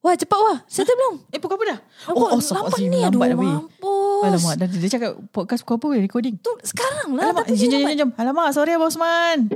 Wah 0.00 0.16
cepat 0.16 0.38
wah. 0.40 0.58
Settle 0.64 0.96
belum? 0.96 1.14
Eh 1.28 1.36
pukul 1.36 1.60
apa 1.60 1.64
dah? 1.76 1.78
Nampak, 2.08 2.16
oh, 2.16 2.28
lambat 2.32 2.40
astagfirullahalazim, 2.40 2.88
ni. 2.88 3.00
Aduh, 3.04 3.20
lambat 3.20 3.36
mampus. 3.36 4.24
Alamak, 4.24 4.54
dah, 4.56 4.66
dia 4.72 4.90
cakap 4.96 5.12
podcast 5.28 5.60
pukul 5.68 5.76
apa 5.76 6.00
recording? 6.00 6.34
Tu 6.40 6.52
sekarang 6.64 7.20
lah. 7.20 7.36
Alamak, 7.36 7.44
jom, 7.52 7.68
jom, 7.68 7.80
jom, 7.84 7.96
jom. 8.00 8.10
Alamak, 8.16 8.48
sorry 8.56 8.72
Abang 8.72 8.88
Osman. 8.88 9.52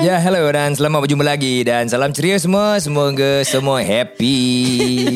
Ya, 0.00 0.16
hello 0.16 0.48
dan 0.48 0.72
selamat 0.72 1.04
berjumpa 1.04 1.20
lagi 1.20 1.60
dan 1.60 1.84
salam 1.84 2.08
ceria 2.08 2.40
semua. 2.40 2.80
Semoga 2.80 3.44
semua 3.44 3.84
happy. 3.84 4.40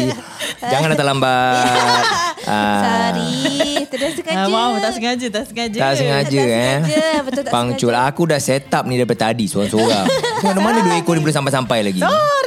Jangan 0.72 0.92
datang 0.92 1.16
lambat. 1.16 2.04
Ah, 2.44 2.80
Sorry. 2.84 3.88
Tidak 3.88 4.10
sengaja. 4.12 4.36
Ah, 4.36 4.48
maaf, 4.52 4.76
tak 4.78 4.92
sengaja, 4.92 5.26
tak 5.32 5.44
sengaja. 5.48 5.78
Tak 5.80 5.92
sengaja 5.96 6.28
Tak 6.36 6.52
eh. 6.52 6.76
sengaja, 6.84 7.06
betul 7.24 7.42
tak 7.48 7.52
Pangcul. 7.52 7.88
sengaja. 7.88 8.10
Aku 8.12 8.22
dah 8.28 8.36
set 8.36 8.68
up 8.68 8.84
ni 8.84 9.00
daripada 9.00 9.32
tadi 9.32 9.48
seorang-seorang. 9.48 10.06
Tengok 10.44 10.60
mana 10.60 10.78
dua 10.84 11.00
ekor 11.00 11.16
ni 11.16 11.24
boleh 11.24 11.32
sampai-sampai 11.32 11.78
lagi. 11.80 12.00
Sorry. 12.04 12.43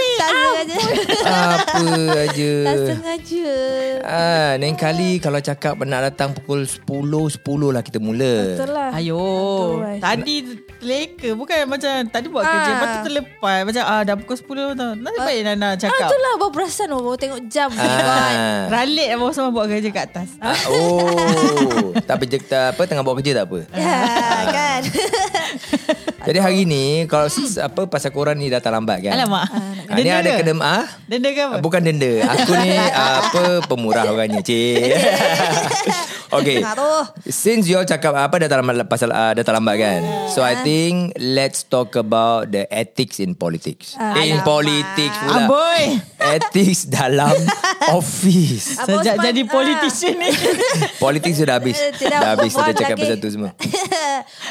Tak. 1.18 1.58
Apa 1.68 1.86
aja. 2.22 2.52
Tak 2.64 2.76
sengaja. 2.86 3.50
Ah, 4.02 4.52
lain 4.56 4.74
kali 4.74 5.18
kalau 5.18 5.40
cakap 5.40 5.74
nak 5.80 6.02
datang 6.06 6.30
pukul 6.32 6.64
10, 6.64 6.84
10 6.84 7.42
lah 7.70 7.82
kita 7.82 7.98
mula. 7.98 8.54
Betul 8.54 8.70
lah. 8.70 8.90
Ayo, 8.92 9.26
Betul. 9.78 9.98
tadi 10.00 10.36
terleka. 10.78 11.30
Bukan 11.34 11.58
macam 11.66 11.92
tadi 12.06 12.28
buat 12.28 12.42
Ah. 12.42 12.52
kerja. 12.52 12.70
Lepas 12.72 12.88
tu 12.88 13.00
terlepas. 13.04 13.60
Macam 13.64 13.84
ah, 13.84 14.02
dah 14.02 14.16
pukul 14.16 14.38
10 14.38 14.46
tau. 14.74 14.92
Nanti 14.94 15.20
baik 15.20 15.42
Nana 15.44 15.68
Ah, 15.68 15.74
cakap. 15.76 16.08
itulah 16.08 16.34
baru 16.38 16.52
perasan 16.52 16.88
baru 16.90 17.16
tengok 17.16 17.42
jam. 17.48 17.70
Ah. 17.74 18.68
Ralik 18.68 19.08
Abang 19.10 19.30
Osman 19.30 19.50
buat 19.50 19.66
kerja 19.68 19.90
kat 19.90 20.04
atas. 20.08 20.30
Ah, 20.38 20.56
oh, 20.68 21.92
tapi 22.02 22.24
je 22.26 22.38
kita 22.38 22.72
apa 22.72 22.82
tengah 22.84 23.02
buat 23.02 23.18
kerja 23.18 23.38
tak 23.38 23.46
apa. 23.46 23.60
Ya 23.74 24.00
kan. 24.48 24.82
Jadi 26.18 26.40
hari 26.42 26.62
ni 26.66 27.06
kalau 27.06 27.30
apa 27.62 27.82
pasal 27.86 28.10
korang 28.10 28.34
ni 28.34 28.50
datang 28.50 28.74
lambat 28.74 29.06
kan. 29.06 29.14
Alamak. 29.14 29.46
Ah, 29.88 29.96
ni 29.96 30.02
Denda 30.04 30.20
ada 30.20 30.30
ke? 30.34 30.38
kena 30.42 30.54
ah 30.66 30.86
Denda 31.06 31.30
ke 31.30 31.42
apa? 31.46 31.56
Bukan 31.62 31.82
denda. 31.86 32.12
Aku 32.26 32.52
ni 32.58 32.74
ah, 32.74 33.22
apa 33.22 33.44
pemurah 33.70 34.10
orangnya, 34.10 34.42
cik. 34.42 34.98
okay. 36.38 36.66
Since 37.30 37.70
you 37.70 37.78
all 37.78 37.86
cakap 37.86 38.18
apa 38.18 38.36
datang 38.42 38.66
lambat 38.66 38.90
pasal 38.90 39.14
uh, 39.14 39.38
datang 39.38 39.62
lambat 39.62 39.76
kan. 39.78 40.02
So 40.34 40.42
I 40.42 40.58
think 40.66 41.14
let's 41.22 41.62
talk 41.62 41.94
about 41.94 42.50
the 42.50 42.66
ethics 42.74 43.22
in 43.22 43.38
politics. 43.38 43.94
in 44.18 44.42
politics 44.42 45.16
pula. 45.22 45.46
Amboi. 45.46 46.02
Ethics 46.18 46.90
dalam 46.90 47.32
office. 47.98 48.76
Abang 48.82 49.06
Sejak 49.06 49.16
Osman, 49.16 49.26
jadi 49.32 49.42
ah. 49.46 49.48
politician 49.48 50.16
ni. 50.18 50.30
Politics 50.98 51.38
sudah 51.40 51.56
habis. 51.62 51.78
Tidak 52.02 52.20
Dah 52.20 52.30
habis 52.36 52.52
kita 52.52 52.72
cakap 52.74 52.96
lagi. 52.98 53.04
pasal 53.06 53.18
tu 53.22 53.30
semua. 53.32 53.52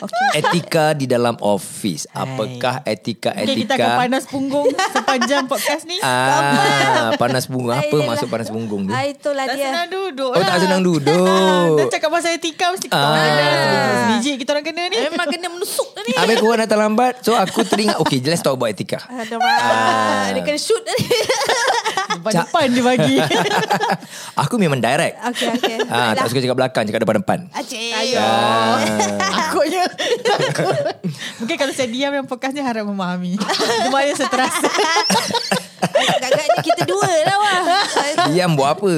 okay. 0.00 0.40
Etika 0.40 0.94
di 0.96 1.04
dalam 1.04 1.36
office. 1.42 1.55
Apakah 2.08 2.80
Okay, 2.82 3.02
kita 3.02 3.28
akan 3.28 3.36
etika-etika? 3.36 3.86
panas 3.96 4.24
punggung 4.24 4.66
sepanjang 4.94 5.44
podcast 5.44 5.84
ni. 5.84 5.96
Ah, 6.00 7.12
panas 7.14 7.44
punggung. 7.44 7.70
Apa 7.70 7.86
Ayolah. 7.86 8.06
maksud 8.08 8.26
panas 8.26 8.48
punggung 8.48 8.82
tu? 8.84 8.92
Ah, 8.92 9.04
itulah 9.04 9.44
Tak 9.44 9.54
dia. 9.54 9.66
senang 9.66 9.86
duduk 9.86 10.28
Oh, 10.28 10.36
lah. 10.36 10.46
tak 10.46 10.58
senang 10.60 10.80
Dah 10.80 10.88
duduk. 10.88 11.88
cakap 11.94 12.10
pasal 12.10 12.30
etika 12.32 12.66
mesti 12.68 12.86
kita 12.86 12.96
Ah. 12.96 13.08
orang 13.08 13.22
kena. 13.22 13.46
Biji 14.08 14.32
kita 14.36 14.50
orang 14.50 14.64
kena 14.64 14.82
ni. 14.86 14.96
Memang 14.98 15.28
kena 15.28 15.48
menusuk 15.48 15.88
ni. 15.98 16.12
Habis 16.12 16.36
korang 16.38 16.60
datang 16.60 16.80
lambat 16.80 17.20
So 17.20 17.32
aku 17.32 17.60
teringat 17.62 17.98
Okay 17.98 18.18
let's 18.20 18.40
talk 18.40 18.54
about 18.54 18.68
etika 18.68 19.02
Aduh, 19.06 19.36
ah. 19.38 20.30
Dia 20.30 20.40
kena 20.40 20.56
shoot 20.56 20.80
tadi. 20.80 21.04
Depan-depan 22.28 22.66
dia 22.68 22.82
bagi. 22.82 23.16
Aku 24.42 24.54
memang 24.56 24.78
direct 24.78 25.16
Okey, 25.30 25.46
okey. 25.54 25.76
ah, 25.86 26.12
Tak 26.12 26.28
suka 26.28 26.40
cakap 26.40 26.58
belakang 26.58 26.84
Cakap 26.84 27.00
depan-depan 27.02 27.38
Acik. 27.52 28.16
ah. 28.18 28.76
Takutnya. 29.36 29.84
Takut. 30.22 30.76
Mungkin 31.40 31.56
kalau 31.56 31.72
saya 31.72 31.88
diam 31.88 32.10
dalam 32.10 32.26
podcast 32.26 32.52
ni 32.52 32.60
harap 32.60 32.84
memahami. 32.84 33.38
Di 33.38 33.88
mana 33.88 34.12
saya 34.12 34.28
terasa. 34.28 34.68
Agaknya 36.18 36.56
kita 36.60 36.82
dua 36.84 37.06
lah 37.06 37.36
wah. 37.38 37.60
Diam 38.28 38.56
buat 38.56 38.76
apa 38.76 38.90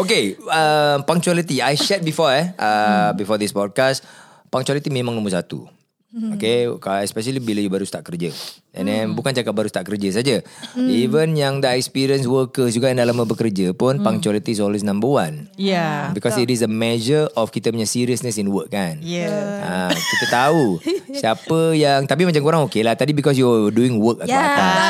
Okay 0.00 0.34
uh, 0.40 1.02
Punctuality 1.04 1.60
I 1.60 1.76
shared 1.76 2.02
before 2.02 2.32
eh 2.32 2.50
uh, 2.56 3.12
Before 3.14 3.36
this 3.36 3.52
podcast 3.52 4.02
Punctuality 4.48 4.88
memang 4.88 5.14
nombor 5.14 5.34
satu 5.34 5.66
Okay 6.14 6.70
Especially 7.02 7.42
bila 7.42 7.58
you 7.58 7.66
baru 7.66 7.82
start 7.82 8.06
kerja 8.06 8.30
And 8.70 8.86
then 8.86 9.04
Bukan 9.12 9.34
cakap 9.34 9.50
baru 9.50 9.66
start 9.66 9.82
kerja 9.82 10.14
saja 10.14 10.46
Even 10.78 11.34
yang 11.34 11.58
dah 11.58 11.74
experience 11.74 12.22
workers 12.22 12.70
Juga 12.70 12.86
yang 12.86 13.02
dah 13.02 13.10
lama 13.10 13.26
bekerja 13.26 13.74
pun 13.74 13.98
Punctuality 13.98 14.54
is 14.54 14.62
always 14.62 14.86
number 14.86 15.10
one 15.10 15.50
Ya. 15.58 16.14
Because 16.14 16.38
it 16.38 16.46
is 16.48 16.62
a 16.62 16.70
measure 16.70 17.26
Of 17.34 17.50
kita 17.50 17.74
punya 17.74 17.84
seriousness 17.84 18.38
in 18.38 18.54
work 18.54 18.70
kan 18.70 19.02
Ya. 19.02 19.26
Ha, 19.62 19.90
kita 19.90 20.26
tahu 20.30 20.78
siapa 21.20 21.74
yang 21.74 22.06
tapi 22.06 22.26
macam 22.26 22.42
korang 22.42 22.62
okay 22.62 22.86
lah 22.86 22.94
tadi 22.94 23.10
because 23.10 23.34
you 23.34 23.46
doing 23.70 23.98
work 23.98 24.22
atau 24.22 24.30
Ya. 24.30 24.42
atas. 24.42 24.82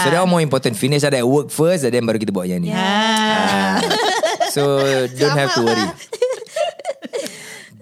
So 0.00 0.06
that 0.08 0.24
more 0.24 0.40
important 0.40 0.76
finish 0.76 1.04
that 1.04 1.12
work 1.24 1.48
first 1.48 1.84
and 1.84 1.92
then 1.92 2.04
baru 2.04 2.16
kita 2.16 2.32
buat 2.32 2.48
yang 2.48 2.60
ni. 2.60 2.72
Ha. 2.72 3.80
So 4.50 4.80
don't 5.16 5.36
have 5.36 5.52
to 5.56 5.62
worry. 5.64 5.88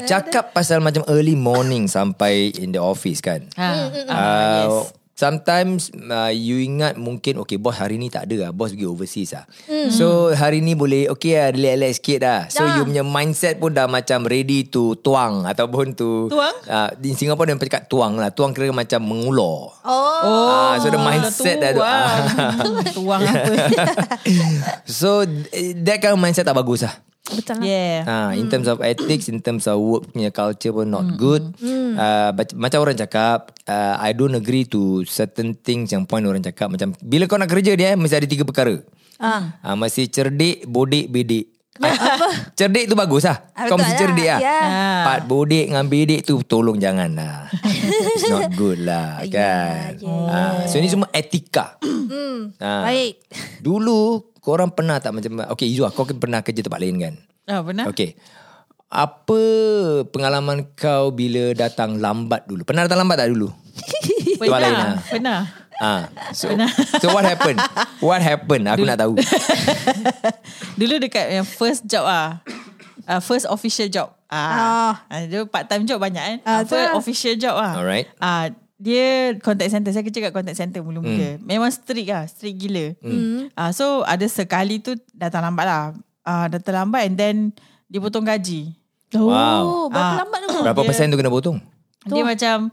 Cakap 0.06 0.54
pasal 0.54 0.78
macam 0.78 1.02
early 1.10 1.34
morning 1.34 1.90
sampai 1.90 2.54
in 2.54 2.70
the 2.70 2.82
office 2.82 3.18
kan. 3.18 3.48
Ha. 3.58 3.68
Uh, 3.68 3.82
yes. 4.06 4.98
Sometimes 5.18 5.90
uh, 5.90 6.30
you 6.30 6.62
ingat 6.62 6.94
mungkin 6.94 7.42
okay 7.42 7.58
bos 7.58 7.74
hari 7.74 7.98
ni 7.98 8.06
tak 8.06 8.30
ada 8.30 8.46
lah. 8.46 8.50
Bos 8.54 8.70
pergi 8.70 8.86
overseas 8.86 9.34
lah. 9.34 9.50
So 9.90 10.30
hari 10.30 10.62
ni 10.62 10.78
boleh 10.78 11.10
okay 11.10 11.34
lah 11.34 11.50
relax-relax 11.50 11.92
sikit 11.98 12.18
lah. 12.22 12.40
So 12.46 12.62
Dah. 12.62 12.78
you 12.78 12.86
punya 12.86 13.02
mindset 13.02 13.58
pun 13.58 13.74
dah 13.74 13.90
macam 13.90 14.22
ready 14.30 14.70
to 14.70 14.94
tuang 15.02 15.42
ataupun 15.42 15.98
to 15.98 16.30
Tuang? 16.30 16.54
Uh, 16.70 16.94
di 17.02 17.18
Singapore 17.18 17.50
dia 17.50 17.58
cakap 17.58 17.90
tuang 17.90 18.14
lah. 18.14 18.30
Tuang 18.30 18.54
kira 18.54 18.70
macam 18.70 19.02
mengulur. 19.02 19.74
Oh. 19.82 20.22
Ah, 20.22 20.78
so 20.78 20.86
the 20.86 21.02
mindset 21.02 21.58
dah 21.66 21.74
tu. 21.74 21.82
tuang. 21.82 22.22
tuang 23.02 23.20
apa? 23.26 23.54
So 24.86 25.26
eh, 25.50 25.74
that 25.82 25.98
kind 25.98 26.14
of 26.14 26.22
mindset 26.22 26.46
tak 26.46 26.54
bagus 26.54 26.86
lah. 26.86 26.94
Betul 27.28 27.60
lah. 27.60 27.64
Yeah. 27.64 27.98
Ha, 28.02 28.16
in 28.34 28.46
terms 28.46 28.66
of 28.66 28.80
ethics, 28.80 29.26
in 29.26 29.38
terms 29.38 29.64
of 29.64 29.76
work 29.76 30.08
punya 30.08 30.30
culture 30.30 30.72
pun 30.72 30.86
not 30.86 31.04
good. 31.14 31.52
Uh, 31.58 32.32
bac- 32.32 32.54
macam 32.54 32.78
orang 32.80 32.96
cakap, 32.96 33.52
uh, 33.64 33.94
I 33.96 34.12
don't 34.12 34.32
agree 34.32 34.64
to 34.66 35.04
certain 35.04 35.52
things 35.54 35.90
yang 35.90 36.04
point 36.04 36.22
orang 36.22 36.40
cakap. 36.40 36.68
Macam 36.68 36.96
bila 36.98 37.24
kau 37.24 37.36
nak 37.36 37.48
kerja 37.48 37.72
dia, 37.72 37.92
eh, 37.92 37.96
mesti 37.96 38.16
ada 38.16 38.24
tiga 38.24 38.42
perkara. 38.42 38.80
Ah. 39.16 39.58
Uh, 39.62 39.76
mesti 39.76 40.06
cerdik, 40.06 40.64
bodik, 40.64 41.08
bedik. 41.08 41.52
Apa? 41.78 41.94
cerdik 42.58 42.90
tu 42.90 42.94
bagus 42.94 43.22
lah. 43.22 43.54
Ah, 43.54 43.70
Kau 43.70 43.78
mesti 43.78 43.92
lah. 43.92 44.00
cerdik 44.00 44.26
lah. 44.26 44.40
Ya. 44.40 44.58
Ah. 44.58 45.02
Part 45.04 45.22
bodik 45.26 45.64
dengan 45.68 45.86
bedik 45.86 46.20
tu 46.22 46.42
tolong 46.42 46.74
jangan 46.74 47.06
lah. 47.12 47.46
It's 48.14 48.26
not 48.26 48.50
good 48.52 48.82
lah 48.82 49.22
kan. 49.22 49.94
ya, 49.94 50.10
Ah, 50.26 50.66
so 50.66 50.78
ni 50.78 50.90
semua 50.90 51.06
etika. 51.12 51.78
Ah. 52.58 52.82
Baik. 52.82 53.22
Dulu 53.60 54.26
korang 54.48 54.72
pernah 54.72 54.96
tak 54.96 55.12
macam 55.12 55.44
Okay 55.52 55.68
Izu 55.68 55.84
kau 55.92 56.08
pernah 56.08 56.40
kerja 56.40 56.64
tempat 56.64 56.80
lain 56.80 56.96
kan 56.96 57.14
Ah, 57.44 57.60
benar? 57.60 57.92
Okay 57.92 58.16
Apa 58.88 59.40
pengalaman 60.08 60.72
kau 60.72 61.12
bila 61.12 61.52
datang 61.52 62.00
lambat 62.00 62.48
dulu 62.48 62.64
Pernah 62.64 62.88
datang 62.88 63.04
lambat 63.04 63.20
tak 63.20 63.28
dulu 63.28 63.52
Tempat 64.40 64.48
lain 64.58 64.72
Pernah. 64.72 64.88
lah 64.88 65.02
Pernah. 65.04 65.40
Ah, 65.78 66.10
so, 66.34 66.50
so 66.98 67.06
what 67.14 67.22
happened? 67.22 67.54
What 68.02 68.18
happened? 68.18 68.66
Aku 68.66 68.82
nak 68.82 68.98
tahu. 68.98 69.14
Dulu 70.80 70.98
dekat 70.98 71.30
yang 71.30 71.46
first 71.46 71.86
job 71.86 72.02
ah. 72.02 72.42
Uh, 73.06 73.22
first 73.22 73.46
official 73.46 73.86
job. 73.86 74.10
Ah. 74.26 74.98
ah. 75.06 75.22
Dia 75.22 75.46
part 75.46 75.70
time 75.70 75.86
job 75.86 76.02
banyak 76.02 76.18
kan. 76.18 76.38
Ah, 76.42 76.50
Ah, 76.50 76.60
first 76.66 76.82
betul. 76.82 76.98
official 76.98 77.34
job 77.38 77.54
ah. 77.54 77.78
Alright. 77.78 78.10
Ah, 78.18 78.50
dia 78.78 79.34
contact 79.38 79.68
center. 79.68 79.90
Saya 79.90 80.00
kerja 80.00 80.22
kat 80.22 80.32
contact 80.32 80.56
center 80.56 80.80
mula-mula. 80.80 81.34
Hmm. 81.34 81.42
Memang 81.42 81.68
strict 81.68 82.08
lah. 82.08 82.24
Strict 82.24 82.56
gila. 82.56 82.94
Ah, 83.52 83.70
so 83.70 84.00
ada 84.02 84.22
sekali 84.24 84.78
tu 84.78 84.94
datang 85.10 85.42
lambat 85.42 85.66
lah. 85.66 85.82
Ah, 86.22 86.46
datang 86.46 86.78
lambat 86.78 87.02
and 87.04 87.14
then 87.14 87.36
dia 87.86 87.98
potong 87.98 88.22
gaji. 88.22 88.72
Oh, 89.10 89.26
Wow. 89.26 89.88
berapa 89.88 89.98
Ah. 90.04 90.18
lambat 90.22 90.38
tu? 90.46 90.58
Berapa 90.64 90.78
Dia- 90.78 90.88
persen 90.88 91.08
tu 91.08 91.16
kena 91.16 91.28
potong? 91.28 91.58
Dia 92.04 92.22
macam 92.22 92.70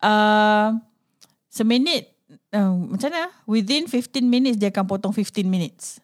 uh, 0.00 0.68
seminit 1.48 2.12
uh, 2.50 2.74
macam 2.86 3.08
mana? 3.08 3.30
Within 3.44 3.86
15 3.86 4.20
minutes 4.22 4.56
dia 4.56 4.68
akan 4.68 4.84
potong 4.84 5.12
15 5.12 5.46
minutes. 5.46 6.02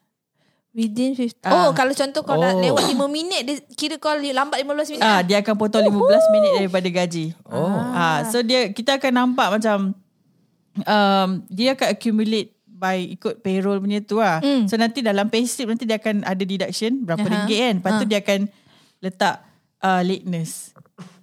Within 0.75 1.15
50. 1.15 1.39
Ah. 1.47 1.51
Oh, 1.55 1.69
kalau 1.71 1.95
contoh 1.95 2.27
kau 2.27 2.35
dah 2.35 2.51
Oh. 2.51 2.59
lewat 2.59 2.91
5 2.91 3.07
minit, 3.07 3.47
dia 3.47 3.57
kira 3.79 3.95
kau 3.95 4.11
lambat 4.11 4.59
15 4.59 4.91
minit. 4.91 5.07
Ah, 5.07 5.23
dia 5.23 5.39
akan 5.39 5.55
potong 5.55 5.87
15 5.87 6.35
minit 6.35 6.53
daripada 6.59 6.89
gaji. 6.91 7.31
Oh. 7.47 7.71
Ah, 7.95 8.27
so 8.27 8.43
dia 8.43 8.75
kita 8.75 8.99
akan 8.99 9.13
nampak 9.15 9.55
macam 9.55 9.95
um, 10.83 11.29
dia 11.47 11.79
akan 11.79 11.95
accumulate 11.95 12.51
by 12.67 12.99
ikut 13.15 13.39
payroll 13.39 13.79
punya 13.79 14.03
tu 14.03 14.19
lah. 14.19 14.43
Mm. 14.43 14.67
So 14.67 14.75
nanti 14.75 14.99
dalam 14.99 15.31
payslip 15.31 15.71
nanti 15.71 15.87
dia 15.87 16.03
akan 16.03 16.27
ada 16.27 16.43
deduction 16.43 17.07
berapa 17.07 17.23
Aha. 17.23 17.31
ringgit 17.31 17.59
kan. 17.63 17.75
Lepas 17.79 17.93
tu 18.03 18.07
dia 18.11 18.19
akan 18.19 18.41
letak 18.99 19.37
uh, 19.79 20.03
lateness. 20.03 20.74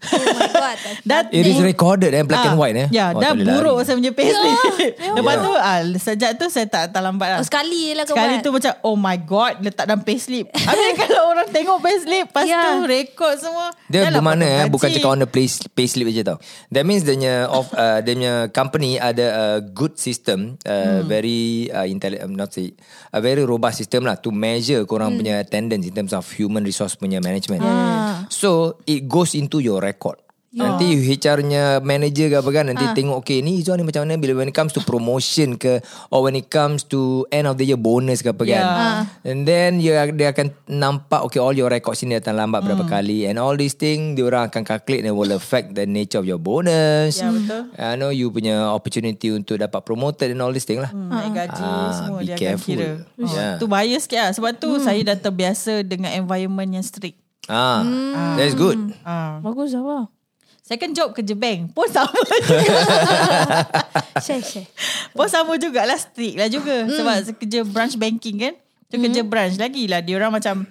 Oh 0.04 0.34
my 0.34 0.50
god. 0.50 0.76
Dah 1.04 1.20
It 1.30 1.46
is 1.46 1.60
recorded 1.60 2.12
eh 2.12 2.22
Black 2.22 2.44
and 2.44 2.58
white 2.58 2.74
eh 2.76 2.88
Ya, 2.90 3.12
Oh, 3.12 3.20
dah 3.20 3.32
buruk 3.32 3.76
lari. 3.76 3.86
saya 3.86 3.96
punya 3.96 4.12
payslip. 4.12 4.58
Lepas 5.18 5.36
tu 5.38 5.52
ah, 5.54 5.80
sejak 5.96 6.32
tu 6.36 6.46
saya 6.48 6.66
tak 6.66 6.90
tak 6.90 7.00
lambat 7.00 7.28
lah. 7.28 7.38
Oh, 7.38 7.46
sekali 7.46 7.90
je 7.90 7.94
lah 7.94 8.04
kau 8.04 8.14
Sekali 8.14 8.34
buat. 8.34 8.44
tu 8.44 8.50
macam 8.52 8.72
oh 8.82 8.96
my 8.96 9.18
god 9.20 9.54
letak 9.60 9.86
dalam 9.86 10.02
payslip. 10.02 10.50
Habis 10.50 10.94
kalau 11.02 11.22
orang 11.30 11.48
tengok 11.48 11.80
payslip 11.80 12.26
lepas 12.28 12.44
Ya. 12.44 12.62
tu 12.74 12.84
rekod 12.84 13.36
semua. 13.36 13.70
Dia 13.86 14.08
lah 14.08 14.18
bermakna 14.18 14.42
potong 14.42 14.58
eh 14.58 14.66
bukan 14.68 14.88
cakap 14.90 15.10
on 15.10 15.20
the 15.20 15.28
pay, 15.28 15.46
pay 15.72 15.86
slip 15.86 16.08
je 16.08 16.24
tau. 16.24 16.38
That 16.70 16.84
means 16.84 17.02
dia 17.02 17.14
punya 17.14 17.36
of 17.46 17.70
uh, 17.76 18.00
dia 18.00 18.14
punya 18.14 18.34
company 18.50 18.96
ada 18.96 19.26
a 19.28 19.48
good 19.62 19.96
system, 19.96 20.58
uh, 20.64 21.04
very 21.04 21.42
uh, 21.70 21.84
intelligent 21.84 22.24
um, 22.24 22.34
not 22.34 22.50
say 22.50 22.74
a 23.10 23.20
very 23.20 23.42
robust 23.42 23.78
system 23.78 24.04
lah 24.04 24.16
to 24.16 24.30
measure 24.30 24.82
korang 24.84 25.14
punya 25.14 25.40
attendance 25.40 25.84
in 25.84 25.92
terms 25.92 26.12
of 26.12 26.26
human 26.28 26.62
resource 26.62 26.96
punya 26.96 27.20
management. 27.20 27.62
So 28.30 28.80
it 28.86 29.06
goes 29.06 29.34
into 29.34 29.60
your 29.60 29.84
record. 29.92 30.18
Nanti 30.52 30.84
HR-nya 31.00 31.80
manager 31.80 32.28
ke 32.28 32.36
apa 32.36 32.50
kan 32.52 32.68
Nanti 32.68 32.84
tengok 32.92 33.24
Okay 33.24 33.40
ni 33.40 33.64
Izzuan 33.64 33.80
ni 33.80 33.88
macam 33.88 34.04
mana 34.04 34.20
Bila 34.20 34.36
when 34.36 34.52
it 34.52 34.52
comes 34.52 34.76
to 34.76 34.84
promotion 34.84 35.56
ke 35.56 35.80
Or 36.12 36.28
when 36.28 36.36
it 36.36 36.52
comes 36.52 36.84
to 36.92 37.24
End 37.32 37.48
of 37.48 37.56
the 37.56 37.64
year 37.64 37.80
bonus 37.80 38.20
ke 38.20 38.36
apa 38.36 38.44
kan 38.44 38.60
Yeah. 38.60 39.00
And 39.24 39.48
then 39.48 39.80
dia, 39.80 40.12
dia 40.12 40.36
akan 40.36 40.52
nampak 40.68 41.24
Okay 41.24 41.40
all 41.40 41.56
your 41.56 41.72
records 41.72 42.04
ni 42.04 42.12
datang 42.12 42.36
lambat 42.36 42.68
berapa 42.68 42.84
kali 42.84 43.32
And 43.32 43.40
all 43.40 43.56
these 43.56 43.80
thing 43.80 44.12
Dia 44.12 44.28
orang 44.28 44.52
akan 44.52 44.68
calculate 44.68 45.08
And 45.08 45.16
will 45.16 45.32
affect 45.32 45.72
the 45.72 45.88
nature 45.88 46.20
of 46.20 46.28
your 46.28 46.36
bonus 46.36 47.24
Ya, 47.24 47.32
betul. 47.32 47.72
I 47.72 47.96
know 47.96 48.12
you 48.12 48.28
punya 48.28 48.60
opportunity 48.68 49.32
Untuk 49.32 49.56
dapat 49.56 49.80
promoted 49.82 50.36
And 50.36 50.44
all 50.44 50.52
these 50.52 50.68
thing 50.68 50.84
lah 50.84 50.92
Hmm, 50.92 51.16
naik 51.16 51.32
gaji 51.32 51.64
Ah, 51.64 51.96
semua 51.96 52.20
be 52.20 52.28
dia 52.28 52.36
careful. 52.36 52.76
akan 52.76 52.76
kira. 52.76 52.90
Oh, 53.16 53.24
Yeah. 53.24 53.56
Tu 53.56 53.66
bahaya 53.70 53.96
sikit 53.96 54.20
lah. 54.20 54.32
Sebab 54.36 54.52
tu 54.60 54.84
saya 54.84 55.00
dah 55.06 55.16
terbiasa 55.16 55.80
dengan 55.82 56.12
environment 56.12 56.76
yang 56.76 56.84
strict. 56.84 57.21
Ah, 57.48 57.82
That's 58.36 58.54
good 58.54 58.92
Ah. 59.02 59.40
Bagus 59.40 59.72
lah. 59.72 60.12
Second 60.62 60.92
job 60.92 61.08
kerja 61.12 61.34
bank 61.34 61.72
pun 61.72 61.86
sama 61.86 62.14
Share, 64.22 64.40
share. 64.40 64.68
pun 65.12 65.26
sama 65.26 65.56
jugalah 65.56 65.96
strict 65.96 66.36
lah 66.36 66.48
juga 66.48 66.74
Hmm. 66.82 66.94
sebab 66.94 67.14
kerja 67.38 67.60
branch 67.64 67.96
banking 67.96 68.36
kan 68.40 68.54
tu 68.86 68.98
kerja 68.98 69.22
branch 69.22 69.56
lagi 69.56 69.86
lah 69.86 70.00
dia 70.00 70.16
orang 70.16 70.34
macam 70.34 70.64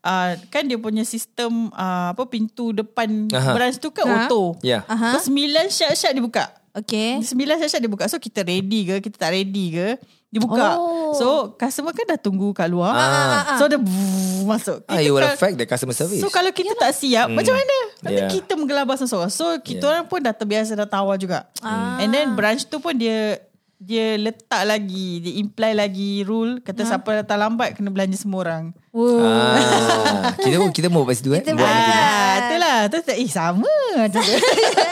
uh, 0.00 0.30
kan 0.48 0.62
dia 0.62 0.76
punya 0.76 1.02
sistem 1.02 1.68
uh, 1.70 2.10
apa 2.10 2.22
pintu 2.24 2.72
depan 2.72 3.28
Aha. 3.28 3.52
branch 3.52 3.76
tu 3.78 3.88
kan 3.88 4.04
Ha. 4.04 4.12
auto 4.26 4.56
Ya. 4.60 4.82
Aha. 4.84 5.14
so 5.14 5.24
sembilan 5.24 5.68
syak-syak 5.68 6.12
dia 6.12 6.20
buka 6.20 6.44
Okay. 6.68 7.18
Sembilan 7.20 7.58
syak-syak 7.58 7.80
dia 7.80 7.90
buka 7.90 8.04
So 8.06 8.16
kita 8.16 8.40
ready 8.40 8.86
ke 8.86 8.94
Kita 9.00 9.16
tak 9.18 9.34
ready 9.34 9.74
ke 9.74 9.86
Dia 10.28 10.38
buka 10.38 10.76
Oh. 10.76 11.10
So 11.10 11.26
customer 11.54 11.90
kan 11.90 12.04
dah 12.06 12.16
tunggu 12.16 12.52
kat 12.52 12.68
luar 12.68 12.92
Ah. 12.92 13.56
So 13.56 13.64
dia 13.64 13.76
brrr, 13.76 14.44
masuk 14.44 14.84
ah, 14.84 14.98
You 14.98 15.12
will 15.12 15.22
Kita- 15.22 15.34
affect 15.34 15.56
the 15.56 15.64
customer 15.64 15.92
service 15.92 16.20
So 16.20 16.28
kalau 16.28 16.50
kita 16.50 16.72
tak 16.74 16.92
siap 16.92 17.28
Macam 17.28 17.54
mana 17.54 17.76
Nanti 17.98 18.18
Yeah. 18.18 18.28
kita 18.30 18.52
menggelabah 18.54 18.94
seseorang 18.94 19.28
So 19.28 19.56
kita 19.58 19.80
Yeah. 19.80 19.90
orang 19.90 20.04
pun 20.06 20.20
dah 20.20 20.30
terbiasa 20.30 20.72
Dah 20.74 20.84
tawar 20.84 21.16
juga 21.16 21.48
Ah. 21.58 21.96
And 21.98 22.10
then 22.10 22.32
branch 22.34 22.64
tu 22.64 22.76
pun 22.76 22.92
dia 22.92 23.40
Dia 23.74 24.16
letak 24.16 24.62
lagi 24.64 25.22
Dia 25.22 25.32
imply 25.34 25.72
lagi 25.72 26.20
rule 26.22 26.60
Kata 26.60 26.84
siapa 26.84 27.08
datang 27.16 27.40
lambat 27.40 27.72
Kena 27.72 27.88
belanja 27.88 28.18
semua 28.18 28.42
orang 28.42 28.64
Wow. 28.90 29.24
ah, 29.24 30.34
Kita 30.36 30.58
pun 30.58 30.70
kita 30.70 30.88
mau 30.88 31.02
buat 31.02 31.14
situ 31.14 31.30
eh 31.30 31.40
Kita 31.40 31.54
Buat 31.54 31.64
macam. 31.64 31.94
Ah, 31.94 32.34
itulah 32.42 32.78
Terus 32.86 33.04
tak, 33.06 33.16
eh 33.16 33.30
sama 33.30 33.70
Macam. 33.96 34.20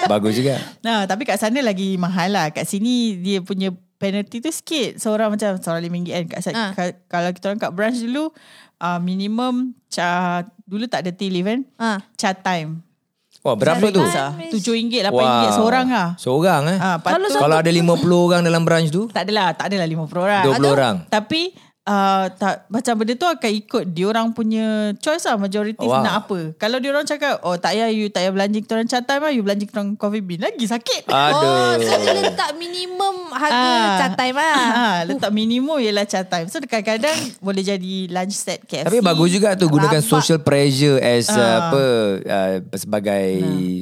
Bagus 0.06 0.32
juga 0.34 0.56
Nah, 0.80 1.04
tapi 1.04 1.22
kat 1.22 1.36
sana 1.36 1.60
lagi 1.60 1.94
mahal 1.96 2.30
lah. 2.30 2.46
Kat 2.48 2.64
sini 2.64 3.18
dia 3.18 3.38
punya 3.38 3.74
penalty 3.96 4.38
tu 4.38 4.48
sikit. 4.48 4.96
Seorang 4.96 5.32
macam 5.32 5.56
seorang 5.56 5.80
RM5 5.82 5.98
kan. 6.06 6.24
Kat, 6.28 6.38
ha. 6.52 6.64
Kalau 7.06 7.30
kita 7.32 7.44
orang 7.48 7.60
kat 7.60 7.72
branch 7.72 7.98
dulu, 7.98 8.30
uh, 8.78 8.98
minimum 8.98 9.72
cha, 9.86 10.40
dulu 10.62 10.84
tak 10.86 11.04
ada 11.04 11.10
tea 11.12 11.28
leave 11.28 11.46
kan. 11.46 11.60
Ah. 11.76 11.98
Chat 12.14 12.40
time. 12.40 12.84
Wah 13.44 13.54
berapa 13.54 13.86
tu 13.94 14.02
RM7, 14.02 15.06
RM8 15.06 15.54
seorang 15.54 15.86
lah. 15.86 16.08
Seorang 16.18 16.62
eh 16.66 16.78
Ah, 16.82 16.98
Kalau 16.98 17.30
patut, 17.30 17.38
Kalau 17.38 17.56
ada 17.56 17.70
50 17.70 18.26
orang 18.26 18.42
dalam 18.42 18.66
branch 18.66 18.90
tu 18.90 19.06
tak 19.06 19.22
adalah, 19.22 19.54
tak 19.54 19.70
adalah 19.70 19.86
50 19.86 20.18
orang. 20.18 20.44
20 20.44 20.58
Atau- 20.58 20.74
orang. 20.74 20.96
Tapi 21.06 21.54
uh, 21.86 22.26
tak 22.30 22.66
macam 22.66 22.92
benda 22.96 23.14
tu 23.14 23.24
akan 23.24 23.50
ikut 23.56 23.84
diorang 23.88 24.26
punya 24.30 24.66
choice 24.96 25.24
lah 25.24 25.36
majority 25.36 25.78
Wow. 25.78 26.02
nak 26.02 26.26
apa. 26.26 26.52
Kalau 26.56 26.76
diorang 26.76 27.02
cakap 27.02 27.40
oh 27.40 27.54
tak 27.54 27.72
payah 27.72 27.88
you 27.88 28.06
tak 28.06 28.20
payah 28.20 28.32
belanja 28.32 28.58
kita 28.58 28.72
orang 28.74 28.86
chat 28.86 29.02
time 29.02 29.20
lah, 29.20 29.30
you 29.30 29.40
belanja 29.40 29.64
kita 29.64 29.78
orang 29.78 29.94
coffee 29.94 30.20
bean 30.20 30.42
lagi 30.42 30.64
sakit. 30.64 31.06
Oh, 31.26 31.72
so 31.76 31.94
dia 31.94 32.12
Aduh 32.12 32.22
letak 32.22 32.50
minimum 32.54 33.14
harga 33.30 33.54
Ah. 33.56 33.96
chat 33.96 34.12
time 34.14 34.34
lah. 34.34 34.56
Ha, 34.56 34.84
letak 35.08 35.30
minimum 35.30 35.76
ialah 35.76 36.04
chat 36.04 36.24
time. 36.24 36.46
So 36.46 36.58
kadang-kadang 36.60 37.14
boleh 37.38 37.62
jadi 37.62 37.94
lunch 38.08 38.34
set 38.34 38.62
KFC. 38.62 38.84
Tapi 38.84 38.98
bagus 39.00 39.30
juga 39.30 39.54
tu 39.54 39.66
Gunakan 39.66 39.96
Rabak. 39.96 40.10
social 40.10 40.38
pressure 40.38 40.98
As 40.98 41.28
uh, 41.28 41.36
Ah. 41.36 41.54
apa 41.64 41.82
uh, 42.20 42.54
Sebagai 42.72 43.26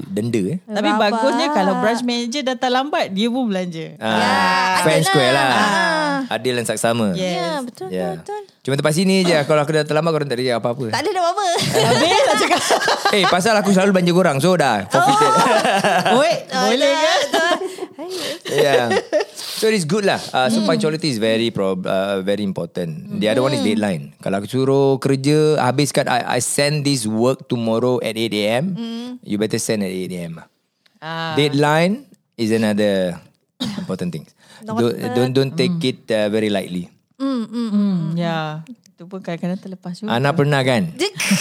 Denda 0.06 0.42
eh 0.46 0.58
Tapi 0.60 0.88
Rabak. 0.88 1.00
bagusnya 1.00 1.46
kalau 1.50 1.74
branch 1.78 2.02
manager 2.02 2.42
datang 2.44 2.72
lambat, 2.74 3.10
dia 3.10 3.26
pun 3.26 3.44
belanja. 3.46 3.86
Ah, 3.96 4.12
Ya, 4.14 4.34
fair 4.82 5.00
square 5.02 5.32
lah 5.32 5.46
Ah. 5.46 6.18
Adil 6.30 6.54
dan 6.54 6.64
saksama 6.64 7.12
Yes. 7.12 7.36
Ya, 7.36 7.50
betul, 7.60 7.88
Ya. 7.94 8.10
betul. 8.18 8.42
Cuma 8.60 8.74
tempat 8.74 8.92
sini 8.92 9.22
je. 9.22 9.36
Kalau 9.44 9.60
aku 9.60 9.70
dah 9.70 9.84
terlambat 9.84 10.10
Korang 10.10 10.26
tak 10.26 10.36
ada 10.36 10.56
apa-apa. 10.56 10.88
Tak 10.88 11.00
ada 11.00 11.10
dah 11.10 11.22
apa-apa. 11.22 11.44
Habis 11.60 12.20
tak 12.22 12.36
cakap. 12.40 12.60
Eh 13.14 13.24
pasal 13.24 13.54
aku 13.54 13.70
selalu 13.70 13.94
belanja 13.94 14.10
korang 14.10 14.36
So 14.42 14.58
dah 14.58 14.90
Forfeited 14.90 15.30
Oi, 16.18 16.32
boleh 16.48 16.90
ke? 16.90 17.14
Yeah 18.50 18.90
So 19.60 19.70
it's 19.70 19.86
good 19.86 20.02
lah. 20.02 20.18
Uh, 20.28 20.50
So 20.50 20.66
punctuality 20.66 21.06
is 21.06 21.18
very 21.18 21.48
prob- 21.48 21.86
uh, 21.86 22.20
Very 22.20 22.42
important. 22.42 23.20
The 23.22 23.30
other 23.30 23.40
one 23.40 23.54
is 23.54 23.62
deadline. 23.62 24.18
Kalau 24.18 24.42
aku 24.42 24.48
suruh 24.50 24.98
kerja 24.98 25.62
Habiskan 25.62 26.10
I, 26.10 26.26
I 26.26 26.40
send 26.40 26.82
this 26.82 27.06
work 27.06 27.46
tomorrow 27.46 28.02
At 28.02 28.18
8am 28.18 28.74
You 29.22 29.38
better 29.38 29.58
send 29.58 29.82
at 29.82 29.92
8am 29.92 30.42
Ah. 30.98 31.36
Deadline 31.36 32.08
Is 32.34 32.50
another 32.50 33.20
Important 33.78 34.10
thing. 34.10 34.26
Don't, 34.64 34.80
don't, 35.14 35.32
don't 35.32 35.52
take 35.52 35.76
it 35.84 36.08
uh, 36.08 36.26
very 36.26 36.48
lightly 36.48 36.88
Hmm, 37.16 38.14
ya. 38.14 38.62
Itu 38.66 39.06
pun 39.06 39.18
kadang-kadang 39.18 39.58
terlepas 39.58 39.94
juga. 39.96 40.10
Ana 40.10 40.30
pernah 40.30 40.60
kan 40.60 40.90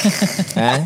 ha? 0.60 0.82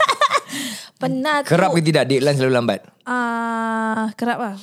Pernah 0.98 1.46
tu. 1.46 1.50
Kerap 1.50 1.72
ke 1.72 1.82
tidak 1.82 2.04
Deadline 2.06 2.36
selalu 2.36 2.54
lambat 2.54 2.80
Ah, 3.04 4.10
kerap 4.14 4.38
lah. 4.38 4.58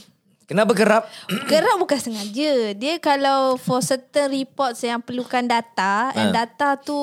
Kenapa 0.44 0.72
kerap 0.72 1.08
Kerap 1.50 1.76
bukan 1.78 1.96
sengaja. 1.96 2.74
Dia 2.74 2.98
kalau 2.98 3.56
for 3.56 3.80
certain 3.80 4.28
reports 4.28 4.82
yang 4.82 5.00
perlukan 5.00 5.44
data 5.44 6.12
and 6.12 6.30
Ah. 6.30 6.44
data 6.44 6.76
tu 6.76 6.98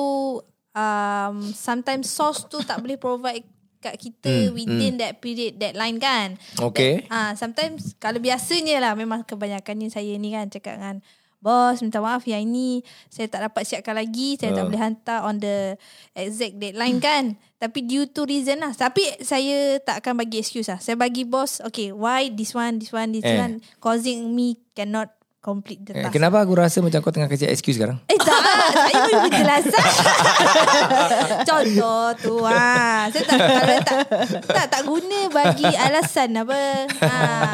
um, 0.70 1.34
sometimes 1.50 2.06
source 2.06 2.46
tu 2.46 2.60
tak 2.60 2.78
boleh 2.78 2.94
provide 2.94 3.42
kat 3.78 3.98
kita 3.98 4.30
Hmm, 4.46 4.54
within 4.54 4.94
that 4.94 5.18
period 5.18 5.58
deadline 5.58 5.98
kan. 5.98 6.38
Okay. 6.54 7.02
That, 7.02 7.10
ah 7.10 7.30
sometimes 7.34 7.98
kalau 7.98 8.22
biasanya 8.22 8.78
lah 8.78 8.94
memang 8.94 9.26
kebanyakannya 9.26 9.90
saya 9.90 10.14
ni 10.14 10.30
kan 10.30 10.46
cakap 10.46 10.78
dengan 10.78 11.02
Bos 11.42 11.82
minta 11.82 11.98
maaf 11.98 12.22
yang 12.24 12.40
ini 12.40 12.80
saya 13.10 13.26
tak 13.26 13.50
dapat 13.50 13.66
siapkan 13.66 13.92
lagi. 13.92 14.38
Saya 14.38 14.54
tak 14.54 14.62
Ah. 14.62 14.66
boleh 14.70 14.80
hantar 14.80 15.18
on 15.26 15.36
the 15.36 15.74
exact 16.14 16.56
deadline 16.56 16.96
kan? 16.96 17.34
Tapi 17.58 17.82
due 17.82 18.06
to 18.06 18.22
reason 18.22 18.58
lah. 18.58 18.70
Tapi 18.72 19.02
saya 19.20 19.76
tak 19.78 20.00
akan 20.00 20.22
bagi 20.22 20.38
excuse 20.38 20.66
lah. 20.66 20.78
Saya 20.78 20.94
bagi 20.94 21.22
bos 21.22 21.58
Okay 21.60 21.90
why 21.90 22.30
this 22.30 22.54
one 22.54 22.78
this 22.78 22.90
one 22.90 23.10
this 23.10 23.22
Eh. 23.22 23.36
one? 23.36 23.58
Causing 23.78 24.30
me 24.30 24.56
cannot 24.72 25.10
complete 25.42 25.82
the 25.82 25.90
Eh, 25.92 26.02
task 26.02 26.14
Kenapa 26.14 26.38
aku 26.38 26.54
rasa 26.54 26.78
macam 26.78 26.98
kau 26.98 27.10
tengah 27.10 27.26
kasih 27.26 27.50
excuse 27.50 27.74
sekarang 27.74 27.98
Eh 28.06 28.14
tak 28.14 28.40
Saya 28.72 28.94
beri 29.02 29.14
penjelasan 29.28 29.84
Contoh 31.42 32.04
tu 32.16 32.34
ha. 32.40 33.10
Saya 33.10 33.24
tak 33.24 33.38
kalau 33.38 33.78
tak, 33.82 33.98
tak 34.40 34.66
tak 34.70 34.82
guna 34.84 35.18
bagi 35.28 35.66
alasan 35.66 36.30
apa 36.36 36.86
ha, 37.00 37.10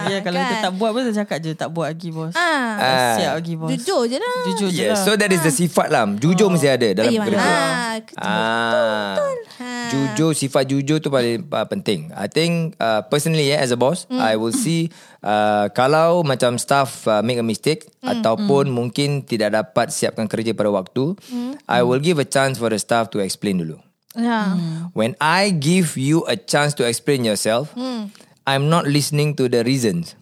Ya, 0.06 0.20
kalau 0.20 0.36
kita 0.38 0.56
tak 0.62 0.72
buat 0.74 0.90
pun 0.90 1.02
saya 1.02 1.16
cakap 1.18 1.38
je 1.40 1.50
tak 1.52 1.68
buat 1.70 1.88
lagi 1.88 2.08
bos. 2.10 2.32
ha. 2.32 2.52
Ah. 2.76 3.14
Siap 3.16 3.32
lagi 3.34 3.54
bos. 3.54 3.68
Jujur 3.72 4.04
je 4.06 4.18
lah 4.18 4.36
Jujur 4.46 4.68
je 4.68 4.82
Yes, 4.84 4.92
lah. 4.94 5.04
so 5.04 5.16
that 5.16 5.30
is 5.30 5.40
the 5.40 5.50
sifat 5.50 5.88
lah. 5.88 6.04
Jujur 6.12 6.48
mesti 6.48 6.68
ada 6.68 6.88
dalam 6.94 7.08
Eh, 7.08 7.18
kerja. 7.18 7.40
ah, 7.40 7.96
betul, 7.98 8.14
Ah, 8.18 9.16
Ha. 9.58 9.90
jujur 9.90 10.30
sifat 10.32 10.64
jujur 10.64 11.02
tu 11.02 11.08
paling 11.08 11.42
uh, 11.42 11.66
penting. 11.66 12.14
I 12.14 12.26
think 12.26 12.78
uh, 12.78 13.02
personally 13.02 13.48
eh, 13.48 13.58
as 13.58 13.70
a 13.70 13.76
boss, 13.76 14.06
Hmm. 14.06 14.20
I 14.20 14.36
will 14.36 14.54
see 14.54 14.86
uh, 15.20 15.66
kalau 15.72 16.22
macam 16.22 16.56
staff 16.56 17.06
uh, 17.06 17.22
make 17.22 17.38
a 17.38 17.44
mistake 17.44 17.86
Hmm. 17.98 18.14
ataupun 18.14 18.70
mungkin 18.70 19.22
tidak 19.22 19.52
dapat 19.52 19.90
siapkan 19.90 20.30
kerja 20.30 20.54
pada 20.54 20.70
waktu, 20.70 21.18
Hmm. 21.28 21.58
I 21.66 21.82
will 21.82 21.98
give 21.98 22.16
a 22.16 22.26
chance 22.26 22.56
for 22.56 22.70
the 22.70 22.78
staff 22.78 23.10
to 23.12 23.18
explain 23.18 23.58
dulu. 23.58 23.76
Ya. 24.14 24.54
When 24.94 25.14
I 25.18 25.50
give 25.50 25.94
you 25.94 26.22
a 26.26 26.34
chance 26.34 26.72
to 26.78 26.86
explain 26.86 27.22
yourself, 27.22 27.74
Hmm. 27.74 28.10
I'm 28.42 28.66
not 28.66 28.88
listening 28.88 29.36
to 29.36 29.46
the 29.46 29.60
reasons. 29.60 30.16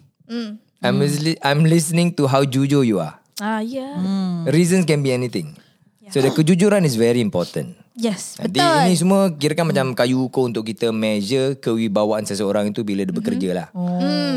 I'm, 0.82 0.98
li- 0.98 1.38
I'm 1.40 1.62
listening 1.62 2.12
to 2.18 2.26
how 2.26 2.42
jujur 2.42 2.82
you 2.82 2.98
are. 2.98 3.22
Ah, 3.38 3.62
ya. 3.62 3.86
Reasons 4.50 4.82
can 4.84 5.00
be 5.00 5.14
anything. 5.14 5.54
So 6.10 6.18
the 6.18 6.30
kejujuran 6.30 6.82
is 6.82 6.94
very 6.94 7.22
important. 7.22 7.78
Yes, 7.96 8.36
Nanti 8.36 8.60
betul. 8.60 8.76
ini 8.82 8.94
semua 8.94 9.20
kira 9.30 9.52
kan 9.52 9.64
macam 9.64 9.90
kayu 9.90 10.20
ukur 10.22 10.44
untuk 10.44 10.62
kita 10.62 10.92
measure 10.92 11.56
kewibawaan 11.56 12.22
seseorang 12.22 12.68
itu 12.68 12.84
bila 12.84 13.00
dia 13.00 13.10
bekerja 13.10 13.48
lah. 13.50 13.68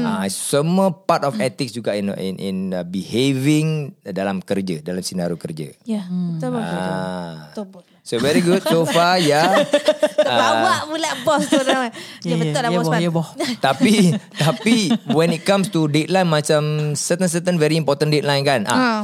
Ah, 0.01 0.24
semua 0.28 0.89
part 0.89 1.22
of 1.22 1.36
ethics 1.38 1.70
juga 1.70 1.92
in 1.92 2.08
in, 2.16 2.36
in 2.39 2.58
uh, 2.72 2.88
behaving 2.88 3.92
dalam 4.01 4.39
kerja, 4.39 4.80
dalam 4.80 5.04
senario 5.04 5.36
kerja. 5.36 5.75
Ya, 5.84 6.08
betul 6.08 6.56
betul. 6.56 6.80
Ah. 6.80 7.51
Betul 7.51 7.66
betul. 7.70 7.96
So 8.00 8.16
very 8.18 8.39
good 8.39 8.63
so 8.63 8.88
far 8.88 9.20
ya. 9.20 9.44
Bawa 10.24 10.88
pula 10.88 11.12
bos 11.22 11.44
tu 11.44 11.60
orang. 11.60 11.92
Ya, 12.24 12.32
Ya, 12.32 12.36
betul 12.38 12.60
lah 12.60 12.72
ya, 12.72 12.80
bos 12.80 12.88
Man. 12.88 13.00
ya, 13.01 13.10
boh. 13.12 13.28
tapi 13.66 13.94
tapi 14.34 14.75
when 15.12 15.30
it 15.30 15.44
comes 15.44 15.68
to 15.68 15.86
deadline 15.86 16.25
macam 16.25 16.63
certain 16.96 17.28
certain 17.28 17.56
very 17.56 17.75
important 17.75 18.10
deadline 18.10 18.42
kan. 18.42 18.63
Ah, 18.66 18.72
Ah. 18.72 19.00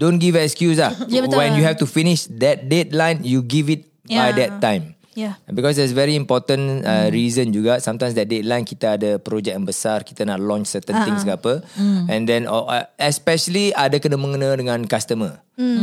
Don't 0.00 0.16
give 0.16 0.32
excuse 0.34 0.80
ah. 0.80 0.96
Ya, 1.12 1.20
betul. 1.20 1.36
When 1.36 1.60
you 1.60 1.64
have 1.68 1.76
to 1.76 1.86
finish 1.86 2.24
that 2.40 2.64
deadline, 2.64 3.20
you 3.20 3.44
give 3.44 3.68
it 3.68 3.84
by 4.08 4.32
Ya. 4.32 4.40
that 4.40 4.52
time. 4.64 4.96
Ya. 5.10 5.36
Because 5.44 5.74
there's 5.76 5.92
very 5.92 6.14
important 6.14 6.86
uh, 6.86 7.10
reason 7.12 7.50
juga. 7.52 7.82
Sometimes 7.82 8.14
that 8.14 8.30
deadline 8.30 8.64
kita 8.64 8.96
ada 8.96 9.18
projek 9.18 9.52
yang 9.52 9.66
besar, 9.66 10.00
kita 10.00 10.24
nak 10.24 10.40
launch 10.40 10.70
certain 10.70 10.96
Ah, 10.96 11.04
things 11.04 11.26
ke 11.26 11.34
apa. 11.34 11.60
And 12.08 12.24
then 12.24 12.46
uh, 12.46 12.64
especially 12.96 13.74
ada 13.74 14.00
kena 14.00 14.16
mengena 14.16 14.56
dengan 14.56 14.80
customer. 14.86 15.42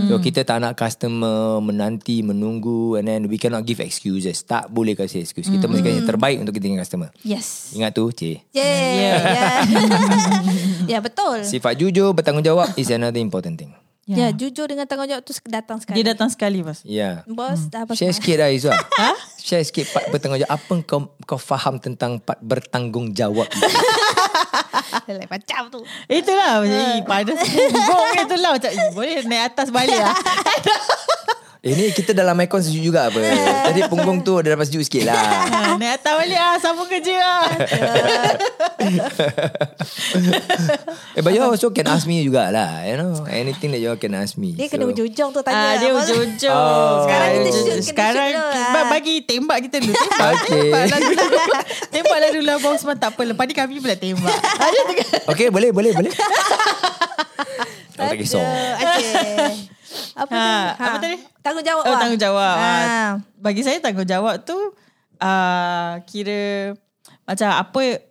So 0.10 0.18
kita 0.18 0.42
tak 0.42 0.66
nak 0.66 0.74
customer 0.74 1.62
menanti, 1.62 2.26
menunggu 2.26 2.98
and 2.98 3.06
then 3.06 3.30
we 3.30 3.38
cannot 3.38 3.62
give 3.62 3.78
excuses. 3.78 4.42
Tak 4.42 4.74
boleh 4.74 4.98
kasih 4.98 5.22
excuse. 5.22 5.46
Kita 5.46 5.70
mesti 5.70 5.86
kasih 5.86 6.02
terbaik 6.02 6.42
untuk 6.42 6.58
kita 6.58 6.66
dengan 6.66 6.82
customer. 6.82 7.14
Yes. 7.22 7.78
Ingat 7.78 7.94
tu, 7.94 8.10
cik. 8.10 8.42
Yeah. 8.58 8.66
Yeah. 8.66 9.18
Yeah. 9.22 9.54
ya 10.96 10.98
betul. 10.98 11.46
Sifat 11.46 11.78
jujur, 11.78 12.10
bertanggungjawab 12.12 12.74
is 12.74 12.90
another 12.90 13.22
important 13.22 13.62
thing. 13.62 13.70
Ya, 14.08 14.32
jujur 14.32 14.72
dengan 14.72 14.88
tanggungjawab 14.88 15.20
tu 15.20 15.36
datang 15.52 15.84
sekali. 15.84 16.00
Dia 16.00 16.16
datang 16.16 16.32
sekali 16.32 16.64
bos. 16.64 16.80
Ya. 16.88 17.28
Yeah. 17.28 17.28
Bos 17.28 17.68
dah 17.68 17.84
apa 17.84 17.92
Share 17.92 18.16
sikit 18.16 18.40
lah 18.40 18.56
Izwa. 18.56 18.72
ha? 19.04 19.12
Share 19.36 19.68
sikit 19.68 19.92
part 19.92 20.08
bertanggungjawab. 20.16 20.56
Apa 20.56 20.74
kau 20.88 21.12
kau 21.28 21.36
faham 21.36 21.76
tentang 21.76 22.24
part 22.24 22.40
bertanggungjawab? 22.40 23.52
Lain 25.12 25.28
macam 25.28 25.62
tu. 25.68 25.84
Itulah 26.08 26.64
macam 26.64 26.80
eh, 26.80 27.04
pada 27.04 27.32
itulah 28.16 28.52
macam 28.56 28.70
eh, 28.72 28.92
boleh 28.96 29.28
naik 29.28 29.44
atas 29.52 29.68
balik 29.76 30.00
lah. 30.00 30.16
Ini 31.68 31.92
kita 31.92 32.12
dalam 32.12 32.36
aircon 32.36 32.60
sejuk 32.60 32.80
juga 32.82 33.08
apa. 33.08 33.20
Tadi 33.66 33.82
punggung 33.86 34.22
tu 34.22 34.36
ada 34.36 34.56
dapat 34.56 34.66
sejuk 34.66 34.82
sikit 34.82 35.04
lah. 35.06 35.20
Naik 35.80 36.00
atas 36.00 36.14
balik 36.16 36.40
lah 36.40 36.56
sambung 36.58 36.88
kerja 36.88 37.14
lah. 37.14 37.44
eh, 41.12 41.22
but 41.22 41.32
you 41.32 41.42
also 41.42 41.70
can 41.70 41.86
ask 41.86 42.06
me 42.06 42.24
jugalah. 42.24 42.84
You 42.84 42.96
know, 42.96 43.28
anything 43.28 43.72
that 43.72 43.80
you 43.80 43.90
all 43.90 43.98
can 43.98 44.14
ask 44.14 44.36
me. 44.36 44.54
Dia 44.54 44.68
kena 44.68 44.88
ujung-ujung 44.88 45.30
tu 45.30 45.42
tanya. 45.42 45.58
Ah, 45.58 45.76
dia 45.76 45.92
ujung-ujung. 45.92 46.56
Oh. 46.56 47.04
Sekarang 47.04 47.30
kita 47.36 47.50
shoot, 47.52 47.66
kena 47.66 47.82
Sekarang 47.84 48.30
shoot 48.30 48.40
dulu. 48.40 48.56
ba- 48.66 48.78
Ah. 48.78 48.86
bagi 48.90 49.16
tembak 49.22 49.58
kita 49.62 49.78
dulu. 49.80 49.94
Tembak, 49.94 50.32
Okay. 50.38 50.62
tembak 50.64 50.84
lah 50.86 51.00
dulu. 51.00 51.26
tembak 51.90 52.18
lah 52.18 52.30
dulu 52.32 52.46
lah 52.46 52.58
bos. 52.58 52.82
Tak 52.98 53.10
apa. 53.12 53.22
Lepas 53.26 53.44
ni 53.44 53.54
kami 53.54 53.74
pula 53.78 53.96
tembak. 53.96 54.38
Okay, 55.28 55.48
boleh, 55.50 55.70
boleh, 55.70 55.92
boleh. 55.92 56.14
Tak 57.94 58.14
kisah. 58.16 58.46
Okay. 58.78 59.76
Apa 60.14 60.32
Ha, 60.34 60.44
tu? 60.76 60.84
apa 60.84 60.98
tadi? 61.00 61.18
Tanggungjawab. 61.42 61.84
Oh 61.86 61.96
tanggungjawab. 61.96 62.56
Ha. 62.58 62.72
Ah. 62.72 63.10
Bagi 63.38 63.62
saya 63.64 63.78
tanggungjawab 63.80 64.44
tu 64.44 64.58
uh, 65.20 65.92
kira 66.06 66.74
macam 67.24 67.50
apa 67.52 68.04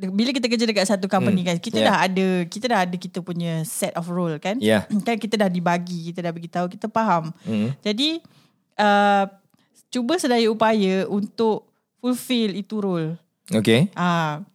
bila 0.00 0.32
kita 0.32 0.48
kerja 0.48 0.64
dekat 0.64 0.88
satu 0.88 1.12
company 1.12 1.44
Hmm, 1.44 1.52
kan 1.52 1.56
kita 1.60 1.76
yeah. 1.76 1.92
dah 1.92 1.96
ada 2.08 2.26
kita 2.48 2.66
dah 2.72 2.78
ada 2.88 2.96
kita 2.96 3.20
punya 3.20 3.60
set 3.68 3.92
of 3.92 4.08
role 4.08 4.40
kan 4.40 4.56
Yeah. 4.56 4.88
kan 5.06 5.20
kita 5.20 5.36
dah 5.36 5.52
dibagi 5.52 6.08
kita 6.08 6.24
dah 6.24 6.32
beritahu 6.32 6.72
kita 6.72 6.88
faham 6.88 7.28
Hmm. 7.44 7.76
jadi 7.84 8.24
uh, 8.80 9.28
cuba 9.92 10.16
sedaya 10.16 10.48
upaya 10.48 11.04
untuk 11.04 11.68
fulfill 12.00 12.56
itu 12.56 12.80
role 12.80 13.20
Okay. 13.50 13.90
Ah, 13.98 14.46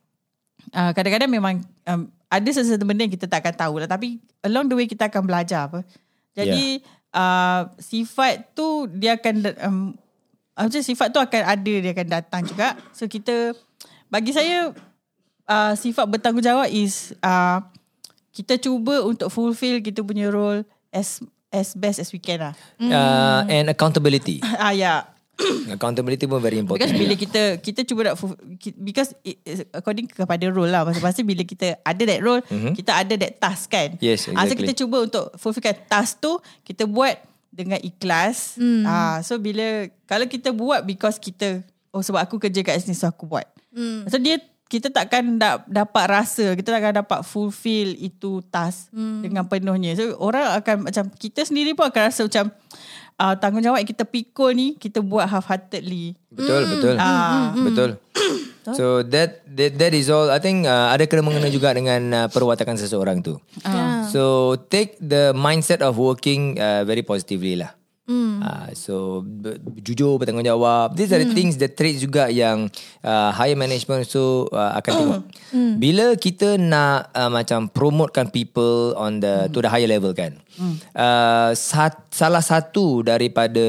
uh, 0.72 0.91
kadang-kadang 0.96 1.27
memang 1.27 1.60
um, 1.84 2.08
ada 2.32 2.50
sesuatu 2.50 2.88
benda 2.88 3.03
yang 3.03 3.12
kita 3.12 3.27
tak 3.27 3.44
akan 3.44 3.55
tahu 3.55 3.74
lah. 3.84 3.91
Tapi 3.91 4.24
along 4.39 4.72
the 4.72 4.75
way 4.79 4.88
kita 4.88 5.12
akan 5.12 5.27
belajar 5.27 5.67
apa. 5.67 5.84
Jadi 6.36 6.84
yeah. 6.84 7.15
uh, 7.15 7.62
sifat 7.80 8.51
tu 8.51 8.92
dia 8.92 9.15
akan 9.15 9.36
um, 9.63 9.80
macam 10.56 10.84
sifat 10.84 11.08
tu 11.12 11.20
akan 11.20 11.42
ada 11.48 11.74
dia 11.80 11.92
akan 11.96 12.08
datang 12.12 12.42
juga. 12.44 12.75
So 12.92 13.08
kita 13.08 13.56
bagi 14.12 14.36
saya 14.36 14.75
uh, 15.48 15.74
sifat 15.74 16.06
bertanggungjawab 16.12 16.68
is 16.70 17.15
uh, 17.24 17.63
kita 18.36 18.60
cuba 18.60 19.00
untuk 19.08 19.32
fulfill 19.32 19.80
kita 19.80 20.04
punya 20.04 20.27
role 20.27 20.68
as 20.92 21.24
as 21.56 21.72
best 21.72 22.04
as 22.04 22.12
we 22.12 22.20
can 22.20 22.51
lah. 22.51 22.56
Uh, 22.80 23.48
and 23.48 23.72
accountability. 23.72 24.44
ah 24.60 24.75
ya. 24.75 24.75
Yeah. 24.75 25.14
Accountability 25.75 26.25
pun 26.25 26.39
very 26.39 26.60
important. 26.60 26.88
Because 26.88 26.96
bila 26.96 27.13
kita 27.20 27.42
kita 27.60 27.80
cuba 27.84 28.12
nak 28.12 28.15
because 28.80 29.12
it, 29.22 29.39
according 29.75 30.08
kepada 30.08 30.48
role 30.48 30.72
lah 30.72 30.88
masing-masing 30.88 31.27
bila 31.27 31.44
kita 31.44 31.75
ada 31.84 32.04
that 32.08 32.22
role 32.24 32.39
mm-hmm. 32.39 32.74
kita 32.74 32.92
ada 32.96 33.13
that 33.20 33.34
task 33.39 33.68
kan. 33.68 34.00
Yes, 34.00 34.32
Ah, 34.32 34.48
so 34.48 34.56
exactly. 34.56 34.63
kita 34.63 34.72
cuba 34.86 34.98
untuk 35.04 35.25
fulfillkan 35.36 35.75
task 35.92 36.24
tu 36.24 36.39
kita 36.63 36.88
buat 36.88 37.20
dengan 37.51 37.80
ikhlas. 37.80 38.56
Hmm. 38.60 38.84
Ah 38.88 39.20
so 39.24 39.36
bila 39.39 39.88
kalau 40.08 40.27
kita 40.27 40.56
buat 40.56 40.84
because 40.88 41.20
kita 41.20 41.63
oh 41.92 42.04
sebab 42.04 42.24
aku 42.24 42.39
kerja 42.39 42.63
kat 42.63 42.80
sini 42.84 42.96
so 42.96 43.08
aku 43.08 43.27
buat. 43.27 43.48
Hmm. 43.75 44.08
So 44.08 44.15
dia 44.20 44.39
kita 44.65 44.89
takkan 44.89 45.38
da- 45.38 45.62
dapat 45.63 46.05
rasa, 46.10 46.57
kita 46.57 46.74
takkan 46.74 46.98
dapat 46.98 47.22
fulfill 47.22 47.93
itu 47.93 48.41
task 48.50 48.89
Hmm. 48.89 49.22
dengan 49.22 49.45
penuhnya. 49.45 49.93
So 49.93 50.17
orang 50.17 50.57
akan 50.57 50.89
macam 50.89 51.13
kita 51.13 51.45
sendiri 51.45 51.77
pun 51.77 51.86
akan 51.86 52.01
rasa 52.10 52.25
macam 52.25 52.50
uh, 53.22 53.36
tanggungjawab 53.38 53.79
yang 53.79 53.89
kita 53.89 54.03
pikul 54.03 54.51
ni 54.51 54.74
kita 54.75 55.00
buat 55.00 55.29
half-heartedly. 55.29 56.17
Betul, 56.34 56.62
betul. 56.67 56.95
Ah. 56.98 57.53
Betul. 57.53 58.01
So 58.65 59.05
that 59.05 59.45
that 59.45 59.77
that 59.77 59.93
is 59.93 60.10
all. 60.10 60.34
I 60.34 60.41
think 60.41 60.65
uh, 60.65 60.89
ada 60.89 61.05
kena 61.05 61.22
mengena 61.22 61.53
juga 61.53 61.69
dengan 61.69 62.01
uh, 62.10 62.27
perwatakan 62.34 62.74
seseorang 62.74 63.22
tu. 63.22 63.38
Ya. 63.62 64.10
So 64.10 64.57
take 64.57 64.98
the 64.98 65.38
mindset 65.38 65.86
of 65.86 66.01
working 66.01 66.57
uh, 66.57 66.81
very 66.81 67.05
positively 67.05 67.62
lah. 67.62 67.77
Hmm. 68.05 68.38
Uh, 68.38 68.69
so 68.77 69.25
ber, 69.25 69.57
jujur 69.81 70.21
bertanggungjawab. 70.21 70.93
These 70.93 71.09
are 71.17 71.25
the 71.25 71.33
things 71.33 71.57
the 71.57 71.65
traits 71.65 72.05
juga 72.05 72.29
yang 72.29 72.69
uh, 73.01 73.33
higher 73.33 73.57
management 73.57 74.05
so 74.05 74.45
uh, 74.53 74.77
akan 74.77 74.91
tengok. 74.93 75.21
Hmm. 75.50 75.74
Bila 75.81 76.13
kita 76.13 76.62
nak 76.62 77.09
uh, 77.17 77.33
macam 77.33 77.65
promotekan 77.65 78.29
people 78.29 78.93
on 78.93 79.25
the 79.25 79.50
to 79.50 79.57
the 79.57 79.69
higher 79.69 79.89
level 79.89 80.13
kan. 80.13 80.38
Uh, 80.95 81.51
sat, 81.51 82.07
salah 82.13 82.39
satu 82.39 83.03
daripada 83.03 83.59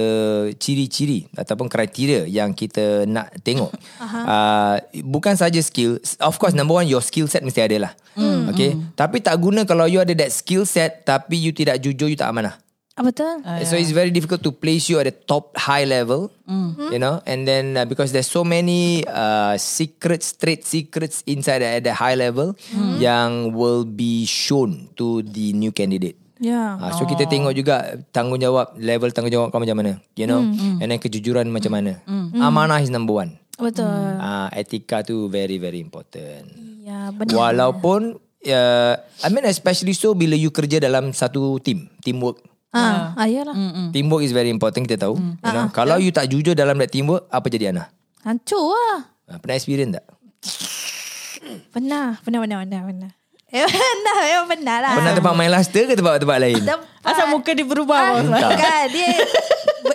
ciri-ciri 0.55 1.27
ataupun 1.35 1.67
kriteria 1.67 2.31
yang 2.31 2.55
kita 2.55 3.03
nak 3.11 3.35
tengok 3.43 3.75
uh, 4.07 4.79
bukan 5.03 5.35
saja 5.35 5.59
skill 5.67 5.99
of 6.23 6.39
course 6.39 6.55
number 6.55 6.79
one 6.79 6.87
your 6.87 7.03
skill 7.03 7.27
set 7.27 7.43
mesti 7.43 7.59
ada 7.59 7.91
lah 7.91 7.93
okay 8.47 8.79
tapi 8.95 9.19
tak 9.19 9.35
guna 9.43 9.67
kalau 9.67 9.91
you 9.91 9.99
ada 9.99 10.15
that 10.15 10.31
skill 10.31 10.63
set 10.63 11.03
tapi 11.03 11.35
you 11.35 11.51
tidak 11.51 11.83
jujur 11.83 12.07
you 12.07 12.15
tak 12.15 12.31
amanah 12.31 12.55
Ah, 12.97 13.05
betul. 13.05 13.45
So 13.69 13.77
it's 13.77 13.93
very 13.93 14.09
difficult 14.09 14.41
to 14.41 14.49
place 14.57 14.89
you 14.89 14.97
at 14.97 15.05
the 15.05 15.13
top 15.13 15.53
high 15.53 15.85
level, 15.85 16.33
you 16.89 16.97
know. 16.97 17.21
And 17.29 17.45
then 17.45 17.77
uh, 17.77 17.85
because 17.85 18.09
there's 18.09 18.25
so 18.25 18.41
many 18.41 19.05
uh, 19.05 19.61
secrets, 19.61 20.33
trade 20.33 20.65
secrets 20.65 21.21
inside 21.29 21.61
at 21.61 21.85
the 21.85 21.93
high 21.93 22.17
level, 22.17 22.57
yang 22.97 23.53
will 23.53 23.85
be 23.85 24.25
shown 24.25 24.89
to 24.97 25.21
the 25.21 25.53
new 25.53 25.77
candidate. 25.77 26.17
Ya. 26.41 26.81
Uh, 26.81 26.93
so 26.97 27.05
kita 27.05 27.29
tengok 27.29 27.53
juga 27.53 28.01
tanggungjawab 28.17 28.81
level 28.81 29.13
tanggungjawab 29.13 29.53
kau 29.53 29.61
macam 29.61 29.77
mana, 29.77 30.01
you 30.17 30.25
know, 30.25 30.41
and 30.81 30.89
then 30.89 30.97
kejujuran 30.97 31.53
macam 31.53 31.77
mana. 31.77 32.01
Amanah 32.41 32.81
is 32.81 32.89
number 32.89 33.13
one. 33.13 33.37
Betul. 33.61 33.93
Uh, 34.21 34.49
etika 34.57 35.05
tu 35.05 35.29
very 35.29 35.61
very 35.61 35.85
important. 35.85 36.49
Ya, 36.81 37.13
benar. 37.13 37.33
Walaupun 37.45 38.21
uh, 38.49 38.95
I 39.21 39.29
mean 39.29 39.45
especially 39.49 39.93
so 39.93 40.17
bila 40.17 40.33
you 40.33 40.49
kerja 40.49 40.81
dalam 40.81 41.13
satu 41.13 41.61
team, 41.61 41.93
teamwork. 42.01 42.41
Ah, 42.75 43.15
ah 43.17 43.29
yalah. 43.31 43.55
Teamwork 43.95 44.23
is 44.27 44.33
very 44.35 44.51
important 44.51 44.85
kita 44.87 45.09
tahu. 45.09 45.17
You 45.19 45.53
know? 45.53 45.67
Kalau 45.71 45.97
you 46.03 46.11
tak 46.11 46.29
jujur 46.29 46.53
dalam 46.53 46.77
that 46.83 46.91
teamwork, 46.93 47.27
apa 47.31 47.47
jadi 47.49 47.73
Ana? 47.73 47.89
Hancur 48.27 48.75
lah. 48.75 48.99
Ha, 49.31 49.39
pernah 49.39 49.57
experience 49.59 49.93
tak? 49.97 50.05
Pernah, 51.71 52.19
pernah, 52.23 52.39
pernah, 52.43 52.59
pernah, 52.67 52.81
pernah. 52.91 53.11
Pernah, 53.67 54.17
memang 54.21 54.49
pernah 54.49 54.77
lah. 54.79 54.93
Pernah 54.95 55.13
tempat 55.15 55.33
main 55.33 55.51
luster 55.51 55.85
ke 55.85 55.95
tempat-tempat 55.95 56.39
lain? 56.39 56.61
Tempat- 56.61 56.95
Asal 57.07 57.31
muka 57.31 57.55
dia 57.55 57.63
berubah 57.63 57.95
Ah, 57.95 58.11
bos. 58.19 58.27
kan 58.59 58.91
dia 58.91 59.15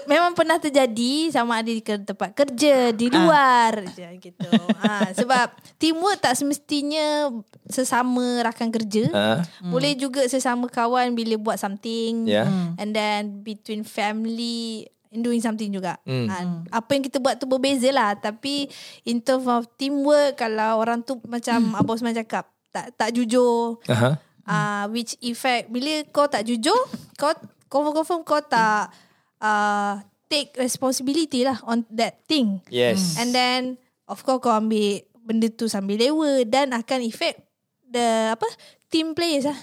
memang 0.08 0.32
pernah 0.32 0.56
terjadi 0.56 1.28
sama 1.28 1.60
ada 1.60 1.68
di 1.68 1.80
tempat 1.80 2.32
kerja 2.32 2.92
di 2.92 3.08
luar 3.08 3.84
je 3.92 4.08
gitu. 4.22 4.48
Ha, 4.80 5.12
sebab 5.12 5.52
teamwork 5.76 6.20
tak 6.20 6.36
semestinya 6.36 7.28
sesama 7.68 8.40
rakan 8.42 8.72
kerja. 8.72 9.12
Ha? 9.12 9.44
Boleh 9.62 9.92
juga 9.94 10.24
sesama 10.26 10.68
kawan 10.68 11.12
bila 11.12 11.36
buat 11.36 11.58
something. 11.58 12.28
Ya. 12.28 12.48
And 12.76 12.92
then 12.92 13.40
between 13.42 13.84
family 13.84 14.88
in 15.12 15.20
doing 15.20 15.44
something 15.44 15.68
juga. 15.68 16.00
Hmm. 16.04 16.28
Ha, 16.28 16.36
apa 16.72 16.90
yang 16.92 17.04
kita 17.04 17.20
buat 17.20 17.36
tu 17.36 17.44
berbeza 17.44 17.92
lah. 17.92 18.16
Tapi 18.16 18.72
in 19.04 19.20
terms 19.20 19.44
of 19.46 19.68
teamwork 19.76 20.36
kalau 20.36 20.80
orang 20.80 21.04
tu 21.04 21.20
macam 21.24 21.76
Abang 21.76 21.96
Osman 21.96 22.16
cakap 22.16 22.51
tak 22.72 22.96
tak 22.96 23.10
jujur. 23.12 23.78
Aha. 23.86 24.18
uh, 24.48 24.86
which 24.90 25.16
effect 25.22 25.70
bila 25.70 26.02
kau 26.10 26.26
tak 26.26 26.44
jujur 26.44 26.76
kau 27.16 27.32
confirm 27.68 27.94
confirm 27.94 28.20
kau 28.26 28.42
tak 28.42 28.90
uh, 29.38 30.02
take 30.28 30.56
responsibility 30.58 31.44
lah 31.44 31.60
on 31.64 31.84
that 31.92 32.24
thing 32.26 32.60
Yes. 32.68 33.20
and 33.20 33.32
then 33.32 33.76
of 34.08 34.24
course 34.24 34.42
kau 34.42 34.52
ambil 34.52 35.04
benda 35.22 35.48
tu 35.48 35.70
sambil 35.70 36.00
lewa 36.00 36.42
dan 36.44 36.74
akan 36.74 37.00
effect 37.06 37.44
the 37.86 38.34
apa 38.34 38.48
team 38.90 39.14
players 39.14 39.46
lah 39.46 39.60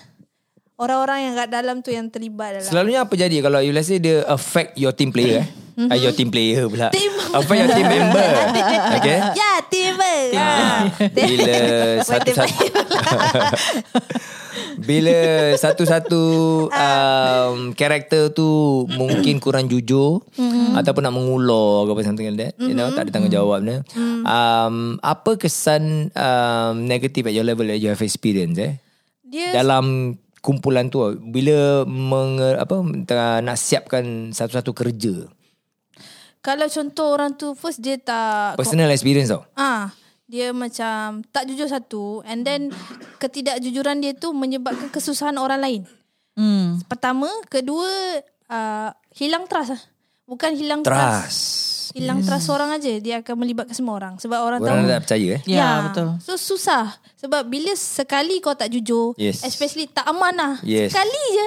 orang-orang 0.78 1.18
yang 1.26 1.34
kat 1.34 1.48
dalam 1.50 1.76
tu 1.82 1.90
yang 1.90 2.06
terlibat 2.06 2.60
dalam 2.60 2.68
Selalunya 2.68 3.02
apa 3.02 3.12
jadi 3.12 3.36
kalau 3.42 3.58
you 3.58 3.74
let's 3.74 3.90
say 3.90 3.98
dia 3.98 4.22
affect 4.30 4.78
your 4.78 4.94
team 4.94 5.10
player 5.10 5.42
eh? 5.42 5.46
mm-hmm. 5.78 5.90
uh, 5.90 5.98
your 5.98 6.14
team 6.14 6.28
player 6.30 6.66
pula. 6.66 6.90
Team- 6.90 7.18
Apa 7.28 7.52
your 7.54 7.70
team 7.70 7.86
member? 7.86 8.28
okay. 8.98 9.18
Ya, 9.34 9.47
Bila 11.12 11.56
satu-satu 12.04 12.64
Bila 14.78 15.18
satu-satu 15.58 16.22
um, 16.70 17.58
Karakter 17.74 18.30
tu 18.30 18.48
Mungkin 18.94 19.42
kurang 19.42 19.66
jujur 19.66 20.22
mm-hmm. 20.38 20.78
Ataupun 20.78 21.02
nak 21.02 21.14
mengulur 21.14 21.88
apa 21.88 22.00
Something 22.06 22.30
like 22.34 22.38
that 22.38 22.52
mm-hmm. 22.54 22.68
You 22.70 22.74
know 22.78 22.88
Tak 22.94 23.08
ada 23.08 23.10
tanggungjawab 23.10 23.60
mm-hmm. 23.64 24.22
um, 24.22 24.76
Apa 25.02 25.34
kesan 25.34 26.14
um, 26.14 26.74
Negatif 26.86 27.26
at 27.26 27.34
your 27.34 27.46
level 27.46 27.66
That 27.66 27.82
you 27.82 27.90
have 27.90 28.02
experience 28.02 28.54
eh 28.58 28.78
Dia 29.26 29.50
Dalam 29.50 30.14
kumpulan 30.42 30.90
tu 30.92 31.02
Bila 31.18 31.82
menge, 31.84 32.54
apa, 32.58 32.78
Nak 33.42 33.56
siapkan 33.58 34.30
Satu-satu 34.30 34.72
kerja 34.74 35.16
kalau 36.38 36.70
contoh 36.70 37.12
orang 37.12 37.34
tu 37.34 37.50
first 37.58 37.82
dia 37.82 37.98
tak 37.98 38.54
Personal 38.54 38.94
experience 38.94 39.28
tau 39.28 39.42
ah 39.58 39.90
dia 40.28 40.52
macam 40.52 41.24
tak 41.26 41.48
jujur 41.48 41.64
satu 41.64 42.20
and 42.22 42.44
then 42.44 42.68
ketidakjujuran 43.18 43.98
dia 43.98 44.12
tu 44.12 44.30
menyebabkan 44.30 44.88
kesusahan 44.88 45.34
orang 45.34 45.58
lain. 45.58 45.82
Hmm. 46.36 46.78
Pertama, 46.84 47.26
kedua 47.48 47.88
uh, 48.46 48.88
hilang 49.10 49.48
trust 49.48 49.72
lah. 49.72 49.82
Bukan 50.24 50.52
hilang 50.52 50.84
trust. 50.84 51.24
Trust 51.24 51.96
Hilang 51.96 52.20
trust 52.20 52.44
seorang 52.44 52.68
aja 52.68 53.00
dia 53.00 53.24
akan 53.24 53.32
melibatkan 53.34 53.72
semua 53.72 53.96
orang 53.96 54.20
sebab 54.20 54.44
orang, 54.44 54.60
Orang 54.60 54.84
tahu 54.84 54.92
tak 54.92 55.00
percaya 55.08 55.28
eh 55.32 55.42
Ya, 55.48 55.88
betul. 55.88 56.20
So 56.20 56.36
susah 56.36 56.84
Sebab 57.16 57.48
bila 57.48 57.72
sekali 57.72 58.44
kau 58.44 58.52
tak 58.52 58.68
jujur 58.68 59.16
Yes. 59.16 59.40
Especially 59.40 59.88
tak 59.88 60.04
amanah 60.04 60.60
Yes. 60.60 60.92
Sekali 60.92 61.22
je 61.32 61.46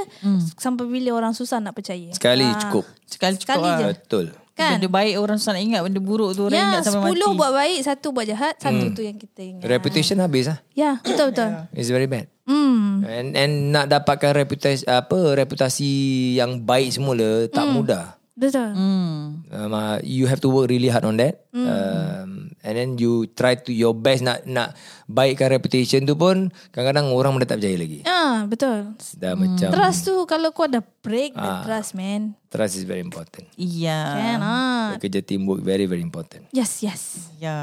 Sampai 0.57 0.89
bila 0.89 1.13
orang 1.13 1.37
susah 1.37 1.61
nak 1.61 1.77
percaya 1.77 2.09
Sekali 2.09 2.41
Ah. 2.41 2.57
cukup 2.57 2.89
Sekali 3.05 3.37
cukup 3.37 3.53
Sekali 3.53 3.69
lah. 3.69 3.77
je 3.77 3.87
Betul 3.93 4.25
Kan 4.61 4.71
Benda 4.77 4.89
baik 4.93 5.13
orang 5.17 5.37
susah 5.37 5.53
nak 5.53 5.63
ingat. 5.63 5.81
Benda 5.81 5.99
buruk 5.99 6.31
tu 6.31 6.41
orang 6.43 6.53
Ya 6.53 6.65
ingat 6.69 6.81
sampai 6.83 7.01
sepuluh 7.01 7.27
mati. 7.27 7.39
buat 7.39 7.51
baik 7.51 7.79
Satu 7.81 8.07
buat 8.09 8.25
jahat 8.25 8.53
Satu 8.55 8.85
tu 8.91 9.01
yang 9.01 9.17
kita 9.17 9.41
ingat 9.41 9.65
Reputation 9.65 10.17
habis 10.17 10.45
lah 10.45 10.57
Ya 10.71 11.01
betul-betul 11.01 11.49
It's 11.73 11.89
very 11.89 12.05
bad 12.05 12.29
Hmm. 12.41 13.05
And 13.05 13.31
and 13.33 13.53
nak 13.71 13.87
dapatkan 13.87 14.35
reputasi 14.35 14.83
apa 14.83 15.37
reputasi 15.37 15.91
yang 16.35 16.59
baik 16.59 16.91
semula 16.91 17.47
tak 17.47 17.63
mudah. 17.65 18.17
Betul 18.31 18.71
Hmm. 18.71 19.43
Um, 19.51 19.71
uh, 19.71 19.99
you 20.01 20.23
have 20.25 20.39
to 20.39 20.47
work 20.47 20.71
really 20.71 20.87
hard 20.87 21.03
on 21.03 21.19
that. 21.19 21.43
Um, 21.51 22.55
and 22.63 22.73
then 22.73 22.95
you 22.95 23.27
try 23.27 23.59
to 23.59 23.69
your 23.69 23.91
best 23.91 24.23
nak 24.23 24.47
nak 24.47 24.71
baikkan 25.05 25.51
reputation 25.51 26.07
tu 26.07 26.15
pun 26.15 26.47
kadang-kadang 26.71 27.11
orang 27.11 27.35
pun 27.35 27.43
dah 27.43 27.49
tak 27.49 27.59
percaya 27.59 27.75
lagi. 27.75 27.99
Ah 28.03 28.47
Betul 28.47 28.95
Dah 29.19 29.35
macam 29.35 29.67
Trust 29.69 30.07
tu 30.07 30.15
Kalau 30.23 30.49
kau 30.51 30.65
dah 30.65 30.79
break 31.03 31.35
the 31.35 31.43
Ah. 31.43 31.61
trust 31.61 31.91
man 31.93 32.39
trust 32.47 32.79
is 32.79 32.87
very 32.87 33.03
important. 33.03 33.51
Iya. 33.53 33.99
Kan 34.15 34.39
ah. 34.39 34.87
Kerja 34.95 35.19
teamwork 35.19 35.59
very 35.59 35.83
very 35.83 36.01
important. 36.01 36.47
Yes 36.49 36.79
yes 36.79 37.35
Ya. 37.35 37.59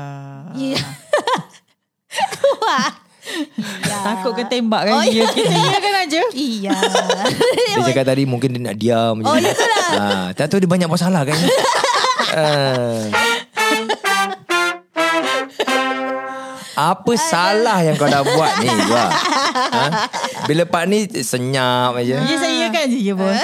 Ya 0.52 0.76
Wah 2.60 3.07
Ya 3.80 3.96
Takut 4.06 4.32
ke 4.32 4.44
tembak 4.44 4.82
kan 4.82 5.04
dia. 5.04 5.24
Kita 5.26 5.50
iya 5.50 5.78
kan 5.78 5.94
aja. 5.98 6.20
Iya 6.34 6.72
Dia 7.70 7.82
cakap 7.84 8.04
tadi 8.06 8.22
mungkin 8.24 8.48
dia 8.50 8.62
nak 8.62 8.76
diam 8.76 9.16
Oh, 9.20 9.34
je. 9.34 9.46
itulah. 9.46 9.86
Ah, 9.94 10.28
tak 10.32 10.48
tahu 10.48 10.58
dia 10.58 10.68
banyak 10.68 10.84
masalah 10.86 11.24
kan. 11.24 11.38
Ah. 12.30 13.08
Apa 16.78 17.12
salah 17.18 17.82
yang 17.82 17.96
kau 17.96 18.06
dah 18.06 18.22
buat 18.22 18.52
ni? 18.62 18.70
Ha? 18.70 19.84
Bila 20.46 20.62
part 20.62 20.86
ni 20.86 21.02
senyap 21.10 21.98
aja. 21.98 22.22
Ya 22.22 22.36
saya 22.36 22.66
kan 22.70 22.86
je. 22.86 22.98
Ya 23.02 23.14
bos. 23.14 23.34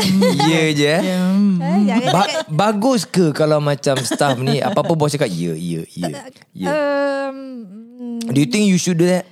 Ya 0.47 0.63
je 0.71 0.87
eh. 0.87 1.03
Hmm. 1.03 1.59
Eh, 1.59 2.09
Ba- 2.09 2.47
bagus 2.47 3.03
ke 3.03 3.33
kalau 3.33 3.59
macam 3.59 3.99
staff 3.99 4.39
ni 4.39 4.63
apa-apa 4.63 4.95
bos 4.95 5.11
cakap 5.11 5.27
ya 5.27 5.51
ya 5.51 5.83
ya. 5.91 6.11
ya. 6.55 6.69
um, 6.71 7.37
Do 8.23 8.39
you 8.39 8.47
think 8.47 8.71
you 8.71 8.79
should 8.79 8.97
do 8.97 9.09
that? 9.09 9.27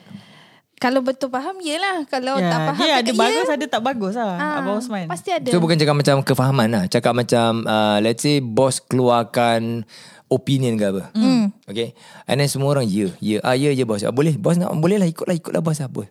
Kalau 0.82 0.98
betul 0.98 1.30
faham 1.30 1.62
Yelah 1.62 2.02
Kalau 2.10 2.42
tak 2.42 2.58
Ya, 2.58 2.66
faham 2.74 2.82
dia 2.82 2.94
ada 2.98 3.06
cakap 3.06 3.22
bagus 3.22 3.46
ya. 3.46 3.54
ada 3.54 3.66
tak 3.70 3.82
bagus 3.86 4.14
lah. 4.18 4.34
Ah, 4.34 4.58
Abang 4.58 4.82
Osman. 4.82 5.06
Pasti 5.06 5.30
ada 5.30 5.46
So 5.46 5.62
bukan 5.62 5.78
cakap 5.78 5.94
macam 5.94 6.16
kefahaman 6.26 6.68
lah. 6.74 6.84
Cakap 6.90 7.14
macam 7.14 7.62
uh, 7.62 8.02
let's 8.02 8.26
say 8.26 8.42
bos 8.42 8.82
keluarkan 8.82 9.86
opinion 10.26 10.74
ke 10.74 10.84
apa. 10.90 11.02
Mm. 11.14 11.54
Okay. 11.70 11.94
And 12.26 12.42
then 12.42 12.50
semua 12.50 12.74
orang 12.74 12.90
ya. 12.90 13.14
Ya. 13.22 13.38
Ah, 13.46 13.54
ya 13.54 13.70
je 13.70 13.86
bos. 13.86 14.02
Ah, 14.02 14.10
boleh. 14.10 14.34
Bos 14.34 14.58
nak 14.58 14.74
boleh 14.74 14.98
lah 14.98 15.06
ikut 15.06 15.22
lah. 15.30 15.38
Ikut 15.38 15.54
lah 15.54 15.62
bos. 15.62 15.78
Apa. 15.78 16.10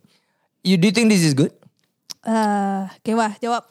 You 0.63 0.79
do 0.79 0.87
you 0.87 0.95
think 0.95 1.11
this 1.11 1.25
is 1.25 1.35
good? 1.35 1.51
uh, 2.25 2.85
Okay 3.01 3.17
wah 3.17 3.33
jawab 3.41 3.65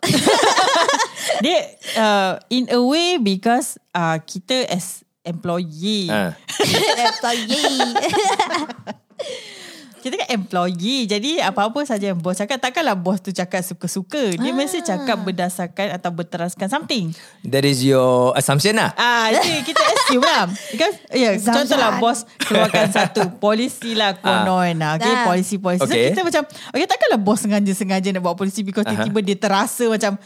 Dia 1.45 1.59
uh, 1.97 2.33
in 2.51 2.67
a 2.69 2.81
way 2.83 3.17
because 3.17 3.79
uh, 3.95 4.19
kita 4.21 4.67
as 4.69 5.07
employee. 5.25 6.11
Ah. 6.11 6.35
Employee 7.09 7.95
Kita 10.01 10.17
kan 10.17 10.29
employee. 10.33 11.05
Jadi 11.05 11.39
apa-apa 11.39 11.85
saja 11.85 12.11
yang 12.11 12.19
bos 12.19 12.41
cakap 12.41 12.59
Takkanlah 12.59 12.97
bos 12.97 13.21
tu 13.21 13.31
cakap 13.31 13.61
suka-suka. 13.61 14.35
Dia 14.35 14.53
mesti 14.57 14.81
cakap 14.81 15.21
berdasarkan 15.23 15.95
Atau 15.95 16.11
berteraskan 16.11 16.73
something. 16.73 17.13
That 17.45 17.69
is 17.69 17.85
your 17.85 18.33
assumption 18.35 18.81
lah. 18.81 18.97
Ah, 18.97 19.31
itu 19.31 19.71
kita 19.71 19.83
assume 19.85 20.25
lah. 20.25 20.49
Because 20.73 20.97
yeah, 21.13 21.37
Zam-zam. 21.37 21.69
Contohlah 21.69 21.91
bos 22.01 22.25
Keluarkan 22.41 22.89
satu 22.91 23.21
Polisi 23.37 23.93
lah 23.93 24.17
konon. 24.17 24.75
Lah 24.81 24.97
Okay 24.97 25.15
polisi-polisi 25.29 25.85
So 25.85 25.89
Okay. 25.91 26.15
kita 26.15 26.23
macam 26.23 26.43
Okay 26.73 26.87
takkanlah 26.87 27.21
bos 27.21 27.39
sengaja-sengaja 27.43 28.09
Nak 28.15 28.23
buat 28.25 28.37
polisi 28.39 28.65
Because 28.65 28.89
tiba-tiba 28.89 29.21
dia 29.21 29.37
terasa 29.37 29.85
macam 29.91 30.17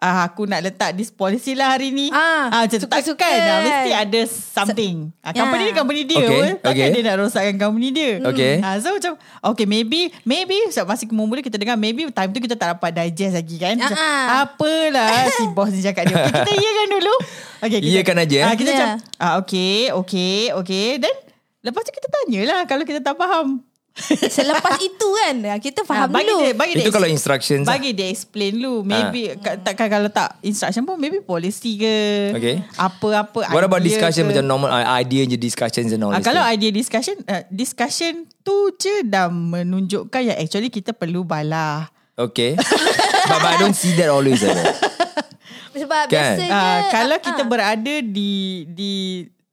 Ah, 0.00 0.24
aku 0.24 0.48
nak 0.48 0.64
letak 0.64 0.96
this 0.96 1.08
polisi 1.08 1.52
lah 1.52 1.76
hari 1.76 1.92
ni. 1.92 2.08
Ah, 2.08 2.64
macam 2.64 2.72
tu 2.72 2.80
suka-suka 2.80 3.20
takkan 3.20 3.36
lah. 3.36 3.52
kan? 3.52 3.60
Mesti 3.62 3.90
ada 3.92 4.20
something. 4.24 4.96
Ah, 5.20 5.28
company 5.30 5.60
Ya. 5.60 5.68
ni 5.68 5.74
company 5.76 6.00
dia 6.02 6.16
Okay, 6.16 6.28
pun. 6.32 6.48
Takkan 6.58 6.72
okay. 6.72 6.88
dia 6.90 7.02
nak 7.04 7.16
rosakkan 7.20 7.56
company 7.60 7.88
dia. 7.92 8.12
Okay. 8.24 8.54
Ah, 8.60 8.76
so 8.76 8.88
macam 8.90 9.12
Okay 9.42 9.66
maybe 9.66 10.08
Maybe 10.22 10.56
so, 10.68 10.84
Masih 10.84 11.04
mula 11.08 11.40
kita 11.40 11.56
dengar 11.56 11.76
Maybe 11.76 12.08
time 12.08 12.28
tu 12.28 12.40
kita 12.40 12.56
tak 12.56 12.72
dapat 12.74 12.90
digest 12.90 13.32
lagi 13.34 13.56
kan 13.56 13.76
Macam, 13.76 13.92
Ah, 13.92 14.00
ah. 14.00 14.26
Apalah 14.42 15.28
Si 15.30 15.44
bos 15.54 15.68
ni 15.68 15.80
cakap 15.80 16.04
dia 16.04 16.16
okay, 16.16 16.32
Kita 16.34 16.50
iyakan 16.50 16.86
dulu 16.90 17.14
okay, 17.60 17.78
kita, 17.78 17.88
Iyakan 17.90 18.16
aja, 18.18 18.36
eh? 18.36 18.44
ah, 18.46 18.54
Kita 18.54 18.68
Ya. 18.68 18.74
macam 18.74 18.88
ah, 19.16 19.32
Okay 19.38 19.76
Okay 19.94 20.36
Okay 20.54 20.86
Then 20.96 21.16
Lepas 21.60 21.82
tu 21.84 21.92
kita 21.92 22.08
tanyalah 22.10 22.64
Kalau 22.64 22.84
kita 22.84 23.00
tak 23.00 23.14
faham 23.14 23.60
Selepas 24.32 24.78
itu 24.78 25.02
kan 25.02 25.34
Kita 25.58 25.82
faham 25.82 26.06
Ah, 26.06 26.08
bagi 26.08 26.24
dulu 26.24 26.40
dia, 26.40 26.52
bagi 26.52 26.72
dia 26.72 26.84
Itu 26.84 26.90
kalau 26.90 27.04
instructions 27.04 27.62
lah. 27.62 27.74
Bagi 27.74 27.90
dia 27.90 28.06
explain 28.06 28.54
dulu 28.54 28.80
Maybe 28.80 29.34
ka- 29.36 29.58
Takkan 29.58 29.88
kalau 29.88 30.08
tak 30.08 30.38
Instruction 30.40 30.82
pun 30.82 30.94
Maybe 30.94 31.20
polisi 31.20 31.74
ke 31.74 31.94
Okay. 32.32 32.62
Apa-apa 32.76 33.50
What 33.50 33.60
about 33.62 33.82
discussion 33.82 34.24
ke. 34.24 34.28
macam 34.30 34.44
normal 34.46 34.70
uh, 34.70 34.94
idea 34.96 35.26
je 35.26 35.34
discussions 35.34 35.90
and 35.90 36.00
all 36.00 36.10
Ah, 36.10 36.16
this 36.16 36.24
kalau 36.24 36.40
thing? 36.40 36.54
idea 36.54 36.70
discussion 36.72 37.16
uh, 37.24 37.42
Discussion 37.46 38.12
tu 38.40 38.54
je 38.74 39.02
dah 39.02 39.26
menunjukkan 39.26 40.20
Yang 40.24 40.38
actually 40.40 40.70
kita 40.70 40.92
perlu 40.92 41.20
balah 41.20 41.90
Okay. 42.14 42.52
but, 43.28 43.38
but 43.38 43.48
I 43.48 43.56
don't 43.58 43.72
see 43.72 43.92
that 43.94 44.08
always. 44.08 44.44
Sebab 45.72 46.04
Kan? 46.04 46.36
biasanya 46.36 46.52
uh, 46.52 46.80
Kalau 46.90 47.16
ah, 47.16 47.22
kita 47.22 47.42
berada 47.44 47.94
di 47.98 48.32
Di 48.66 48.92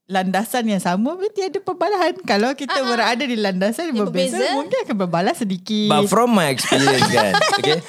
landasan 0.08 0.64
yang 0.72 0.80
sama 0.80 1.20
Berarti 1.20 1.52
ada 1.52 1.60
perbalahan 1.60 2.16
Kalau 2.24 2.56
kita 2.56 2.80
berada 2.80 3.24
di 3.28 3.36
landasan 3.36 3.92
yang 3.92 4.04
Yang 4.04 4.08
berbeza, 4.08 4.40
berbeza. 4.40 4.56
Mungkin 4.56 4.78
akan 4.88 4.98
berbalah 5.04 5.34
sedikit 5.36 5.92
But 5.92 6.08
from 6.08 6.32
my 6.32 6.48
experience 6.48 7.08
kan, 7.12 7.36
okay, 7.60 7.80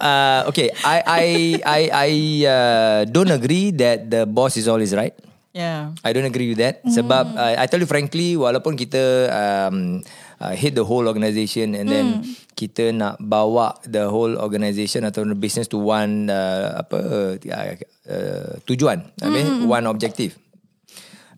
uh, 0.00 0.48
okay, 0.48 0.72
I 0.82 0.98
I 1.04 1.26
I 1.62 1.80
I 1.92 2.10
uh, 2.48 2.98
don't 3.06 3.30
agree 3.30 3.70
that 3.76 4.08
the 4.08 4.24
boss 4.24 4.56
is 4.56 4.66
always 4.66 4.96
right. 4.96 5.12
Yeah 5.52 5.92
I 6.00 6.10
don't 6.16 6.26
agree 6.26 6.50
with 6.54 6.60
that. 6.64 6.80
Sebab 6.86 7.36
uh, 7.36 7.54
I 7.60 7.68
tell 7.68 7.78
you 7.78 7.90
frankly, 7.90 8.40
walaupun 8.40 8.74
kita 8.80 9.28
um, 9.30 10.00
uh, 10.40 10.54
hit 10.56 10.74
the 10.74 10.86
whole 10.86 11.04
organisation 11.04 11.76
and 11.76 11.86
then 11.90 12.06
kita 12.56 12.94
nak 12.96 13.20
bawa 13.20 13.76
the 13.84 14.08
whole 14.08 14.36
organisation 14.40 15.04
atau 15.04 15.26
the 15.28 15.36
business 15.36 15.68
to 15.68 15.76
one 15.76 16.32
uh, 16.32 16.80
apa 16.80 16.96
uh, 16.96 17.30
uh, 18.08 18.50
tujuan, 18.64 19.04
I 19.20 19.28
mean 19.28 19.68
one 19.68 19.84
objective. 19.84 20.38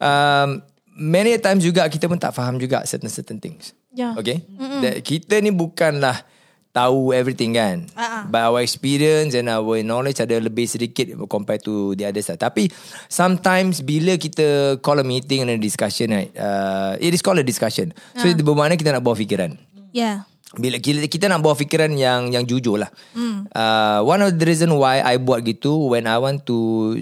Um, 0.03 0.67
many 0.99 1.39
times 1.39 1.63
juga 1.63 1.87
kita 1.87 2.11
pun 2.11 2.19
tak 2.19 2.35
faham 2.35 2.59
juga 2.59 2.83
certain 2.83 3.09
certain 3.09 3.39
things. 3.39 3.73
Ya. 3.93 4.17
Okay, 4.17 4.43
that 4.81 5.05
kita 5.05 5.39
ni 5.39 5.53
bukanlah 5.53 6.25
tahu 6.73 7.13
everything 7.13 7.53
kan. 7.53 7.85
Ah. 7.93 8.25
But 8.25 8.49
our 8.49 8.65
experience 8.65 9.37
and 9.37 9.53
our 9.53 9.85
knowledge 9.85 10.19
ada 10.19 10.41
lebih 10.41 10.65
sedikit 10.65 11.13
compared 11.29 11.61
to 11.69 11.93
the 11.95 12.09
other 12.09 12.25
side. 12.25 12.41
Tapi 12.41 12.73
sometimes 13.13 13.85
bila 13.85 14.17
kita 14.17 14.81
call 14.81 15.05
a 15.05 15.07
meeting 15.07 15.45
and 15.45 15.53
a 15.53 15.61
discussion 15.61 16.11
right, 16.17 16.33
uh, 16.35 16.97
it 16.99 17.13
is 17.13 17.21
called 17.21 17.39
a 17.39 17.47
discussion. 17.47 17.93
So 18.17 18.27
itu 18.27 18.41
bermakna 18.41 18.81
kita 18.81 18.97
nak 18.97 19.05
bawa 19.05 19.15
fikiran. 19.15 19.55
Ya 19.93 20.25
Bila 20.53 20.77
kita, 20.77 21.09
kita 21.09 21.33
nak 21.33 21.41
bawa 21.41 21.57
fikiran 21.57 21.97
yang 21.97 22.29
yang 22.29 22.45
jujur 22.45 22.77
lah. 22.77 22.93
Uh, 23.17 24.05
one 24.05 24.21
of 24.21 24.37
the 24.37 24.45
reason 24.45 24.69
why 24.77 25.01
I 25.01 25.17
buat 25.17 25.49
gitu 25.49 25.89
when 25.89 26.05
I 26.05 26.21
want 26.21 26.45
to 26.45 26.59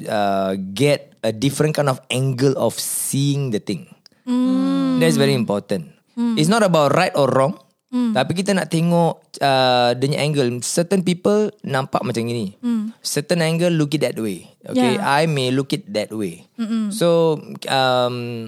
uh, 0.07 0.55
get 0.71 1.10
a 1.23 1.33
different 1.33 1.77
kind 1.77 1.89
of 1.89 2.01
angle 2.09 2.57
of 2.57 2.77
seeing 2.79 3.51
the 3.51 3.61
thing. 3.61 3.89
That's 5.01 5.17
very 5.17 5.35
important. 5.35 5.91
It's 6.37 6.53
not 6.53 6.63
about 6.63 6.93
right 6.93 7.13
or 7.17 7.33
wrong. 7.33 7.57
Mm. 7.91 8.15
Tapi 8.15 8.39
kita 8.39 8.55
nak 8.55 8.71
tengok 8.71 9.43
uh, 9.43 9.91
dia 9.99 10.15
angle. 10.23 10.63
Certain 10.63 11.03
people 11.03 11.51
nampak 11.67 12.07
macam 12.07 12.23
ini. 12.23 12.55
Mm. 12.63 12.95
Certain 13.03 13.43
angle 13.43 13.75
look 13.75 13.99
it 13.99 14.07
that 14.07 14.15
way. 14.15 14.47
Okay, 14.63 14.95
Yeah. 14.95 15.03
I 15.03 15.27
may 15.27 15.51
look 15.51 15.75
it 15.75 15.91
that 15.91 16.15
way. 16.15 16.47
Mm-mm. 16.55 16.95
So 16.95 17.41
um, 17.67 18.47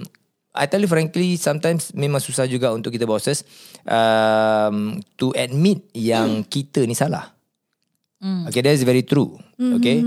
I 0.55 0.63
tell 0.71 0.79
you 0.79 0.87
frankly, 0.87 1.35
sometimes 1.35 1.91
memang 1.91 2.23
susah 2.23 2.47
juga 2.47 2.71
untuk 2.71 2.95
kita 2.95 3.03
bosses 3.03 3.43
um, 3.83 5.03
to 5.19 5.35
admit 5.35 5.91
yang 5.91 6.43
kita 6.53 6.87
ni 6.87 6.95
salah. 6.95 7.35
Mm. 8.23 8.47
Okay, 8.47 8.63
that's 8.63 8.87
very 8.87 9.03
true. 9.03 9.35
Mm-hmm. 9.59 9.75
Okay, 9.83 9.97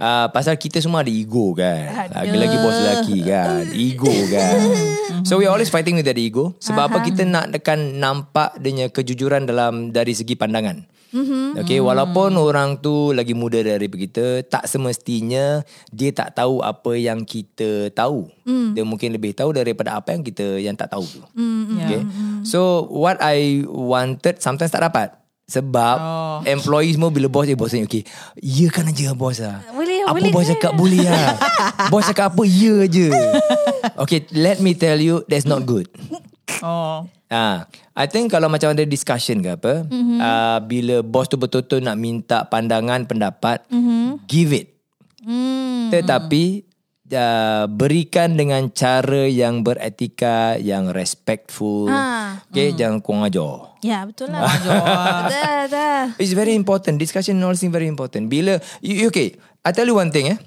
uh, 0.00 0.32
pasal 0.32 0.56
kita 0.56 0.80
semua 0.80 1.04
ada 1.04 1.12
ego 1.12 1.52
kan. 1.52 2.08
Lagi-lagi 2.08 2.56
bos 2.64 2.72
lelaki 2.72 3.16
kan, 3.20 3.68
ego 3.76 4.14
kan. 4.32 4.60
so 5.28 5.36
we 5.36 5.44
always 5.44 5.68
fighting 5.68 6.00
with 6.00 6.08
that 6.08 6.16
ego. 6.16 6.56
Sebab 6.56 6.88
apa 6.88 6.98
kita 7.04 7.28
nak 7.28 7.52
tekan 7.52 8.00
nampak 8.00 8.56
dia 8.64 8.88
kejujuran 8.88 9.44
dalam 9.44 9.92
dari 9.92 10.16
segi 10.16 10.40
pandangan. 10.40 10.88
Mm-hmm. 11.12 11.62
Okay, 11.64 11.78
walaupun 11.78 12.34
orang 12.40 12.80
tu 12.80 13.12
lagi 13.12 13.36
muda 13.36 13.60
dari 13.60 13.86
kita, 13.88 14.44
tak 14.48 14.64
semestinya 14.68 15.60
dia 15.92 16.10
tak 16.16 16.32
tahu 16.36 16.64
apa 16.64 16.96
yang 16.96 17.22
kita 17.28 17.92
tahu. 17.92 18.28
Mm. 18.44 18.72
Dia 18.76 18.84
mungkin 18.84 19.10
lebih 19.14 19.32
tahu 19.32 19.52
daripada 19.56 19.96
apa 19.96 20.12
yang 20.16 20.24
kita 20.24 20.60
yang 20.60 20.76
tak 20.76 20.92
tahu 20.92 21.04
tu. 21.04 21.22
Mm. 21.36 21.76
Okay, 21.84 22.02
so 22.42 22.88
what 22.88 23.16
I 23.20 23.64
wanted 23.68 24.40
sometimes 24.40 24.72
tak 24.72 24.84
dapat. 24.84 25.25
Sebab 25.46 25.96
oh. 26.02 26.38
employee 26.42 26.98
semua 26.98 27.14
bila 27.14 27.30
bos 27.30 27.46
dia 27.46 27.54
bos 27.54 27.70
ni 27.70 27.86
okay. 27.86 28.02
Ya 28.42 28.66
kan 28.66 28.90
aja 28.90 29.14
bos 29.14 29.38
lah. 29.38 29.62
Boleh, 29.70 30.02
apa 30.02 30.18
boleh 30.18 30.30
bos 30.34 30.42
kan? 30.42 30.50
cakap 30.58 30.72
boleh 30.74 31.06
lah. 31.06 31.28
bos 31.94 32.02
cakap 32.02 32.34
apa 32.34 32.42
ya 32.42 32.82
je. 32.90 33.14
Okay, 33.94 34.26
let 34.34 34.58
me 34.58 34.74
tell 34.74 34.98
you 34.98 35.22
that's 35.30 35.46
not 35.46 35.62
good. 35.62 35.86
Oh. 36.66 37.06
Ah, 37.30 37.66
I 37.94 38.06
think 38.10 38.30
kalau 38.30 38.50
macam 38.50 38.74
ada 38.74 38.82
discussion 38.86 39.38
ke 39.42 39.54
apa, 39.54 39.86
mm-hmm. 39.86 40.18
uh, 40.18 40.58
bila 40.66 40.96
bos 41.06 41.30
tu 41.30 41.38
betul-betul 41.38 41.82
nak 41.82 41.98
minta 41.98 42.46
pandangan 42.46 43.06
pendapat, 43.06 43.66
mm-hmm. 43.70 44.26
give 44.26 44.50
it. 44.50 44.74
Hmm. 45.26 45.90
Tetapi 45.90 46.65
uh, 47.12 47.64
berikan 47.70 48.34
dengan 48.34 48.70
cara 48.72 49.28
yang 49.30 49.62
beretika, 49.62 50.58
yang 50.58 50.90
respectful. 50.90 51.86
Ah. 51.90 52.42
Okay, 52.50 52.72
jangan 52.74 52.98
kurang 53.04 53.26
ajar. 53.26 53.76
Ya 53.84 54.02
betul 54.02 54.32
lah 54.34 54.42
Betul 55.30 56.18
It's 56.18 56.34
very 56.34 56.56
important. 56.56 56.98
Discussion 56.98 57.38
and 57.38 57.46
all 57.46 57.54
things 57.54 57.70
very 57.70 57.86
important. 57.86 58.26
Bila 58.26 58.58
you, 58.82 59.06
okay, 59.12 59.38
I 59.62 59.70
tell 59.70 59.86
you 59.86 59.94
one 59.94 60.10
thing 60.10 60.34
eh. 60.34 60.40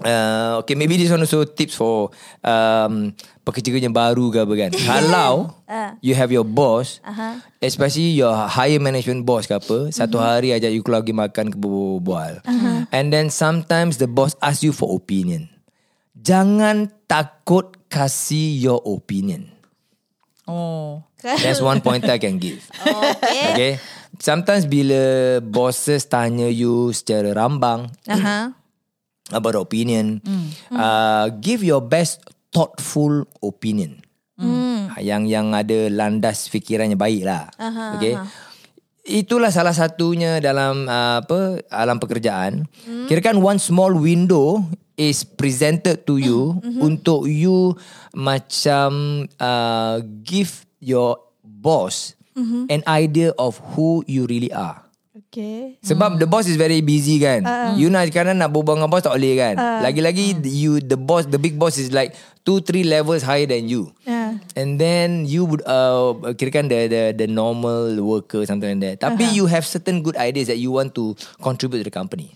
Uh, 0.00 0.64
okay, 0.64 0.72
maybe 0.72 0.96
this 0.96 1.12
one 1.12 1.20
also 1.20 1.44
tips 1.44 1.76
for 1.76 2.08
um, 2.40 3.12
pekerja-pekerja 3.44 3.92
baru 3.92 4.32
ke 4.32 4.38
apa 4.40 4.54
kan. 4.56 4.70
Kalau 4.88 5.52
Ah. 5.68 5.94
you 6.00 6.16
have 6.16 6.32
your 6.32 6.46
boss, 6.46 7.04
Aha. 7.04 7.44
especially 7.60 8.16
your 8.16 8.32
higher 8.32 8.80
management 8.80 9.28
boss 9.28 9.44
ke 9.44 9.52
apa, 9.52 9.92
satu 9.92 10.16
hari 10.16 10.56
ajak 10.56 10.72
you 10.72 10.80
keluar 10.80 11.04
pergi 11.04 11.14
makan 11.14 11.46
ke 11.52 11.56
berbual. 11.60 12.40
And 12.90 13.12
then 13.12 13.28
sometimes 13.28 14.00
the 14.00 14.08
boss 14.08 14.32
ask 14.40 14.64
you 14.64 14.72
for 14.72 14.88
opinion. 14.96 15.52
Jangan 16.20 16.92
takut 17.08 17.72
kasih 17.88 18.60
your 18.60 18.80
opinion. 18.84 19.48
Oh. 20.44 21.00
That's 21.20 21.60
one 21.60 21.80
point 21.80 22.04
I 22.08 22.20
can 22.20 22.36
give. 22.40 22.64
Okay 22.80 23.52
Okay. 23.52 23.72
Sometimes 24.20 24.68
bila 24.68 25.38
bosses 25.40 26.04
tanya 26.04 26.50
you 26.50 26.92
secara 26.92 27.32
rambang 27.32 27.88
Aha. 28.04 28.52
about 29.38 29.56
opinion, 29.56 30.20
uh, 30.74 31.30
give 31.40 31.64
your 31.64 31.80
best 31.80 32.20
thoughtful 32.52 33.24
opinion. 33.40 34.02
Hmm. 34.36 34.92
Yang 35.00 35.22
yang 35.30 35.46
ada 35.56 35.88
landas 35.88 36.50
fikirannya 36.52 36.98
baik 36.98 37.22
lah. 37.24 37.48
okay. 37.96 38.18
Itulah 39.00 39.48
salah 39.48 39.72
satunya 39.72 40.42
dalam 40.42 40.84
uh, 40.84 41.24
apa 41.24 41.64
alam 41.72 41.96
pekerjaan. 41.96 42.68
Hmm. 42.84 43.08
Kirakan 43.08 43.40
one 43.40 43.60
small 43.62 43.96
window 43.96 44.60
is 45.00 45.24
presented 45.24 46.04
to 46.04 46.20
you 46.20 46.60
Hmm. 46.60 46.84
untuk 46.84 47.24
you 47.24 47.72
macam 48.12 48.90
uh, 49.40 49.96
give 50.20 50.68
your 50.76 51.16
boss 51.40 52.12
Hmm. 52.30 52.68
an 52.68 52.84
idea 52.86 53.32
of 53.36 53.56
who 53.74 54.04
you 54.04 54.28
really 54.28 54.52
are. 54.52 54.84
Okay 55.10 55.80
Sebab 55.80 56.20
the 56.20 56.24
boss 56.24 56.46
is 56.46 56.54
very 56.54 56.78
busy 56.78 57.16
kan. 57.16 57.42
Uh, 57.42 57.72
you 57.74 57.88
nak 57.88 58.12
kadang 58.12 58.36
nak 58.36 58.52
berbual 58.52 58.76
dengan 58.76 58.88
boss 58.88 59.02
tak 59.02 59.16
boleh 59.16 59.34
kan. 59.36 59.54
Uh, 59.56 59.80
Lagi-lagi 59.82 60.36
you 60.44 60.78
the 60.78 60.94
boss 60.94 61.24
the 61.26 61.40
big 61.40 61.56
boss 61.56 61.80
is 61.80 61.90
like 61.90 62.12
two 62.42 62.60
three 62.60 62.84
levels 62.84 63.24
higher 63.24 63.48
than 63.48 63.64
you. 63.66 63.88
Ah. 64.04 64.19
And 64.52 64.76
then 64.76 65.24
you 65.24 65.44
would 65.44 65.62
uh, 65.62 66.14
kirakan 66.34 66.66
the 66.66 66.90
the 66.90 67.02
the 67.14 67.26
normal 67.26 67.94
worker 67.98 68.42
something 68.42 68.66
like 68.66 68.82
that. 68.82 68.96
Tapi 69.00 69.30
you 69.30 69.46
have 69.46 69.62
certain 69.62 70.02
good 70.02 70.14
ideas 70.14 70.46
that 70.46 70.58
you 70.58 70.70
want 70.70 70.94
to 70.94 71.14
contribute 71.38 71.82
to 71.82 71.86
the 71.86 71.94
company. 71.94 72.34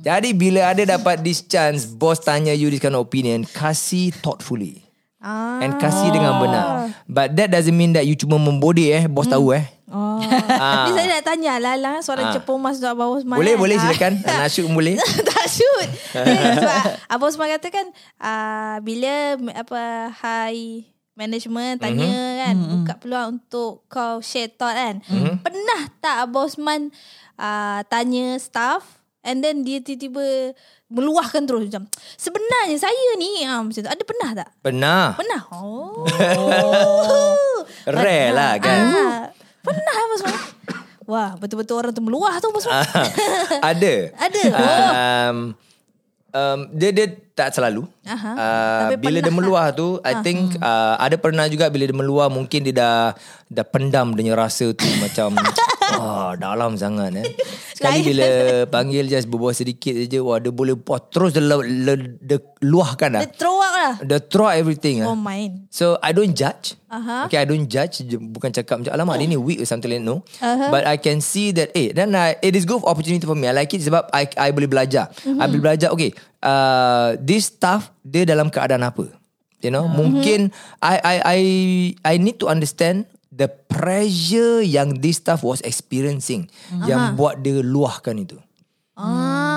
Jadi 0.00 0.32
bila 0.32 0.70
ada 0.70 0.84
dapat 0.84 1.24
this 1.24 1.40
chance 1.40 1.88
boss 1.88 2.20
tanya 2.20 2.52
you 2.52 2.68
this 2.68 2.80
kind 2.80 2.92
of 2.92 3.02
opinion, 3.02 3.44
kasih 3.44 4.12
thoughtfully. 4.20 4.84
Ah. 5.24 5.56
And 5.64 5.80
kasih 5.80 6.12
dengan 6.12 6.36
benar. 6.36 6.92
But 7.08 7.32
that 7.40 7.48
doesn't 7.48 7.72
mean 7.72 7.96
that 7.96 8.04
you 8.04 8.12
cuma 8.12 8.36
membodek 8.36 8.90
eh, 8.92 9.04
boss 9.08 9.24
tahu 9.24 9.56
eh. 9.56 9.64
Oh. 9.88 10.20
Ah. 10.54 10.86
Ni 10.86 10.92
saya 10.92 11.06
nak 11.08 11.22
tanya 11.22 11.58
lah 11.58 11.74
lah 11.76 11.94
Soalan 12.00 12.30
Ah. 12.30 12.34
cepung 12.34 12.58
mas 12.58 12.78
Abang 12.80 13.14
Osman 13.14 13.36
Boleh 13.36 13.54
kan? 13.54 13.62
boleh 13.62 13.76
Ah. 13.76 13.82
silakan. 13.84 14.12
Nak 14.38 14.48
shoot 14.48 14.66
boleh. 14.66 14.94
tak 15.28 15.46
shoot 15.46 15.88
Sebab 16.14 16.82
Abang 17.06 17.28
Osman 17.28 17.48
kata 17.50 17.68
kan 17.70 17.86
uh, 18.18 18.76
Bila 18.80 19.12
apa 19.50 19.80
High 20.14 20.93
management 21.14 21.78
tanya 21.78 22.10
mm-hmm. 22.10 22.42
kan 22.42 22.54
mm-hmm. 22.58 22.74
buka 22.82 22.94
peluang 22.98 23.28
untuk 23.38 23.86
kau 23.86 24.18
share 24.18 24.50
thought 24.50 24.74
kan 24.74 24.96
mm-hmm. 25.06 25.40
pernah 25.46 25.80
tak 26.02 26.26
Abang 26.26 26.50
Osman 26.50 26.90
uh, 27.38 27.80
tanya 27.86 28.34
staff 28.42 28.98
and 29.22 29.40
then 29.40 29.62
dia 29.62 29.78
tiba-tiba 29.80 30.52
meluahkan 30.90 31.46
terus 31.46 31.70
macam 31.70 31.86
sebenarnya 32.18 32.76
saya 32.76 33.12
ni 33.16 33.46
uh, 33.46 33.62
macam 33.62 33.80
tu 33.80 33.90
ada 33.90 34.02
pernah 34.04 34.30
tak 34.34 34.48
Pernah. 34.60 35.04
pernah 35.16 35.40
oh 35.54 36.04
Rare 37.88 38.32
lah 38.34 38.52
kan. 38.60 38.80
ah, 38.92 39.24
pernah 39.62 39.94
Abang 39.94 40.18
Osman 40.18 40.34
wah 41.06 41.30
betul-betul 41.38 41.78
orang 41.78 41.94
tu 41.94 42.02
meluah 42.02 42.36
tu 42.42 42.50
Abang 42.50 42.60
Osman 42.60 42.82
ada. 43.62 43.94
Ada? 44.26 44.42
Um, 44.50 45.36
um, 46.34 46.60
dia 46.74 46.90
dia 46.90 47.23
tak 47.34 47.50
selalu. 47.50 47.82
Aha. 48.06 48.30
Uh, 48.38 48.88
bila 49.02 49.18
dia 49.18 49.34
meluah 49.34 49.74
tu, 49.74 49.98
I 50.06 50.22
think 50.22 50.54
uh, 50.62 50.94
ada 51.02 51.18
pernah 51.18 51.50
juga 51.50 51.66
bila 51.66 51.82
dia 51.82 51.96
meluah 51.96 52.30
mungkin 52.30 52.62
dia 52.62 52.74
dah 52.74 52.98
dah 53.50 53.66
pendam 53.66 54.14
dia 54.14 54.34
rasa 54.38 54.70
tu 54.70 54.86
macam 55.02 55.34
wah 55.98 56.38
dalam 56.38 56.78
sangat 56.78 57.10
eh. 57.18 57.26
Sekali 57.74 58.06
bila 58.06 58.28
panggil 58.70 59.10
just 59.10 59.26
berbual 59.26 59.50
sedikit 59.50 59.98
saja, 59.98 60.22
wah 60.22 60.38
dia 60.38 60.54
boleh 60.54 60.78
puas 60.78 61.02
terus 61.10 61.34
dia, 61.34 61.42
le, 61.42 61.58
le, 61.58 61.94
dia 62.22 62.38
luahkan 62.62 63.18
dah. 63.18 63.22
dia 63.26 63.34
throw 63.34 63.58
out 63.58 63.74
lah 63.74 63.94
Dia 63.98 64.18
throw 64.22 64.46
out 64.46 64.54
everything 64.54 65.02
ah. 65.02 65.10
oh 65.10 65.18
main 65.18 65.66
So 65.74 65.98
I 65.98 66.14
don't 66.14 66.38
judge. 66.38 66.78
Aha. 66.86 67.26
Okay, 67.26 67.42
I 67.42 67.46
don't 67.50 67.66
judge. 67.66 68.06
Bukan 68.14 68.54
cakap 68.54 68.78
macam 68.78 68.94
alamak 68.94 69.18
dia 69.18 69.26
ni 69.26 69.34
weak 69.34 69.58
or 69.58 69.66
something 69.66 69.90
like. 69.90 69.98
No. 69.98 70.22
Aha. 70.38 70.70
But 70.70 70.86
I 70.86 70.94
can 71.02 71.18
see 71.18 71.50
that 71.58 71.74
eh 71.74 71.90
then 71.90 72.14
I, 72.14 72.38
it 72.38 72.54
is 72.54 72.62
good 72.62 72.86
opportunity 72.86 73.26
for 73.26 73.34
me. 73.34 73.50
I 73.50 73.54
like 73.58 73.74
it 73.74 73.82
sebab 73.82 74.06
I 74.14 74.30
I 74.38 74.54
boleh 74.54 74.70
belajar. 74.70 75.10
Mhm. 75.26 75.42
I 75.42 75.44
boleh 75.50 75.62
belajar. 75.66 75.90
Okay, 75.90 76.14
uh, 76.44 77.16
this 77.18 77.48
stuff 77.48 77.90
dia 78.04 78.22
dalam 78.22 78.52
keadaan 78.52 78.84
apa? 78.84 79.08
You 79.64 79.72
know, 79.72 79.88
Mhm. 79.88 79.96
mungkin 79.96 80.40
I 80.78 80.96
I 81.00 81.16
I 81.24 81.40
I 82.04 82.14
need 82.20 82.36
to 82.38 82.46
understand 82.46 83.08
the 83.32 83.48
pressure 83.48 84.60
yang 84.60 85.00
this 85.00 85.18
stuff 85.18 85.40
was 85.40 85.64
experiencing 85.64 86.46
yang 86.84 87.16
buat 87.16 87.40
dia 87.40 87.64
luahkan 87.64 88.14
itu. 88.14 88.36
Ah, 88.94 89.53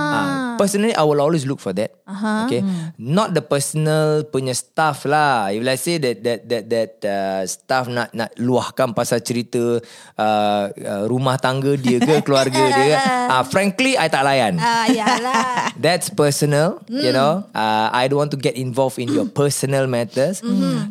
personally, 0.58 0.92
I 0.92 1.06
will 1.06 1.22
always 1.22 1.46
look 1.46 1.62
for 1.62 1.72
that. 1.72 1.94
Aha. 2.04 2.50
Okay, 2.50 2.66
not 2.98 3.32
the 3.32 3.40
personal 3.40 4.26
punya 4.26 4.52
stuff 4.52 5.06
lah. 5.06 5.54
If 5.54 5.62
let's 5.62 5.86
say 5.86 6.02
that 6.02 6.18
that 6.26 6.40
that 6.50 6.64
that 6.68 6.92
uh, 7.06 7.42
staff 7.46 7.86
nak 7.86 8.10
nak 8.12 8.34
luahkan 8.36 8.92
pasal 8.92 9.22
cerita 9.22 9.78
uh, 10.18 10.64
uh, 10.74 11.04
rumah 11.06 11.38
tangga 11.38 11.78
dia 11.78 12.02
ke 12.02 12.20
keluarga 12.26 12.58
dia, 12.74 12.98
ah, 13.34 13.46
frankly, 13.46 13.94
I 13.94 14.10
tak 14.10 14.26
layan. 14.26 14.58
ah 14.58 14.90
yalah 14.90 15.70
That's 15.78 16.10
personal, 16.10 16.82
you 16.90 17.14
know. 17.14 17.46
Uh, 17.54 17.94
I 17.94 18.10
don't 18.10 18.18
want 18.18 18.34
to 18.34 18.40
get 18.40 18.58
involved 18.58 18.98
in 18.98 19.14
your 19.14 19.30
personal 19.30 19.86
matters. 19.86 20.42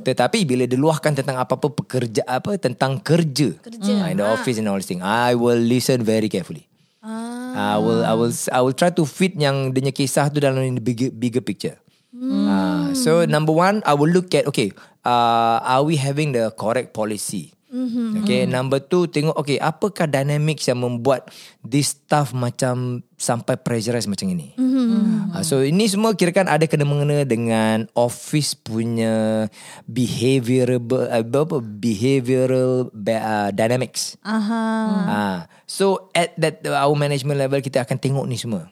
Tetapi 0.00 0.46
bila 0.46 0.62
diluahkan 0.64 1.10
tentang 1.10 1.42
apa-apa 1.42 1.74
pekerja 1.74 2.22
apa 2.22 2.54
tentang 2.54 3.02
kerja, 3.02 3.50
Kerja. 3.58 3.92
uh, 4.06 4.12
in 4.12 4.22
the 4.22 4.26
office 4.26 4.62
and 4.62 4.70
all 4.70 4.78
these 4.78 4.86
things, 4.86 5.02
I 5.02 5.34
will 5.34 5.58
listen 5.58 6.06
very 6.06 6.30
carefully. 6.30 6.70
Ah 7.06 7.76
I 7.76 7.78
will 7.78 8.02
I 8.02 8.14
will 8.18 8.34
I 8.50 8.60
will 8.66 8.74
try 8.74 8.90
to 8.90 9.06
fit 9.06 9.38
yang 9.38 9.70
dia 9.70 9.94
kisah 9.94 10.26
tu 10.34 10.42
dalam 10.42 10.58
the 10.74 10.82
bigger 10.82 11.14
bigger 11.14 11.40
picture. 11.40 11.78
Uh, 12.16 12.96
so 12.96 13.28
number 13.28 13.52
one, 13.52 13.84
I 13.84 13.92
will 13.92 14.08
look 14.08 14.32
at 14.32 14.48
okay, 14.48 14.72
uh, 15.04 15.60
are 15.60 15.84
we 15.84 16.00
having 16.00 16.32
the 16.32 16.48
correct 16.56 16.96
policy? 16.96 17.52
Mm-hmm. 17.66 18.24
Okay, 18.24 18.48
number 18.48 18.80
two 18.80 19.04
tengok 19.10 19.36
okay 19.36 19.60
apakah 19.60 20.08
dynamics 20.08 20.64
yang 20.64 20.80
membuat 20.80 21.28
this 21.60 21.92
staff 21.92 22.32
macam 22.32 23.04
sampai 23.20 23.60
pressurized 23.60 24.08
macam 24.08 24.32
ini. 24.32 24.56
Mm-hmm. 24.56 25.34
Uh, 25.36 25.42
so 25.44 25.60
ini 25.60 25.84
semua 25.90 26.16
kirakan 26.16 26.48
ada 26.48 26.64
kena 26.64 26.88
mengena 26.88 27.26
dengan 27.28 27.84
office 27.92 28.56
punya 28.56 29.50
behavioral 29.84 30.80
uh, 30.80 31.60
behavioral 31.60 32.88
uh, 32.94 33.50
dynamics. 33.52 34.16
Aha. 34.24 34.64
Ah, 35.04 35.38
so 35.66 36.08
at 36.14 36.32
that 36.40 36.64
our 36.64 36.94
management 36.96 37.36
level 37.36 37.60
kita 37.60 37.82
akan 37.84 37.98
tengok 38.00 38.24
ni 38.24 38.38
semua. 38.38 38.70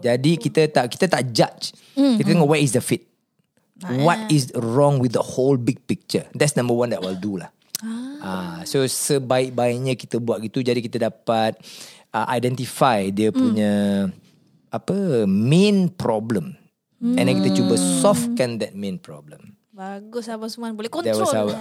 Jadi 0.00 0.38
kita 0.40 0.68
tak 0.70 0.92
kita 0.92 1.10
tak 1.10 1.22
judge. 1.34 1.74
Mm. 1.98 2.16
Kita 2.20 2.28
tengok 2.32 2.48
where 2.48 2.62
is 2.62 2.72
the 2.72 2.82
fit. 2.82 3.04
What 3.76 4.32
is 4.32 4.48
wrong 4.56 5.04
with 5.04 5.12
the 5.12 5.20
whole 5.20 5.60
big 5.60 5.84
picture? 5.84 6.24
That's 6.32 6.56
number 6.56 6.72
one 6.72 6.96
that 6.96 7.04
we'll 7.04 7.20
do 7.20 7.36
lah. 7.36 7.52
Ah. 8.26 8.64
so 8.64 8.80
sebaik-baiknya 8.80 9.94
kita 9.94 10.16
buat 10.16 10.40
gitu 10.40 10.64
jadi 10.64 10.80
kita 10.80 11.12
dapat 11.12 11.60
uh, 12.16 12.26
identify 12.32 13.12
dia 13.12 13.28
punya 13.28 14.08
apa 14.72 15.28
main 15.28 15.92
problem. 15.92 16.56
And 16.96 17.28
then 17.28 17.44
kita 17.44 17.52
cuba 17.52 17.76
solvekan 17.76 18.56
that 18.64 18.72
main 18.72 18.96
problem. 18.96 19.54
Bagus 19.76 20.32
Abang 20.32 20.48
Suman. 20.48 20.72
Boleh 20.72 20.88
That 20.88 21.12
kontrol. 21.12 21.20
was 21.20 21.36
our, 21.36 21.52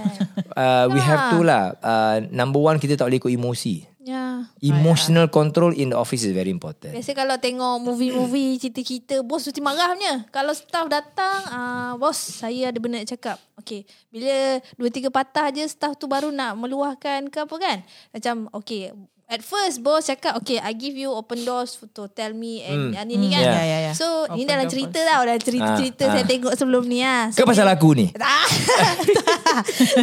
uh, 0.56 0.88
we 0.96 1.04
have 1.04 1.36
to 1.36 1.44
lah. 1.44 1.76
Uh, 1.84 2.24
number 2.32 2.64
one 2.64 2.80
kita 2.80 2.96
tak 2.96 3.12
boleh 3.12 3.20
ikut 3.20 3.36
emosi. 3.36 3.84
Ya. 4.06 4.46
Emotional 4.62 5.26
control 5.34 5.74
in 5.74 5.90
the 5.90 5.98
office 5.98 6.22
is 6.22 6.30
very 6.30 6.54
important. 6.54 6.94
Biasa 6.94 7.18
kalau 7.18 7.42
tengok 7.42 7.82
movie-movie 7.82 8.62
cerita-cerita 8.62 9.26
bos 9.26 9.50
mesti 9.50 9.62
marahnya. 9.66 10.30
Kalau 10.30 10.54
staff 10.54 10.86
datang, 10.86 11.42
ah 11.50 11.98
bos 11.98 12.14
saya 12.14 12.70
ada 12.70 12.78
benda 12.78 13.02
nak 13.02 13.10
cakap. 13.10 13.42
Okay, 13.58 13.82
bila 14.14 14.62
dua 14.78 14.94
tiga 14.94 15.10
patah 15.10 15.50
je 15.50 15.66
staff 15.66 15.98
tu 15.98 16.06
baru 16.06 16.30
nak 16.30 16.54
meluahkan 16.54 17.34
ke 17.34 17.50
apa 17.50 17.56
kan? 17.58 17.78
Macam 18.14 18.46
okay, 18.54 18.94
at 19.26 19.42
first 19.42 19.82
bos 19.82 20.06
cakap 20.06 20.38
okay 20.38 20.62
I 20.62 20.78
give 20.78 20.94
you 20.94 21.10
open 21.10 21.42
doors 21.42 21.82
to 21.82 22.06
tell 22.14 22.30
me 22.32 22.62
and 22.62 22.94
Hmm. 22.94 23.02
hmm. 23.02 23.08
ni 23.10 23.16
ni 23.18 23.28
kan. 23.34 23.42
Yeah. 23.42 23.58
Ya, 23.58 23.64
ya, 23.66 23.78
ya. 23.90 23.92
So 23.98 24.30
Open 24.30 24.38
ni 24.38 24.46
dalam 24.46 24.70
door 24.70 24.74
cerita 24.78 25.00
tau, 25.02 25.22
dalam 25.26 25.42
cerita-cerita 25.42 26.04
Ah, 26.06 26.12
saya 26.14 26.24
ah. 26.24 26.30
tengok 26.30 26.54
sebelum 26.54 26.84
ni 26.86 27.00
ah. 27.02 27.34
Ke 27.34 27.42
pasal 27.42 27.66
aku 27.66 27.90
ni? 27.98 28.14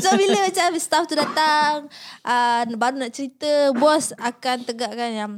So 0.02 0.16
bila 0.16 0.48
macam 0.48 0.68
staff 0.80 1.04
tu 1.06 1.14
datang 1.14 1.86
uh, 2.24 2.62
Baru 2.74 2.96
nak 2.98 3.12
cerita 3.12 3.70
Bos 3.76 4.16
akan 4.16 4.64
tegakkan 4.64 5.10
yang 5.12 5.32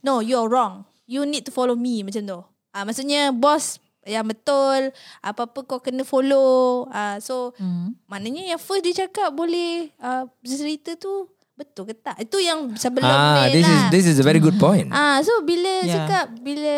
No 0.00 0.24
you're 0.24 0.48
wrong 0.48 0.88
You 1.04 1.28
need 1.28 1.44
to 1.48 1.52
follow 1.52 1.76
me 1.76 2.00
Macam 2.00 2.24
tu 2.24 2.40
uh, 2.40 2.82
Maksudnya 2.88 3.30
bos 3.30 3.76
Yang 4.08 4.34
betul 4.34 4.80
Apa-apa 5.20 5.68
kau 5.68 5.80
kena 5.84 6.02
follow 6.02 6.88
uh, 6.88 7.20
So 7.20 7.52
Hmm. 7.60 7.98
Maknanya 8.08 8.56
yang 8.56 8.60
first 8.60 8.82
dia 8.82 9.04
cakap 9.06 9.36
Boleh 9.36 9.92
uh, 10.00 10.24
Cerita 10.42 10.96
tu 10.96 11.28
Betul 11.58 11.90
ke 11.90 11.94
tak 11.96 12.14
Itu 12.16 12.38
yang 12.38 12.70
sebelum 12.72 13.02
Ah, 13.02 13.44
ni 13.44 13.58
this 13.58 13.66
is 13.66 13.74
lah 13.74 13.90
this 13.90 14.06
is 14.06 14.16
a 14.16 14.24
very 14.24 14.38
good 14.38 14.54
point. 14.56 14.86
Ah, 14.88 15.18
so 15.20 15.42
bila 15.42 15.82
Yeah. 15.82 16.06
cakap 16.06 16.26
bila 16.38 16.74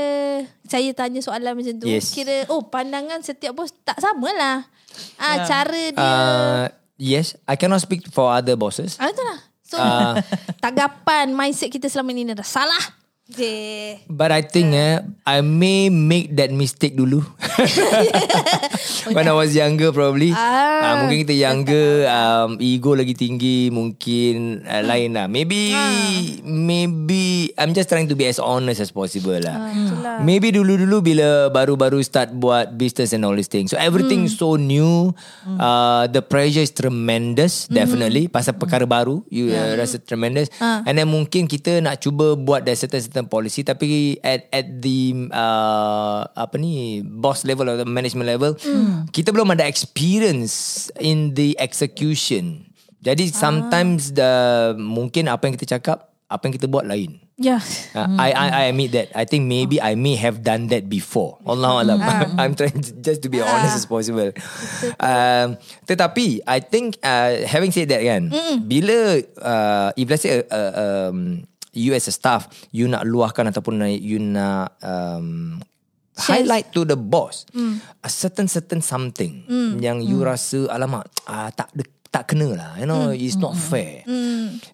saya 0.65 0.89
tanya 0.91 1.21
soalan 1.21 1.53
macam 1.53 1.77
tu, 1.77 1.85
Yes. 1.85 2.11
kira 2.11 2.49
oh 2.49 2.65
pandangan 2.65 3.21
setiap 3.21 3.53
bos 3.53 3.77
tak 3.79 4.01
samalah. 4.01 4.65
Ah, 5.17 5.37
Yeah. 5.37 5.45
cara 5.45 5.83
dia 5.93 6.01
Uh, 6.01 6.65
yes, 6.97 7.37
I 7.45 7.55
cannot 7.55 7.79
speak 7.79 8.09
for 8.09 8.33
other 8.33 8.57
bosses. 8.57 8.97
Ah 8.97 9.13
itulah. 9.13 9.39
So 9.61 9.77
Ah. 9.77 10.17
tagapan 10.65 11.31
mindset 11.31 11.69
kita 11.69 11.87
selama 11.87 12.11
ni 12.11 12.25
dah 12.27 12.41
salah. 12.41 12.81
But 14.07 14.31
I 14.31 14.43
think 14.43 14.73
eh, 14.73 14.99
I 15.25 15.41
may 15.41 15.89
make 15.89 16.35
that 16.35 16.51
mistake 16.51 16.95
dulu. 16.95 17.23
When 19.15 19.27
I 19.27 19.33
was 19.33 19.53
younger 19.53 19.91
probably. 19.91 20.31
Ah. 20.33 20.81
Ah, 20.81 20.95
mungkin 21.05 21.23
kita 21.23 21.35
younger, 21.35 22.09
um, 22.09 22.57
ego 22.59 22.93
lagi 22.93 23.13
tinggi, 23.13 23.69
mungkin 23.69 24.65
uh, 24.65 24.83
lain 24.83 25.13
lah. 25.13 25.29
Maybe, 25.29 25.77
maybe 26.43 27.53
I'm 27.57 27.73
just 27.73 27.89
trying 27.89 28.09
to 28.09 28.17
be 28.17 28.27
as 28.27 28.39
honest 28.39 28.81
as 28.81 28.91
possible 28.91 29.37
lah. 29.37 29.71
itulah. 29.71 30.17
Maybe 30.21 30.51
dulu-dulu 30.51 31.01
bila 31.01 31.29
baru-baru 31.49 32.01
start 32.01 32.33
buat 32.33 32.75
business 32.75 33.13
and 33.13 33.23
all 33.23 33.37
these 33.37 33.51
things. 33.51 33.71
So 33.71 33.79
everything 33.79 34.27
Hmm. 34.27 34.33
so 34.33 34.49
new. 34.57 35.13
Uh, 35.47 36.09
the 36.09 36.21
pressure 36.21 36.65
is 36.65 36.73
tremendous, 36.73 37.69
Hmm. 37.69 37.77
definitely. 37.77 38.27
Pasal 38.27 38.57
perkara 38.57 38.85
baru, 38.85 39.23
you 39.29 39.53
uh, 39.53 39.77
rasa 39.77 40.01
tremendous. 40.01 40.49
Ah. 40.59 40.83
And 40.85 40.97
then 40.97 41.09
mungkin 41.09 41.45
kita 41.45 41.81
nak 41.81 42.01
cuba 42.01 42.35
buat 42.35 42.65
that 42.65 42.77
certain 42.77 43.03
certain 43.21 43.29
policy, 43.29 43.61
tapi 43.61 44.17
at 44.25 44.49
at 44.49 44.81
the 44.81 45.29
uh, 45.29 46.25
apa 46.33 46.57
ni 46.57 47.05
boss 47.05 47.45
level 47.45 47.69
atau 47.69 47.85
management 47.85 48.25
level, 48.25 48.57
Hmm. 48.65 49.05
kita 49.13 49.29
belum 49.29 49.53
ada 49.53 49.69
experience 49.69 50.89
in 50.97 51.37
the 51.37 51.53
execution. 51.61 52.65
Jadi 53.01 53.29
sometimes 53.29 54.13
the 54.13 54.33
mungkin 54.77 55.29
apa 55.29 55.49
yang 55.49 55.55
kita 55.57 55.77
cakap, 55.77 56.09
apa 56.29 56.49
yang 56.49 56.55
kita 56.57 56.65
buat 56.65 56.85
lain. 56.85 57.21
Ya. 57.41 57.57
Uh, 57.97 58.21
I, 58.21 58.37
I 58.37 58.47
I 58.53 58.63
admit 58.69 58.93
that. 58.93 59.09
I 59.17 59.25
think 59.25 59.49
maybe 59.49 59.81
I 59.81 59.97
may 59.97 60.13
have 60.21 60.45
done 60.45 60.69
that 60.69 60.93
before. 60.93 61.41
Allah 61.49 61.81
alam. 61.81 61.97
I'm 62.41 62.53
trying 62.53 62.85
to, 62.85 62.93
just 63.01 63.25
to 63.25 63.33
be 63.33 63.41
honest 63.41 63.81
as 63.81 63.89
possible. 63.89 64.29
Um, 65.01 65.57
tetapi 65.89 66.45
I 66.45 66.61
think 66.61 67.01
uh, 67.01 67.49
having 67.49 67.73
said 67.73 67.89
that 67.89 68.05
kan, 68.05 68.29
bila 68.69 69.25
uh, 69.41 69.89
if 69.97 70.05
let's 70.05 70.21
say 70.21 70.45
uh, 70.45 70.73
um, 70.77 71.49
you 71.73 71.95
as 71.95 72.07
a 72.07 72.15
staff 72.15 72.47
you 72.71 72.87
nak 72.87 73.07
luahkan 73.07 73.49
ataupun 73.49 73.81
you 73.95 74.19
nak 74.19 74.75
um, 74.83 75.59
highlight 76.19 76.69
to 76.71 76.85
the 76.85 76.99
boss 76.99 77.47
a 78.03 78.11
certain 78.11 78.51
certain 78.51 78.83
something 78.83 79.45
yang 79.79 80.03
you 80.03 80.21
rasa 80.21 80.69
alamak 80.69 81.07
ah, 81.25 81.49
tak 81.55 81.71
de- 81.73 81.89
tak 82.11 82.27
kena 82.35 82.59
lah 82.59 82.73
you 82.75 82.91
know 82.91 83.15
it's 83.15 83.39
not 83.39 83.55
fair. 83.55 84.03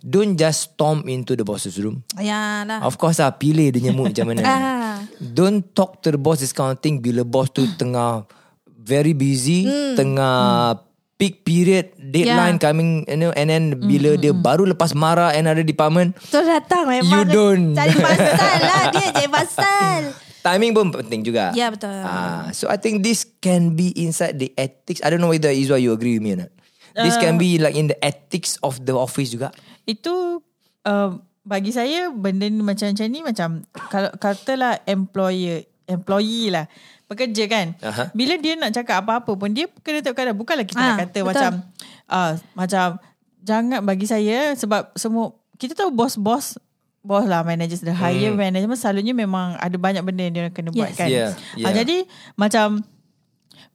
Don't 0.01 0.41
just 0.41 0.73
storm 0.73 1.05
into 1.05 1.37
the 1.37 1.45
boss's 1.45 1.77
room. 1.77 2.01
Ya 2.17 2.65
lah. 2.65 2.81
Of 2.81 2.97
course 2.97 3.21
lah 3.21 3.37
Pilih 3.37 3.69
dia 3.77 3.93
nyemuk 3.93 4.17
macam 4.17 4.33
mana. 4.33 4.43
Ah. 4.97 5.05
Don't 5.21 5.61
talk 5.77 6.01
to 6.01 6.09
the 6.09 6.17
boss 6.17 6.41
This 6.41 6.57
kind 6.57 6.73
of 6.73 6.81
thing. 6.81 7.05
Bila 7.05 7.21
boss 7.29 7.53
tu 7.53 7.69
tengah 7.77 8.25
Very 8.65 9.13
busy 9.13 9.69
Tengah 9.93 10.73
Peak 11.17 11.43
period 11.43 11.97
Deadline 11.97 12.61
Yeah. 12.61 12.65
coming 12.65 12.91
you 13.09 13.17
know, 13.17 13.33
And 13.33 13.49
then 13.49 13.81
Bila 13.81 14.21
dia 14.21 14.37
baru 14.37 14.69
lepas 14.69 14.93
marah 14.93 15.33
Another 15.33 15.65
department 15.65 16.13
So 16.21 16.45
datang 16.45 16.87
memang 16.87 17.09
You 17.09 17.23
don't. 17.25 17.67
Cari 17.73 17.97
pasal 17.97 18.57
lah 18.61 18.83
Dia 18.93 19.07
cari 19.13 19.29
pasal. 19.33 20.01
Timing 20.47 20.79
pun 20.79 20.95
penting 20.95 21.27
juga. 21.27 21.51
Ya, 21.59 21.75
betul. 21.75 21.91
ah, 21.91 22.55
So 22.55 22.71
I 22.71 22.79
think 22.79 23.03
this 23.03 23.27
can 23.43 23.75
be 23.75 23.91
Inside 23.99 24.39
the 24.39 24.55
ethics. 24.55 25.03
I 25.03 25.11
don't 25.11 25.19
know 25.19 25.35
whether 25.35 25.51
Izwa 25.51 25.75
you 25.75 25.91
agree 25.91 26.21
with 26.21 26.23
me 26.23 26.39
or 26.39 26.47
not. 26.47 26.53
This 26.97 27.19
can 27.19 27.37
be 27.37 27.61
like 27.61 27.77
in 27.77 27.93
the 27.93 27.99
ethics 28.01 28.57
of 28.65 28.81
the 28.81 28.97
office 28.97 29.29
juga. 29.29 29.53
Itu 29.85 30.41
uh, 30.87 31.11
bagi 31.43 31.69
saya 31.69 32.09
benda 32.09 32.49
ni 32.49 32.65
macam-macam 32.65 33.07
ni 33.11 33.21
macam 33.21 33.49
kalau 33.93 34.09
katalah 34.17 34.81
employer 34.89 35.67
employee 35.87 36.51
lah 36.51 36.67
pekerja 37.07 37.45
kan 37.47 37.66
Aha. 37.81 38.11
bila 38.11 38.35
dia 38.35 38.55
nak 38.55 38.71
cakap 38.73 39.01
apa-apa 39.01 39.33
pun 39.33 39.51
dia 39.51 39.71
kena 39.81 40.01
tengok 40.01 40.16
kadang 40.16 40.35
bukanlah 40.35 40.62
kita 40.62 40.77
Ah, 40.77 40.87
nak 40.92 40.99
kata 41.05 41.19
betul. 41.19 41.29
macam 41.29 41.51
uh, 42.09 42.31
macam 42.53 42.87
jangan 43.40 43.81
bagi 43.81 44.05
saya 44.05 44.53
sebab 44.53 44.90
semua 44.95 45.31
kita 45.55 45.73
tahu 45.73 45.88
bos-bos 45.88 46.59
bos 47.01 47.23
lah 47.23 47.40
manager 47.40 47.79
the 47.81 47.95
higher 47.95 48.29
Hmm. 48.29 48.42
management 48.42 48.75
selalunya 48.75 49.14
memang 49.14 49.55
ada 49.57 49.77
banyak 49.77 50.03
benda 50.03 50.23
yang 50.23 50.35
dia 50.35 50.51
kena 50.51 50.71
buat 50.71 50.90
Yes. 50.90 50.99
kan 50.99 51.09
Yeah, 51.09 51.31
Ah, 51.62 51.71
yeah. 51.71 51.75
jadi 51.77 51.97
macam 52.35 52.83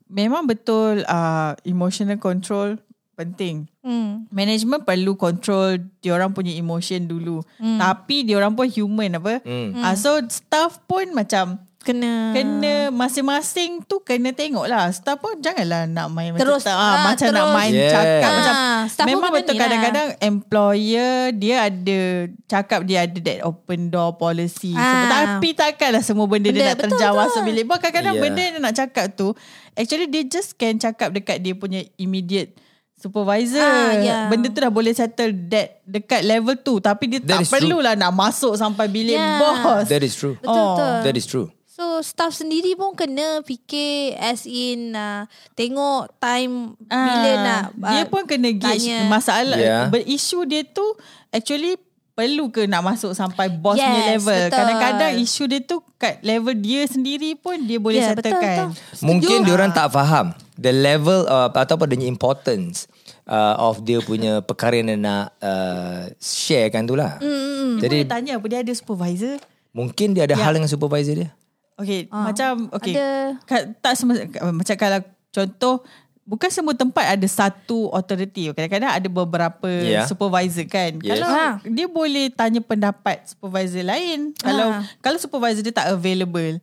memang 0.06 0.44
betul 0.44 1.02
uh, 1.02 1.56
emotional 1.63 2.20
control 2.20 2.76
penting 3.13 3.70
hmm. 3.80 4.28
Management 4.28 4.82
perlu 4.82 5.13
control 5.13 5.78
diorang 6.00 6.32
punya 6.32 6.52
emotion 6.52 7.06
dulu. 7.06 7.39
Hmm. 7.56 7.78
Tapi 7.78 8.24
diorang 8.24 8.52
pun 8.52 8.65
human 8.65 9.13
apa. 9.13 9.39
Hmm. 9.41 9.78
Uh, 9.78 9.94
so 9.94 10.17
staff 10.26 10.82
pun 10.84 11.12
macam 11.12 11.62
Kena 11.82 12.30
kena 12.32 12.74
masing-masing 12.89 13.82
tu 13.84 13.98
kena 14.00 14.30
tengok 14.32 14.63
lah. 14.63 14.86
Staff 14.88 15.17
pun 15.17 15.34
janganlah 15.38 15.86
nak 15.86 16.08
main 16.08 16.30
Terus, 16.32 16.62
macam, 16.62 16.76
ah, 16.76 16.86
ah, 16.86 16.98
macam 17.04 17.28
nak 17.28 17.41
terus. 17.41 17.56
main 17.58 17.72
Yeah. 17.74 17.89
cakap 17.89 18.22
Ah, 18.22 18.32
macam 18.32 18.54
staff 18.86 19.06
memang 19.06 19.30
betul 19.32 19.50
lah. 19.50 19.60
kadang-kadang 19.60 20.08
employer 20.22 21.13
dia 21.34 21.56
ada 21.63 22.00
cakap 22.46 22.80
dia 22.84 22.98
ada 23.02 23.17
that 23.20 23.39
open 23.41 23.89
door 23.89 24.13
policy. 24.13 24.72
Ah. 24.72 24.86
So, 24.86 24.96
tapi 25.10 25.50
takkanlah 25.52 26.02
semua 26.02 26.26
benda, 26.26 26.48
dia 26.48 26.54
Benda, 26.54 26.67
nak 26.67 26.78
betul, 26.78 26.89
terjawab 26.94 27.28
sebilik. 27.34 27.65
Bahkan 27.65 27.89
kadang-kadang 27.89 28.13
Yeah. 28.13 28.24
benda 28.24 28.44
dia 28.44 28.60
nak 28.62 28.76
cakap 28.76 29.06
tu 29.12 29.28
actually 29.74 30.06
dia 30.06 30.22
just 30.24 30.54
can 30.54 30.78
cakap 30.78 31.10
dekat 31.10 31.39
dia 31.39 31.54
punya 31.54 31.82
immediate 31.96 32.54
supervisor. 32.94 33.58
Ah, 33.58 33.98
yeah. 33.98 34.30
Benda 34.30 34.48
tu 34.48 34.60
dah 34.60 34.70
boleh 34.70 34.91
settle 34.91 35.34
that 35.50 35.82
dekat 35.84 36.22
level 36.22 36.54
tu 36.56 36.78
tapi 36.78 37.08
dia 37.08 37.17
That 37.17 37.28
tak 37.28 37.41
is 37.41 37.48
true. 37.48 37.58
perlulah 37.58 37.94
nak 37.96 38.12
masuk 38.12 38.54
sampai 38.54 38.86
bilik 38.86 39.17
Yeah. 39.17 39.41
bos. 39.41 39.88
That 39.88 40.02
is 40.02 40.13
true 40.13 40.38
Betul 40.38 40.54
Oh. 40.54 40.78
betul 40.78 40.94
That 41.02 41.15
is 41.15 41.26
true 41.26 41.50
So 41.82 41.98
staff 42.06 42.34
sendiri 42.36 42.78
pun 42.78 42.94
kena 42.94 43.41
fikir 43.41 44.13
as 44.15 44.46
in 44.46 44.94
uh, 44.94 45.26
tengok 45.52 46.13
time 46.15 46.78
Ah, 46.86 47.02
bila 47.02 47.32
nak 47.39 47.63
dia 47.74 48.04
uh, 48.04 48.06
pun 48.06 48.22
kena 48.24 48.54
gauge 48.54 48.86
tanya. 48.86 49.10
masalah 49.10 49.58
Yeah. 49.58 49.89
berisu 49.89 50.46
dia 50.46 50.62
tu 50.62 50.86
actually 51.30 51.82
perlu 52.12 52.54
ke 52.54 52.70
nak 52.70 52.86
masuk 52.86 53.12
sampai 53.12 53.50
boss 53.50 53.76
Yes, 53.76 53.88
punya 53.88 54.04
level. 54.13 54.41
betul. 54.44 54.54
Kadang-kadang 54.54 55.12
isu 55.17 55.44
dia 55.48 55.60
tu 55.60 55.78
kat 55.96 56.22
level 56.22 56.54
dia 56.54 56.86
sendiri 56.86 57.34
pun 57.34 57.58
dia 57.60 57.80
boleh 57.80 57.98
Yeah, 57.98 58.13
betul, 58.13 58.30
settlekan. 58.30 58.58
betul. 58.70 59.02
Mungkin 59.02 59.38
Setuju. 59.39 59.48
diorang 59.48 59.72
tak 59.72 59.89
faham 59.89 60.26
the 60.56 60.70
level 60.70 61.26
uh, 61.26 61.50
ataupun 61.50 61.88
the 61.89 62.06
importance 62.06 62.86
uh, 63.26 63.58
of 63.60 63.82
dia 63.82 63.98
punya 64.00 64.38
perkara 64.39 64.78
yang 64.78 64.86
dia 64.88 65.00
nak 65.00 65.34
uh, 65.39 66.13
share 66.15 66.70
kan 66.70 66.86
tu 66.86 66.94
lah. 66.94 67.17
Dia 67.17 67.89
Jadi 67.89 67.98
boleh 67.98 68.12
tanya 68.12 68.32
apa 68.38 68.46
dia 68.46 68.62
ada 68.62 68.70
supervisor. 68.72 69.41
mungkin 69.72 70.13
dia 70.13 70.30
ada 70.30 70.38
hal 70.38 70.54
dengan 70.54 70.70
supervisor 70.70 71.17
dia. 71.17 71.34
Okay, 71.76 72.06
macam 72.08 72.70
okay. 72.70 72.94
ada- 72.94 73.36
Ka- 73.44 73.68
tak 73.80 73.94
semua 73.96 74.16
macam 74.52 74.76
kalau 74.76 75.00
contoh 75.30 75.76
bukan 76.22 76.48
semua 76.48 76.72
tempat 76.72 77.06
ada 77.10 77.26
satu 77.26 77.90
authority. 77.90 78.54
Kadang-kadang 78.54 78.92
ada 78.92 79.08
beberapa 79.08 79.68
Yeah. 79.68 80.06
supervisor 80.06 80.64
kan. 80.66 81.02
Yes. 81.02 81.18
Kalau 81.18 81.28
Ha. 81.28 81.48
dia 81.64 81.88
boleh 81.88 82.30
tanya 82.30 82.60
pendapat 82.60 83.26
supervisor 83.26 83.82
lain. 83.82 84.32
Kalau 84.38 84.70
Ha. 84.72 84.86
kalau 85.00 85.18
supervisor 85.18 85.60
dia 85.60 85.74
tak 85.74 85.90
available, 85.90 86.62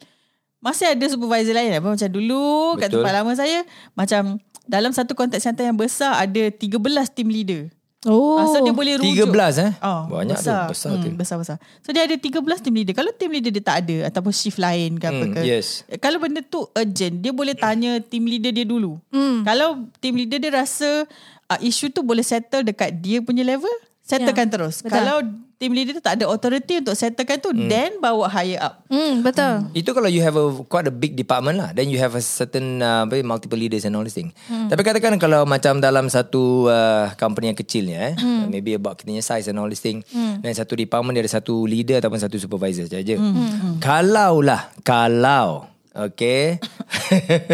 masih 0.59 0.90
ada 0.90 1.05
supervisor 1.05 1.53
lain 1.53 1.75
apa 1.75 1.88
macam 1.88 2.09
dulu 2.09 2.77
kat 2.77 2.88
Betul. 2.88 3.03
tempat 3.03 3.12
lama 3.14 3.33
saya 3.35 3.59
macam 3.92 4.38
dalam 4.64 4.92
satu 4.92 5.12
contact 5.12 5.40
center 5.40 5.64
yang 5.64 5.75
besar 5.75 6.14
ada 6.14 6.42
13 6.51 6.79
team 7.09 7.29
leader. 7.29 7.73
Oh. 8.06 8.38
Ah, 8.38 8.46
so 8.46 8.62
dia 8.62 8.70
boleh 8.70 8.94
rujuk. 8.94 9.26
13 9.26 9.58
eh? 9.58 9.72
Oh, 9.82 10.06
Banyak 10.06 10.38
besar. 10.38 10.70
tu, 10.70 10.70
besar 10.70 10.90
hmm, 10.92 11.02
tu. 11.02 11.08
Besar-besar. 11.18 11.56
So 11.82 11.90
dia 11.90 12.06
ada 12.06 12.14
13 12.14 12.38
team 12.62 12.74
leader. 12.76 12.94
Kalau 12.94 13.11
team 13.11 13.34
leader 13.34 13.50
dia 13.50 13.58
tak 13.61 13.82
ada 13.82 14.06
ataupun 14.06 14.30
shift 14.30 14.54
lain 14.56 14.94
ke 14.94 15.04
apa 15.04 15.18
Hmm, 15.18 15.34
ke. 15.34 15.40
yes. 15.42 15.82
Kalau 15.98 16.22
benda 16.22 16.38
tu 16.40 16.62
urgent, 16.70 17.18
dia 17.18 17.34
boleh 17.34 17.58
tanya 17.58 17.98
team 17.98 18.22
leader 18.24 18.54
dia 18.54 18.62
dulu. 18.62 19.02
Hmm. 19.11 19.42
Kalau 19.42 19.82
team 19.98 20.14
leader 20.14 20.38
dia 20.38 20.54
rasa 20.54 21.11
uh, 21.48 21.58
isu 21.58 21.90
tu 21.90 22.06
boleh 22.06 22.22
settle 22.22 22.62
dekat 22.62 22.94
dia 22.94 23.18
punya 23.18 23.42
level, 23.42 23.74
settlekan 24.09 24.49
Ya, 24.49 24.53
terus. 24.57 24.81
betul. 24.81 24.97
Kalau 24.97 25.16
team 25.59 25.75
leader 25.75 25.99
tu 25.99 26.03
tak 26.03 26.16
ada 26.16 26.31
authority 26.31 26.81
untuk 26.81 26.94
settlekan 26.97 27.37
tu, 27.42 27.51
then 27.53 27.99
bawa 27.99 28.31
higher 28.31 28.62
up. 28.62 28.87
Hmm, 28.88 29.21
betul. 29.21 29.68
Itu 29.75 29.90
kalau 29.92 30.09
you 30.09 30.25
have 30.25 30.38
a 30.38 30.47
quite 30.64 30.88
a 30.88 30.94
big 30.94 31.18
department 31.18 31.61
lah. 31.61 31.75
Then 31.77 31.92
you 31.92 32.01
have 32.01 32.14
a 32.16 32.23
certain 32.23 32.81
uh, 32.81 33.05
multiple 33.27 33.59
leaders 33.59 33.85
and 33.85 33.92
all 33.99 34.07
this 34.07 34.16
thing. 34.16 34.33
Hmm. 34.49 34.71
Tapi 34.73 34.81
katakan 34.87 35.21
kalau 35.21 35.44
macam 35.44 35.83
dalam 35.83 36.09
satu 36.09 36.71
uh, 36.73 37.12
company 37.21 37.53
yang 37.53 37.59
kecilnya 37.59 37.99
eh, 37.99 38.12
hmm. 38.16 38.49
maybe 38.49 38.79
about 38.79 38.97
kita 38.97 39.12
punya 39.12 39.25
size 39.27 39.51
and 39.51 39.59
all 39.61 39.68
this 39.68 39.83
thing. 39.83 40.01
Hmm. 40.09 40.40
Dan 40.40 40.57
satu 40.57 40.79
department 40.79 41.18
dia 41.18 41.27
ada 41.27 41.33
satu 41.42 41.68
leader 41.68 42.01
ataupun 42.01 42.23
satu 42.23 42.40
supervisor 42.40 42.88
saja. 42.88 43.18
Hmm. 43.18 43.83
Kalau 43.83 44.40
lah, 44.40 44.73
kalau 44.87 45.78
Okay 45.96 46.61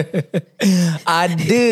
Ada 1.25 1.67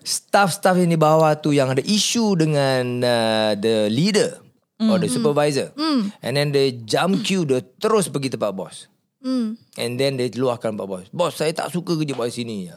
Staff-staff 0.00 0.76
yang 0.78 0.90
di 0.94 1.00
bawah 1.00 1.34
tu 1.38 1.50
Yang 1.50 1.68
ada 1.78 1.82
isu 1.82 2.38
dengan 2.38 3.02
uh, 3.02 3.52
The 3.58 3.90
leader 3.90 4.38
Or 4.80 4.96
the 4.96 5.10
supervisor 5.12 5.76
And 6.24 6.32
then 6.38 6.54
they 6.54 6.72
jump 6.72 7.20
queue 7.26 7.44
Dia 7.44 7.60
terus 7.82 8.08
pergi 8.08 8.32
tempat 8.32 8.54
bos 8.54 8.90
Hmm. 9.20 9.60
And 9.76 10.00
then 10.00 10.16
dia 10.16 10.32
luahkan 10.32 10.72
Pak 10.80 10.86
Bos. 10.88 11.06
Bos, 11.12 11.36
saya 11.36 11.52
tak 11.52 11.68
suka 11.68 11.92
kerja 11.92 12.16
buat 12.16 12.32
sini. 12.32 12.72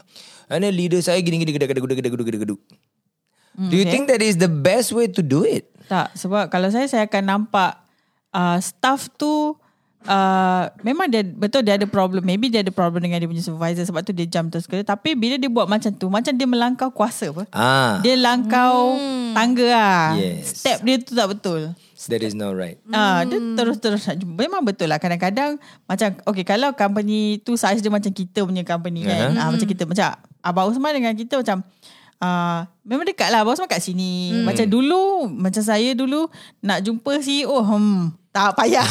And 0.51 0.59
then 0.59 0.75
leader 0.75 0.99
saya 0.99 1.23
gini-gini 1.23 1.55
gedek 1.55 1.71
gedek. 1.71 2.59
Do 3.53 3.75
you 3.77 3.85
think 3.87 4.09
that 4.09 4.19
is 4.19 4.41
the 4.41 4.49
best 4.49 4.91
way 4.91 5.07
to 5.07 5.21
do 5.23 5.45
it? 5.45 5.69
Tak, 5.87 6.17
sebab 6.17 6.49
kalau 6.49 6.73
saya 6.73 6.89
saya 6.89 7.05
akan 7.05 7.23
nampak 7.23 7.79
uh, 8.33 8.57
staff 8.59 9.07
tu 9.15 9.55
uh, 10.07 10.63
memang 10.83 11.07
dia 11.07 11.23
betul 11.23 11.63
dia 11.63 11.79
ada 11.79 11.87
problem. 11.87 12.23
Maybe 12.23 12.51
dia 12.51 12.63
ada 12.63 12.71
problem 12.71 13.03
dengan 13.03 13.19
dia 13.19 13.27
punya 13.27 13.43
supervisor 13.43 13.83
sebab 13.87 14.01
tu 14.03 14.11
dia 14.11 14.27
jam 14.27 14.47
terus 14.51 14.67
kerja. 14.67 14.83
Tapi 14.83 15.15
bila 15.15 15.35
dia 15.39 15.47
buat 15.47 15.67
macam 15.67 15.91
tu, 15.95 16.07
macam 16.11 16.33
dia 16.35 16.47
melangkau 16.47 16.89
kuasa 16.91 17.31
apa? 17.31 17.43
Ah, 17.55 17.99
Dia 18.03 18.19
langkau 18.19 18.99
tangga 19.35 19.67
lah. 19.67 20.03
Yes. 20.19 20.63
Step 20.63 20.83
dia 20.83 20.95
tu 20.99 21.15
tak 21.15 21.27
betul. 21.31 21.71
that 22.11 22.19
is 22.19 22.35
not 22.35 22.51
right. 22.51 22.75
Ah, 22.91 23.23
dia 23.23 23.39
terus-terus 23.39 24.03
nak 24.07 24.15
jumpa. 24.19 24.35
Memang 24.43 24.61
betul 24.67 24.91
lah 24.91 24.99
kadang-kadang 24.99 25.55
macam 25.87 26.07
okay 26.27 26.43
kalau 26.43 26.75
company 26.75 27.39
tu 27.41 27.55
size 27.55 27.79
dia 27.79 27.91
macam 27.91 28.11
kita 28.11 28.43
punya 28.43 28.63
company 28.67 29.07
kan. 29.07 29.31
Uh-huh. 29.33 29.39
Ah, 29.39 29.49
macam 29.51 29.67
kita 29.67 29.83
macam 29.87 30.07
Abang 30.43 30.67
Usman 30.67 30.91
dengan 30.91 31.15
kita 31.15 31.39
macam 31.39 31.63
ah 32.23 32.67
memang 32.83 33.03
dekat 33.03 33.31
lah 33.31 33.43
Abang 33.43 33.55
Usman 33.55 33.71
kat 33.71 33.79
sini. 33.79 34.43
Macam 34.43 34.67
dulu 34.67 35.31
macam 35.31 35.63
saya 35.63 35.95
dulu 35.95 36.27
nak 36.59 36.83
jumpa 36.83 37.23
CEO 37.23 37.55
hmm 37.63 38.22
tak 38.33 38.57
payah. 38.57 38.81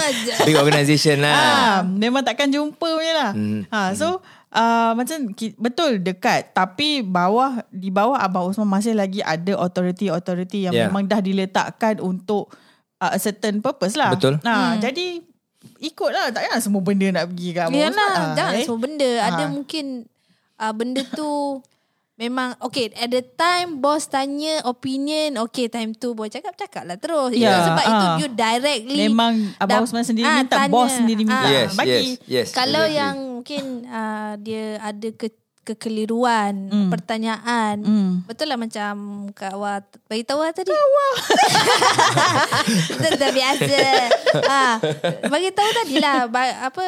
Big 0.48 0.56
organisation 0.56 1.20
lah. 1.20 1.36
ah, 1.36 1.76
memang 1.84 2.24
takkan 2.24 2.48
jumpa 2.48 2.80
punya 2.80 3.12
lah. 3.12 3.30
Hmm. 3.30 3.68
Ha, 3.68 3.92
so 3.92 4.24
uh, 4.48 4.90
macam 4.92 5.28
betul 5.54 6.00
dekat 6.00 6.50
tapi 6.50 7.00
bawah 7.00 7.60
di 7.68 7.88
bawah 7.88 8.16
Abang 8.16 8.48
Usman 8.48 8.64
masih 8.64 8.92
lagi 8.92 9.20
ada 9.20 9.52
authority-authority 9.54 10.64
yang 10.64 10.74
Yeah. 10.74 10.88
memang 10.88 11.04
dah 11.04 11.20
diletakkan 11.20 12.00
untuk 12.00 12.48
uh, 12.96 13.12
a 13.12 13.18
certain 13.18 13.60
purpose 13.60 13.94
lah. 13.94 14.16
Betul. 14.16 14.40
Ha, 14.40 14.80
jadi 14.80 15.20
ikutlah 15.78 16.30
tak 16.30 16.48
payah 16.48 16.58
semua 16.58 16.80
benda 16.80 17.06
nak 17.10 17.28
pergi 17.28 17.48
kat 17.50 17.62
Abang 17.62 17.76
Usman. 17.76 17.92
Yalah, 17.92 18.14
Ah, 18.16 18.32
jangan 18.32 18.54
eh. 18.54 18.64
semua 18.64 18.80
benda. 18.80 19.10
Ada 19.22 19.42
Ha. 19.42 19.50
mungkin 19.50 19.84
uh, 20.56 20.72
benda 20.72 21.00
tu 21.06 21.30
memang 22.16 22.56
okay 22.58 22.88
at 22.94 23.06
the 23.06 23.20
time 23.20 23.76
bos 23.76 24.04
tanya 24.06 24.64
opinion 24.64 25.36
okay 25.38 25.68
time 25.68 25.92
tu 25.92 26.12
bos 26.12 26.26
cakap 26.26 26.52
cakap 26.54 26.82
lah 26.82 26.96
terus 26.96 27.30
Ya, 27.30 27.52
Itu 27.52 27.68
sebab 27.68 27.84
itu 27.84 27.92
ah. 28.04 28.16
you 28.16 28.28
directly 28.30 28.96
Memang 29.02 29.34
Abang 29.56 29.84
Usman 29.84 30.00
sendiri 30.02 30.24
ah, 30.24 30.40
minta, 30.40 30.56
tanya. 30.58 30.72
bos 30.72 30.90
sendiri 30.90 31.22
minta. 31.22 31.44
Ah. 31.44 31.52
Yes, 31.54 31.70
Bagi. 31.72 31.90
yes, 31.90 32.06
yes. 32.24 32.46
Kalau 32.50 32.82
exactly. 32.82 32.96
yang 32.96 33.14
mungkin 33.36 33.62
uh, 33.84 34.32
dia 34.38 34.64
ada 34.80 35.08
ke 35.10 35.28
kekeliruan 35.66 36.54
Hmm. 36.66 36.88
pertanyaan 36.88 37.76
Hmm. 37.78 38.12
betul 38.22 38.46
lah 38.46 38.56
macam 38.56 38.94
Kak 39.30 39.52
Wah 39.52 39.82
bagi 40.06 40.22
tahu 40.22 40.38
lah 40.38 40.50
tadi 40.50 40.70
Kak 40.70 40.86
Wah 40.86 41.14
itu 42.94 43.08
dah 43.12 43.30
biasa 43.30 43.78
ah 44.46 44.74
bagi 45.26 45.50
tahu 45.50 45.70
tadi 45.74 45.96
lah 45.98 46.26
ba- 46.26 46.64
apa 46.64 46.82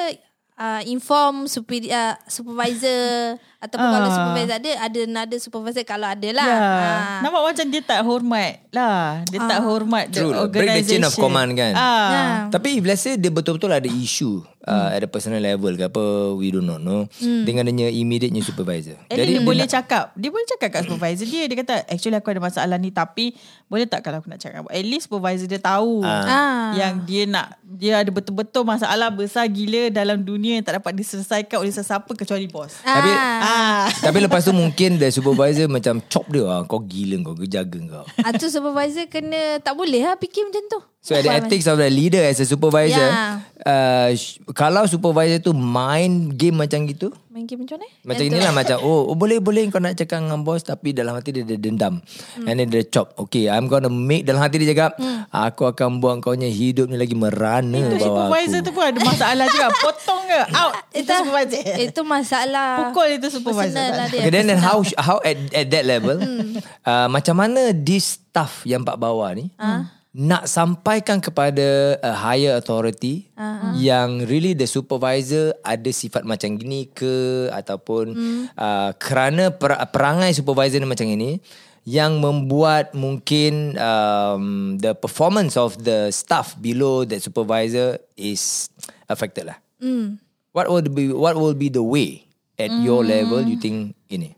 uh, 0.59 0.83
inform 0.85 1.47
super, 1.47 1.79
uh, 1.87 2.15
supervisor 2.27 3.39
ataupun 3.65 3.83
Ah. 3.85 3.93
kalau 3.93 4.09
supervisor 4.09 4.55
ada 4.55 4.71
ada 4.81 5.01
nada 5.05 5.37
supervisor 5.37 5.83
kalau 5.83 6.07
ada 6.07 6.29
lah 6.31 6.47
Ya. 6.47 6.59
Ah. 6.59 7.21
Nampak 7.23 7.43
macam 7.45 7.65
dia 7.67 7.83
tak 7.83 8.01
hormat 8.03 8.53
lah. 8.71 9.23
Dia 9.27 9.41
tak 9.41 9.61
hormat 9.63 10.05
the 10.11 10.19
True 10.21 10.31
lah. 10.31 10.47
Break 10.47 10.53
the 10.53 10.59
organisation. 10.79 11.01
chain 11.01 11.03
of 11.03 11.15
command 11.15 11.51
kan. 11.55 11.73
Ah. 11.73 12.07
Ya. 12.09 12.23
Tapi 12.51 12.79
if 12.79 12.85
let's 12.85 13.03
say 13.03 13.15
dia 13.15 13.31
betul-betul 13.31 13.71
ada 13.71 13.87
isu 13.87 14.43
uh, 14.65 14.91
at 14.91 15.03
a 15.03 15.09
personal 15.09 15.39
level 15.39 15.75
ke 15.75 15.87
apa, 15.87 16.05
we 16.35 16.51
do 16.51 16.59
not 16.59 16.81
know. 16.81 17.05
Dengan 17.21 17.69
dia 17.71 17.93
immediate 17.93 18.33
supervisor. 18.41 18.97
At 19.07 19.19
least 19.19 19.39
dia 19.39 19.43
boleh 19.43 19.69
cakap 19.69 20.05
Dia 20.15 20.29
boleh 20.33 20.47
cakap 20.47 20.69
kat 20.71 20.83
supervisor 20.87 21.27
dia 21.27 21.45
Dia 21.45 21.57
kata 21.61 21.75
Actually 21.87 22.17
aku 22.17 22.31
ada 22.31 22.41
masalah 22.41 22.77
ni 22.77 22.89
Tapi 22.89 23.35
Boleh 23.67 23.85
tak 23.85 24.01
kalau 24.01 24.19
aku 24.19 24.31
nak 24.31 24.41
cakap 24.41 24.65
At 24.65 24.85
least 24.85 25.07
supervisor 25.07 25.45
dia 25.45 25.61
tahu 25.61 26.01
Ah. 26.03 26.73
Yang 26.73 26.95
dia 27.05 27.23
nak 27.25 27.47
Dia 27.61 28.01
ada 28.01 28.11
betul-betul 28.11 28.65
masalah 28.65 29.13
Besar 29.13 29.45
gila 29.47 29.91
Dalam 29.91 30.23
dunia 30.23 30.59
Yang 30.59 30.67
tak 30.67 30.75
dapat 30.81 30.93
diselesaikan 30.95 31.57
Oleh 31.61 31.75
sesiapa 31.75 32.09
Kecuali 32.09 32.47
bos 32.49 32.81
Tapi 32.81 33.11
ah. 33.11 33.39
Ah, 33.39 33.85
tapi 34.01 34.25
lepas 34.25 34.41
tu 34.41 34.53
mungkin 34.53 34.97
the 34.97 35.09
supervisor 35.09 35.69
macam 35.69 36.01
chop 36.09 36.25
dia 36.29 36.45
ah, 36.45 36.65
kau 36.65 36.81
gila 36.81 37.21
kau 37.23 37.35
kau 37.37 37.49
jaga 37.49 37.79
kau. 37.79 38.05
Ah, 38.25 38.33
tu 38.35 38.49
supervisor 38.49 39.05
kena 39.07 39.61
tak 39.61 39.75
boleh 39.75 40.05
lah 40.05 40.17
fikir 40.17 40.49
macam 40.49 40.65
tu. 40.67 40.81
So 40.99 41.15
at 41.15 41.23
the 41.23 41.31
ethics 41.33 41.65
of 41.65 41.79
the 41.79 41.89
leader 41.89 42.21
as 42.21 42.37
a 42.37 42.45
supervisor, 42.45 43.01
Ya. 43.01 43.41
uh, 43.63 44.11
kalau 44.51 44.83
supervisor 44.85 45.39
tu 45.41 45.55
main 45.55 46.29
game 46.29 46.59
macam 46.59 46.85
gitu, 46.85 47.15
Main 47.31 47.47
game 47.47 47.63
macam 47.63 47.79
mana? 47.79 47.89
macam 48.03 48.25
inilah 48.27 48.51
macam 48.51 48.77
oh, 48.83 49.07
oh 49.07 49.15
boleh 49.15 49.39
boleh 49.39 49.71
kau 49.71 49.79
nak 49.79 49.95
cakap 49.95 50.21
dengan 50.21 50.43
bos 50.43 50.59
tapi 50.61 50.91
dalam 50.91 51.15
hati 51.15 51.31
dia, 51.33 51.47
dia 51.47 51.55
dendam. 51.57 52.03
Hmm. 52.35 52.45
And 52.45 52.59
then 52.59 52.69
dia 52.69 52.83
chop. 52.83 53.15
Okay, 53.17 53.47
I'm 53.47 53.71
gonna 53.71 53.87
make 53.87 54.27
dalam 54.27 54.43
hati 54.43 54.59
dia 54.59 54.75
cakap, 54.75 54.99
aku 55.31 55.71
akan 55.71 56.03
buat 56.03 56.19
kau 56.19 56.35
punya 56.35 56.51
hidup 56.51 56.91
ni 56.91 56.99
lagi 56.99 57.15
merana 57.15 57.79
Itu 57.79 57.95
bawah 57.97 58.27
supervisor 58.27 58.59
aku. 58.59 58.67
tu 58.67 58.73
pun 58.75 58.85
ada 58.85 58.99
masalah 59.01 59.45
juga 59.47 59.67
Potong 59.87 60.23
ke 60.25 60.41
Out 60.51 60.73
Itu 60.91 60.99
Itu, 60.99 61.13
supervisor 61.15 61.63
itu 61.79 62.01
masalah. 62.03 62.69
Pukul 62.85 63.07
itu 63.17 63.27
supervisor 63.31 63.87
lah 63.95 64.07
dia. 64.09 64.19
Okay, 64.19 64.33
then, 64.35 64.45
then 64.45 64.59
how 64.59 64.83
how 64.99 65.23
at 65.23 65.39
at 65.55 65.71
that 65.71 65.87
level, 65.87 66.19
Hmm. 66.19 66.59
uh, 66.83 67.07
macam 67.09 67.39
mana 67.39 67.71
this 67.71 68.19
staff 68.19 68.67
yang 68.67 68.83
pak 68.83 68.99
bawah 68.99 69.31
ni 69.31 69.49
Ah. 69.57 69.95
Nak 70.19 70.51
sampaikan 70.51 71.23
kepada 71.23 71.95
a 72.03 72.11
higher 72.11 72.59
authority 72.59 73.31
Ah, 73.39 73.71
yang 73.79 74.27
really 74.27 74.51
the 74.51 74.67
supervisor 74.67 75.55
ada 75.63 75.87
sifat 75.95 76.27
macam 76.27 76.59
gini 76.59 76.91
ke 76.91 77.47
ataupun 77.55 78.19
Hmm. 78.19 78.43
uh, 78.59 78.91
kerana 78.99 79.55
per, 79.55 79.79
perangai 79.95 80.35
supervisor 80.35 80.83
ni 80.83 80.91
macam 80.91 81.07
ini 81.07 81.39
yang 81.87 82.19
membuat 82.19 82.93
mungkin 82.99 83.79
um, 83.79 84.75
the 84.77 84.93
performance 84.93 85.55
of 85.55 85.79
the 85.81 86.11
staff 86.11 86.59
below 86.59 87.07
that 87.07 87.23
supervisor 87.23 88.03
is 88.19 88.69
affected 89.07 89.49
lah. 89.49 89.59
Hmm. 89.79 90.19
What 90.51 90.67
would 90.67 90.91
be 90.93 91.15
what 91.15 91.39
will 91.39 91.55
be 91.55 91.71
the 91.71 91.85
way 91.85 92.27
at 92.59 92.75
your 92.83 93.07
level 93.07 93.47
you 93.47 93.55
think 93.55 93.95
ini? 94.11 94.38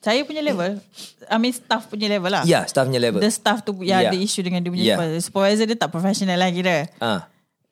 Saya 0.00 0.24
punya 0.24 0.40
level 0.40 0.80
I 1.28 1.36
mean 1.36 1.52
staff 1.52 1.86
punya 1.86 2.08
level 2.08 2.32
lah 2.32 2.42
Ya, 2.42 2.60
yeah, 2.60 2.62
staffnya 2.64 2.96
level. 2.96 3.20
The 3.20 3.28
staff 3.28 3.60
tu 3.62 3.76
Yang 3.78 4.00
Yeah. 4.00 4.12
ada 4.12 4.16
isu 4.18 4.40
dengan 4.40 4.60
dia 4.60 4.70
punya 4.72 4.84
Yeah. 4.84 4.96
supervisor 4.96 5.20
Supervisor 5.22 5.64
dia 5.68 5.76
tak 5.76 5.90
professional 5.90 6.38
lah 6.40 6.50
kira 6.50 6.88
Ah, 6.98 7.28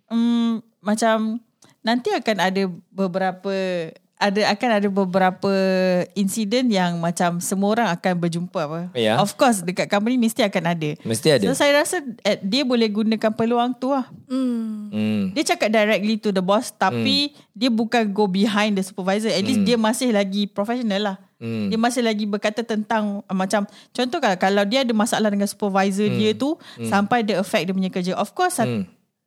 Hmm, 0.09 0.65
macam 0.81 1.37
nanti 1.81 2.09
akan 2.09 2.37
ada 2.39 2.63
beberapa 2.89 3.53
ada 4.19 4.41
akan 4.51 4.71
ada 4.83 4.89
beberapa 4.91 5.53
insiden 6.13 6.75
yang 6.75 6.99
macam 6.99 7.39
semua 7.39 7.71
orang 7.71 7.89
akan 7.89 8.13
berjumpa 8.19 8.61
apa. 8.67 8.81
Ya. 8.91 9.15
Of 9.15 9.39
course 9.39 9.63
dekat 9.63 9.87
company 9.87 10.19
mesti 10.19 10.43
akan 10.43 10.75
ada. 10.75 10.91
Mesti 10.99 11.39
ada. 11.39 11.45
So 11.47 11.55
saya 11.55 11.79
rasa 11.79 12.03
eh, 12.27 12.35
dia 12.43 12.67
boleh 12.67 12.91
gunakan 12.91 13.31
peluang 13.31 13.79
tu 13.79 13.95
lah. 13.95 14.11
Hmm. 14.27 15.31
Dia 15.31 15.55
cakap 15.55 15.71
directly 15.71 16.19
to 16.19 16.35
the 16.35 16.43
boss 16.43 16.75
tapi 16.75 17.31
dia 17.55 17.71
bukan 17.71 18.11
go 18.11 18.27
behind 18.27 18.75
the 18.75 18.83
supervisor. 18.83 19.31
At 19.31 19.47
least 19.47 19.63
dia 19.63 19.79
masih 19.79 20.11
lagi 20.11 20.51
professional 20.51 21.15
lah. 21.15 21.17
Dia 21.41 21.77
masih 21.77 22.03
lagi 22.03 22.25
berkata 22.25 22.61
tentang 22.61 23.23
uh, 23.23 23.33
macam 23.33 23.63
contoh 23.89 24.19
kalau 24.19 24.35
kalau 24.37 24.63
dia 24.63 24.83
ada 24.83 24.91
masalah 24.91 25.29
dengan 25.29 25.47
supervisor 25.47 26.11
dia 26.11 26.35
tu 26.35 26.59
sampai 26.83 27.23
dia 27.23 27.39
affect 27.39 27.65
dia 27.65 27.73
punya 27.73 27.89
kerja. 27.89 28.13
Of 28.13 28.33
course 28.33 28.59
at- 28.59 28.67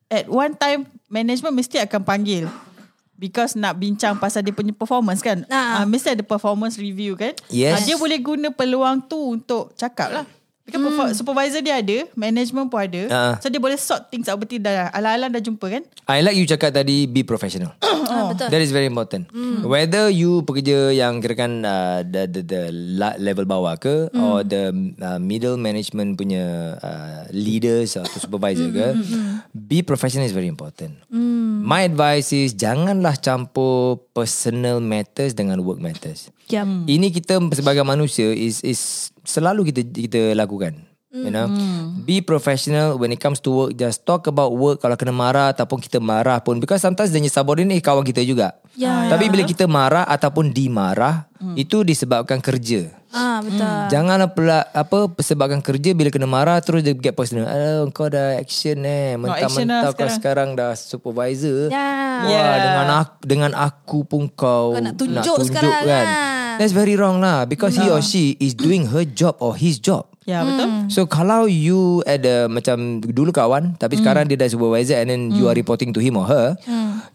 at 0.10 0.26
one 0.26 0.52
time 0.54 0.84
management 1.08 1.56
mesti 1.56 1.80
akan 1.80 2.04
panggil 2.04 2.52
because 3.14 3.54
nak 3.54 3.78
bincang 3.78 4.18
pasal 4.18 4.42
dia 4.42 4.52
punya 4.52 4.74
performance 4.74 5.22
kan. 5.22 5.48
Ah. 5.48 5.80
Uh, 5.80 5.86
mesti 5.86 6.12
ada 6.12 6.22
performance 6.22 6.76
review 6.76 7.14
kan. 7.14 7.32
Yes. 7.48 7.74
Ah, 7.74 7.82
dia 7.82 7.96
boleh 7.96 8.18
guna 8.18 8.50
peluang 8.50 9.00
tu 9.02 9.16
untuk 9.32 9.72
cakap 9.74 10.12
lah. 10.12 10.26
Because 10.62 10.82
hmm. 10.82 11.18
supervisor 11.18 11.60
dia 11.66 11.82
ada, 11.82 12.06
management 12.14 12.70
pun 12.70 12.80
ada. 12.86 13.02
Ah. 13.10 13.34
So 13.42 13.50
dia 13.50 13.58
boleh 13.58 13.76
sort 13.82 14.14
things 14.14 14.30
out 14.30 14.38
betul 14.38 14.62
dah. 14.62 14.94
Ala-ala 14.94 15.28
dah 15.28 15.42
jumpa 15.42 15.66
kan. 15.68 15.84
I 16.06 16.22
like 16.22 16.38
you 16.38 16.46
cakap 16.46 16.78
tadi 16.78 17.10
be 17.10 17.26
professional. 17.26 17.74
Ah, 18.12 18.28
betul. 18.28 18.52
That 18.52 18.60
is 18.60 18.76
very 18.76 18.92
important. 18.92 19.32
Whether 19.64 20.12
you 20.12 20.44
pekerja 20.44 20.92
yang 20.92 21.24
kirakan 21.24 21.64
uh, 21.64 22.04
the, 22.04 22.28
the 22.28 22.42
the 22.44 22.62
level 23.24 23.48
bawah 23.48 23.80
ke 23.80 24.12
or 24.20 24.44
the 24.44 24.76
uh, 25.00 25.16
middle 25.16 25.56
management 25.56 26.20
punya 26.20 26.76
uh, 26.84 27.24
leaders 27.32 27.96
atau 27.96 28.20
supervisor 28.20 28.68
ke, 28.68 29.00
be 29.56 29.80
professional 29.80 30.28
is 30.28 30.36
very 30.36 30.52
important. 30.52 31.00
My 31.62 31.88
advice 31.88 32.36
is 32.36 32.52
janganlah 32.52 33.16
campur 33.24 34.02
personal 34.12 34.84
matters 34.84 35.32
dengan 35.32 35.64
work 35.64 35.80
matters. 35.80 36.28
Yep. 36.52 36.68
Ini 36.86 37.08
kita 37.10 37.40
sebagai 37.56 37.88
manusia 37.88 38.28
is 38.30 38.60
is 38.62 39.10
selalu 39.24 39.72
kita 39.72 39.82
kita 39.88 40.22
lakukan. 40.36 40.92
You 41.12 41.28
know, 41.28 41.52
be 42.08 42.24
professional 42.24 42.96
when 42.96 43.12
it 43.12 43.20
comes 43.20 43.44
to 43.44 43.52
work. 43.52 43.72
Just 43.76 44.08
talk 44.08 44.32
about 44.32 44.56
work. 44.56 44.80
Kalau 44.80 44.96
kena 44.96 45.12
marah 45.12 45.52
ataupun 45.52 45.84
kita 45.84 46.00
marah 46.00 46.40
pun, 46.40 46.64
because 46.64 46.80
sometimes 46.80 47.12
dia 47.12 47.20
subordinate 47.28 47.84
kawan 47.84 48.08
kita 48.08 48.24
juga. 48.24 48.56
Ya. 48.80 49.12
Tapi 49.12 49.28
bila 49.28 49.44
kita 49.44 49.68
marah 49.68 50.08
ataupun 50.08 50.56
dimarah, 50.56 51.28
itu 51.60 51.84
disebabkan 51.84 52.40
kerja. 52.40 52.96
Ah 53.12 53.44
betul. 53.44 53.92
Janganlah 53.92 54.32
pula 54.32 54.64
apa 54.72 55.12
sebabkan 55.20 55.60
kerja 55.60 55.92
bila 55.92 56.08
kena 56.16 56.32
marah 56.32 56.64
terus 56.64 56.80
dia 56.80 56.96
get 56.96 57.12
personal. 57.12 57.44
Aduh, 57.44 57.92
kau 57.92 58.08
dah 58.08 58.40
action 58.40 58.80
eh. 58.88 59.20
action 59.20 59.68
Mentah-mentah 59.68 59.80
lah 59.84 59.92
kau 59.92 60.08
sekarang 60.08 60.56
dah 60.56 60.80
supervisor. 60.80 61.68
Ya. 61.68 61.76
Wah, 62.24 62.30
Yeah. 62.32 62.56
dengan 62.64 62.88
aku 62.88 63.14
dengan 63.28 63.52
aku 63.52 64.00
pun 64.08 64.32
kau, 64.32 64.78
Kau 64.78 64.80
nak 64.80 64.96
tunjuk 64.96 65.44
sekarang 65.44 65.76
kan. 65.84 66.06
lah. 66.08 66.41
That's 66.62 66.78
very 66.78 66.94
wrong 66.94 67.26
lah 67.26 67.50
because 67.50 67.74
he 67.74 67.90
or 67.90 68.06
she 68.06 68.38
is 68.38 68.54
doing 68.54 68.94
her 68.94 69.02
job 69.02 69.34
or 69.42 69.58
his 69.58 69.82
job. 69.82 70.06
Ya 70.22 70.46
betul. 70.46 70.70
So 70.94 71.10
kalau 71.10 71.50
you 71.50 72.06
ada 72.06 72.46
macam 72.46 73.02
dulu 73.02 73.34
kawan 73.34 73.74
tapi 73.82 73.98
sekarang 73.98 74.30
dia 74.30 74.38
dah 74.38 74.46
supervisor 74.54 75.02
and 75.02 75.10
then 75.10 75.22
you 75.34 75.50
are 75.50 75.58
reporting 75.58 75.90
to 75.98 75.98
him 75.98 76.14
or 76.14 76.30
her, 76.30 76.54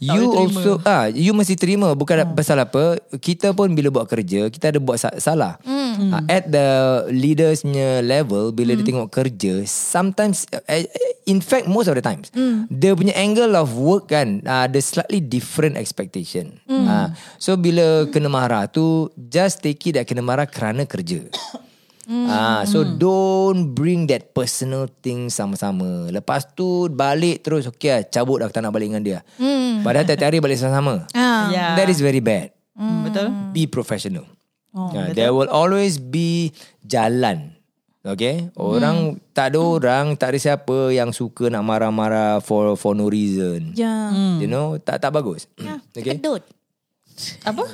you 0.02 0.26
boleh 0.26 0.50
also 0.50 0.82
ah 0.82 1.06
you 1.06 1.30
mesti 1.30 1.54
terima. 1.54 1.94
Bukan 1.94 2.34
pasal 2.34 2.58
apa 2.58 2.98
kita 3.22 3.54
pun 3.54 3.70
bila 3.78 3.94
buat 3.94 4.10
kerja 4.10 4.50
kita 4.50 4.74
ada 4.74 4.82
buat 4.82 4.98
sa- 4.98 5.14
salah. 5.22 5.54
Ah, 6.12 6.20
at 6.28 6.50
the 6.50 6.68
leaders 7.08 7.62
punya 7.62 8.02
level 8.02 8.50
bila 8.52 8.74
dia 8.74 8.84
tengok 8.84 9.08
kerja 9.08 9.64
sometimes 9.64 10.44
uh, 10.52 10.84
in 11.24 11.40
fact 11.40 11.64
most 11.64 11.88
of 11.88 11.96
the 11.96 12.04
times 12.04 12.28
dia 12.68 12.92
punya 12.92 13.16
angle 13.16 13.54
of 13.56 13.72
work 13.78 14.10
kan 14.10 14.44
uh, 14.44 14.66
ada 14.66 14.82
slightly 14.82 15.22
different 15.22 15.78
expectation. 15.78 16.58
Ah, 16.66 17.14
so 17.38 17.54
bila 17.54 18.10
kena 18.10 18.26
marah 18.26 18.66
tu 18.66 19.08
just 19.30 19.62
take 19.62 19.78
it 19.86 19.94
that 19.94 20.10
kena 20.10 20.26
marah 20.26 20.50
kerana 20.50 20.82
kerja. 20.90 21.22
Ah, 22.06 22.62
so 22.62 22.86
don't 22.86 23.74
bring 23.74 24.06
that 24.06 24.30
personal 24.30 24.86
thing 25.02 25.26
sama-sama. 25.26 26.06
Lepas 26.08 26.46
tu 26.54 26.86
balik 26.86 27.42
terus 27.42 27.66
okey 27.66 27.90
lah, 27.90 28.02
cabut 28.06 28.38
dah 28.38 28.46
tak 28.46 28.62
nak 28.62 28.70
balik 28.70 28.94
dengan 28.94 29.02
dia. 29.02 29.18
Hmm. 29.36 29.82
Padahal 29.82 30.06
tiap 30.06 30.22
hari 30.22 30.38
balik 30.38 30.54
sama-sama. 30.54 31.10
Ah. 31.10 31.50
Ya. 31.50 31.74
That 31.74 31.90
is 31.90 31.98
very 31.98 32.22
bad. 32.22 32.54
Betul. 32.78 33.34
Be 33.50 33.66
professional. 33.66 34.22
Oh, 34.70 34.92
Ah, 34.92 35.10
there 35.10 35.32
will 35.34 35.50
always 35.50 35.98
be 35.98 36.52
jalan. 36.84 37.56
Okay 38.06 38.54
Orang 38.54 39.18
Tak 39.34 39.50
ada 39.50 39.58
orang 39.58 40.14
Tak 40.14 40.30
ada 40.30 40.38
siapa 40.38 40.94
Yang 40.94 41.18
suka 41.18 41.50
nak 41.50 41.66
marah-marah 41.66 42.38
For 42.38 42.78
for 42.78 42.94
no 42.94 43.10
reason 43.10 43.74
Ya. 43.74 44.14
You 44.38 44.46
know 44.46 44.78
Tak 44.78 45.02
tak 45.02 45.10
bagus 45.10 45.50
Okay 45.90 46.14
Kedut. 46.14 46.46
Apa? 47.42 47.66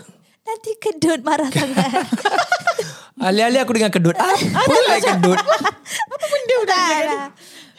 Nanti 0.42 0.72
kedut 0.80 1.20
marah 1.20 1.52
sangat. 1.52 2.08
Alih-alih 3.22 3.60
aku 3.60 3.72
dengan 3.72 3.88
kedut 3.88 4.12
Apa 4.14 4.42
like 4.88 5.06
kedut 5.08 5.38
Benda 6.22 6.56
dah 6.64 6.88
lah. 7.04 7.26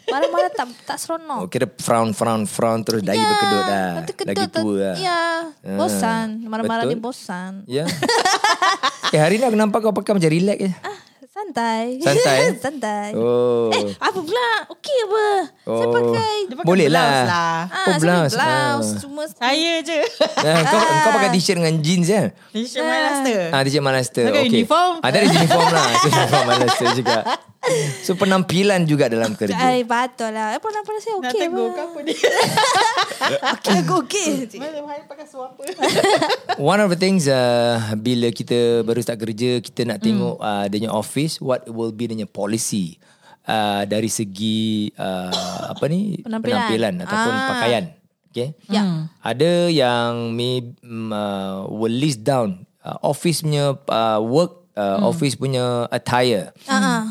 Marah-marah 0.04 0.52
tak 0.52 0.68
tak 0.84 0.98
seronok. 0.98 1.38
Oh 1.38 1.48
kira 1.48 1.64
frown 1.70 2.12
frown 2.12 2.44
frown 2.44 2.80
Terus 2.82 3.02
lagi 3.02 3.20
berkedut 3.20 3.64
lah 3.66 3.90
Nanti 3.98 4.14
kedut. 4.14 4.30
Lagi 4.30 4.46
tua 4.50 4.76
lah 4.76 4.96
Ya. 4.98 5.22
Bosan. 5.74 6.28
Marah-marah 6.44 6.84
betul. 6.86 6.92
ni 6.92 7.02
bosan. 7.02 7.52
Ya 7.66 7.84
Eh 9.14 9.20
hari 9.20 9.36
ni 9.36 9.44
aku 9.44 9.54
nampak 9.54 9.80
kau 9.80 9.92
pakai 9.92 10.12
macam 10.14 10.28
relax 10.28 10.58
je 10.60 10.72
Ah, 10.82 10.98
santai. 11.34 11.98
Santai, 11.98 12.38
eh? 12.40 12.54
santai. 12.64 13.10
Oh 13.16 13.74
Eh, 13.74 13.90
apa 13.98 14.14
pula? 14.16 14.50
Okey 14.70 14.98
apa? 15.04 15.26
Saya 15.60 15.74
Oh. 15.82 15.92
pakai 15.92 16.34
Dia 16.44 16.56
pakai 16.56 16.68
Boleh 16.68 16.88
blouse 16.88 16.94
lah. 16.94 17.26
lah. 17.26 17.34
Ah, 17.34 17.58
Oh, 17.58 17.66
saya 17.66 17.90
pakai 17.90 18.02
blouse. 18.04 18.34
blouse. 18.34 18.90
Ah. 18.94 19.00
Cuma 19.02 19.22
Saya 19.26 19.74
je. 19.82 20.00
Nah, 20.40 20.58
kau 20.70 20.78
kau 20.78 21.12
pakai 21.12 21.30
t-shirt 21.34 21.58
dengan 21.58 21.76
jeans 21.80 22.08
kan? 22.08 22.26
T-shirt 22.52 22.84
my 22.84 23.00
master. 23.02 23.40
Ah, 23.50 23.62
t-shirt 23.62 23.82
Malaster. 23.84 24.26
Pakai 24.30 24.42
Okay. 24.44 24.62
uniform. 24.62 24.94
Ah, 24.96 25.08
ada 25.10 25.18
uniform 25.26 25.68
lah. 25.68 25.88
Uniform 26.00 26.46
Malaster 26.48 26.88
juga. 26.94 27.18
So 28.04 28.12
penampilan 28.14 28.84
juga 28.84 29.08
dalam 29.08 29.34
kerja. 29.34 29.56
Ay, 29.56 29.82
betul 29.82 30.30
lah. 30.30 30.52
Apa 30.52 30.68
nak 30.68 30.84
saya 30.94 31.16
Nak 31.16 31.32
okey 31.32 31.40
tegur 31.42 31.64
apa? 31.64 31.72
ke 31.72 31.82
apa 31.82 32.00
dia? 32.04 32.18
Okey, 33.56 33.76
aku 33.80 33.96
okey. 34.04 34.30
Mana 34.60 34.84
Hai 34.84 35.00
pakai 35.08 35.24
suapa. 35.24 35.64
One 36.60 36.84
of 36.84 36.92
the 36.92 37.00
things 37.00 37.24
uh, 37.26 37.80
bila 37.96 38.28
kita 38.30 38.84
baru 38.84 39.00
start 39.00 39.16
kerja, 39.18 39.64
kita 39.64 39.88
nak 39.88 40.04
tengok 40.04 40.36
Hmm. 40.36 40.44
uh, 40.44 40.66
dia 40.68 40.76
punya 40.78 40.92
office, 41.24 41.40
what 41.40 41.64
will 41.72 41.96
be 41.96 42.04
dia 42.04 42.20
punya 42.20 42.28
policy 42.28 43.00
uh, 43.48 43.88
dari 43.88 44.12
segi 44.12 44.92
uh, 45.00 45.72
apa 45.72 45.88
ni 45.88 46.20
Penampilan. 46.20 47.00
ataupun 47.00 47.34
Ah. 47.34 47.48
pakaian. 47.56 47.86
Okay. 48.34 48.50
Ya. 48.68 49.08
Ada 49.22 49.70
yang 49.70 50.34
may 50.34 50.74
um, 50.84 51.14
uh, 51.14 51.70
will 51.70 51.94
list 51.94 52.26
down 52.26 52.66
uh, 52.84 52.98
office 53.06 53.46
punya 53.46 53.78
uh, 53.78 54.20
work, 54.20 54.68
uh, 54.74 55.06
office 55.06 55.38
punya 55.38 55.86
attire. 55.88 56.50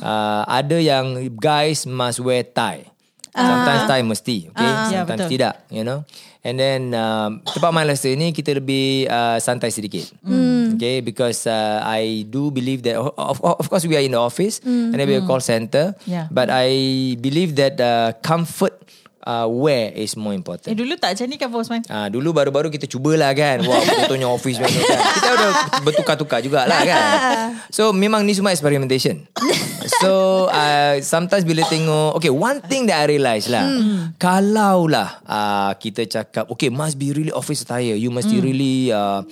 Uh, 0.03 0.43
ada 0.45 0.77
yang 0.83 1.15
guys 1.39 1.87
must 1.87 2.19
wear 2.21 2.43
tie. 2.43 2.91
Sometimes 3.33 3.89
tie 3.89 4.05
mesti, 4.05 4.37
okay? 4.53 4.61
Ya, 4.93 5.09
Sometimes 5.09 5.25
betul. 5.25 5.33
tidak, 5.33 5.55
you 5.73 5.81
know. 5.81 6.05
And 6.43 6.59
then 6.59 6.91
um, 6.91 7.39
tempat 7.47 7.71
my 7.71 7.87
Leicester 7.87 8.11
ni 8.19 8.35
kita 8.35 8.59
lebih 8.59 9.07
uh, 9.07 9.39
santai 9.39 9.71
sedikit. 9.71 10.11
Okay, 10.75 10.99
because 10.99 11.47
uh, 11.47 11.79
I 11.87 12.27
do 12.27 12.51
believe 12.51 12.83
that 12.83 12.99
of, 12.99 13.15
of, 13.15 13.39
of 13.39 13.67
course 13.71 13.87
we 13.87 13.95
are 13.95 14.03
in 14.03 14.11
the 14.11 14.19
office 14.19 14.59
and 14.67 14.99
then 14.99 15.07
we 15.07 15.15
are 15.15 15.23
call 15.23 15.39
center. 15.39 15.95
Yeah. 16.03 16.27
But 16.35 16.51
I 16.51 17.15
believe 17.23 17.55
that 17.63 17.79
uh, 17.79 18.19
comfort 18.27 18.75
uh, 19.23 19.47
wear 19.47 19.91
is 19.93 20.15
more 20.15 20.33
important. 20.33 20.67
Eh 20.67 20.77
dulu 20.77 20.95
tak 20.95 21.15
macam 21.15 21.27
ni 21.27 21.37
kan 21.37 21.49
Bosman? 21.49 21.83
Ah 21.87 22.07
dulu 22.07 22.31
baru-baru 22.31 22.69
kita 22.69 22.87
cubalah 22.87 23.31
kan. 23.33 23.63
Wah, 23.63 23.79
contohnya 23.79 24.27
office 24.27 24.59
macam 24.59 24.79
kan. 24.79 24.99
Kita 25.13 25.31
udah 25.31 25.51
bertukar-tukar 25.83 26.39
jugalah 26.41 26.81
kan. 26.83 27.03
So 27.77 27.91
memang 27.91 28.23
ni 28.23 28.33
semua 28.33 28.51
experimentation. 28.51 29.25
So 29.99 30.11
uh, 30.47 30.99
sometimes 31.01 31.43
bila 31.43 31.63
tengok 31.65 32.15
okay 32.15 32.31
one 32.31 32.63
thing 32.63 32.87
that 32.87 33.03
I 33.03 33.11
realise 33.11 33.47
lah 33.47 33.65
Hmm. 33.65 34.15
kalau 34.15 34.87
lah 34.87 35.19
uh, 35.23 35.73
kita 35.75 36.07
cakap 36.07 36.47
okay 36.49 36.69
must 36.69 36.95
be 36.97 37.11
really 37.11 37.31
office 37.31 37.63
attire 37.63 37.95
you 37.95 38.09
must 38.09 38.27
be 38.27 38.39
Hmm. 38.39 38.47
really 38.47 38.77
uh, 38.89 39.23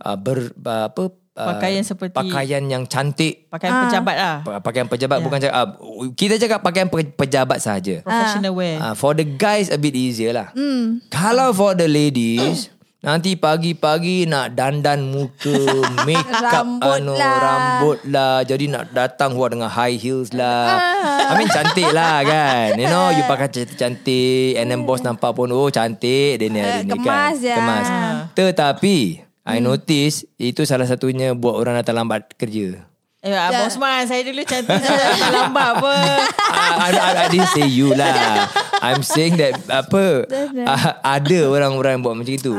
uh, 0.00 0.16
ber 0.16 0.50
uh, 0.56 0.86
apa 0.88 1.02
uh, 1.06 1.10
Pakaian 1.32 1.80
seperti- 1.80 2.12
pakaian 2.12 2.60
yang 2.62 2.84
cantik 2.84 3.48
Pakaian 3.48 3.88
pejabat 3.88 4.14
lah. 4.14 4.36
Pa- 4.42 4.60
pakaian 4.60 4.84
pejabat 4.84 5.18
bukan 5.18 5.40
cakap 5.40 5.56
uh, 5.80 6.12
kita 6.12 6.36
cakap 6.36 6.60
pakaian 6.60 6.86
pe- 6.86 7.08
pejabat 7.08 7.56
saja. 7.56 8.00
Professional 8.00 8.52
wear. 8.52 8.76
Uh, 8.76 8.92
for 8.92 9.12
the 9.12 9.24
guys 9.24 9.66
a 9.66 9.76
bit 9.76 9.92
easier 9.92 10.30
lah. 10.30 10.52
Hmm. 10.52 11.00
Kalau 11.08 11.50
for 11.50 11.72
the 11.72 11.86
ladies 11.86 12.68
nanti 13.02 13.34
pagi-pagi 13.34 14.24
nak 14.24 14.52
dandan 14.52 15.08
muka, 15.08 15.56
make 16.06 16.20
up 16.20 16.68
Rambut 16.68 17.16
lah. 17.16 17.36
rambut 17.40 17.98
lah. 18.06 18.36
Jadi 18.44 18.68
nak 18.68 18.92
datang 18.92 19.32
wah 19.32 19.48
dengan 19.48 19.66
high 19.66 19.96
heels 19.96 20.30
lah. 20.30 20.76
I 21.02 21.32
mean 21.34 21.48
cantik 21.48 21.88
lah 21.90 22.20
kan. 22.22 22.76
You 22.76 22.86
know 22.86 23.08
you 23.08 23.24
pakai 23.32 23.48
cantik-cantik 23.48 24.54
and 24.54 24.68
then 24.68 24.84
boss 24.84 25.00
nampak 25.00 25.32
pun 25.32 25.48
oh 25.48 25.66
cantik 25.66 26.36
dia 26.36 26.46
ni 26.46 26.60
hari 26.60 26.84
ni 26.84 26.92
kan. 26.92 27.00
kemas 27.00 27.34
je. 27.40 27.50
Kemas. 27.50 27.86
Tetapi 28.36 28.96
I 29.42 29.58
notice 29.58 30.22
itu 30.38 30.62
salah 30.62 30.86
satunya 30.86 31.34
buat 31.34 31.58
orang 31.58 31.82
datang 31.82 31.98
lambat 32.02 32.38
kerja. 32.38 32.86
Eh, 33.22 33.30
ya. 33.30 33.54
Bosman, 33.54 34.02
saya 34.10 34.26
dulu 34.26 34.42
cantik 34.42 34.82
lambat 35.30 35.78
apa. 35.78 35.94
I, 36.42 36.70
I, 36.74 36.90
I, 36.90 37.10
I 37.22 37.26
didn't 37.30 37.54
say 37.54 37.62
you 37.70 37.94
lah. 37.94 38.50
I'm 38.82 39.06
saying 39.06 39.38
that 39.38 39.62
apa 39.70 40.26
uh, 40.26 40.86
ada 41.06 41.38
orang-orang 41.46 41.98
yang 41.98 42.02
buat 42.02 42.18
macam 42.18 42.34
itu. 42.34 42.50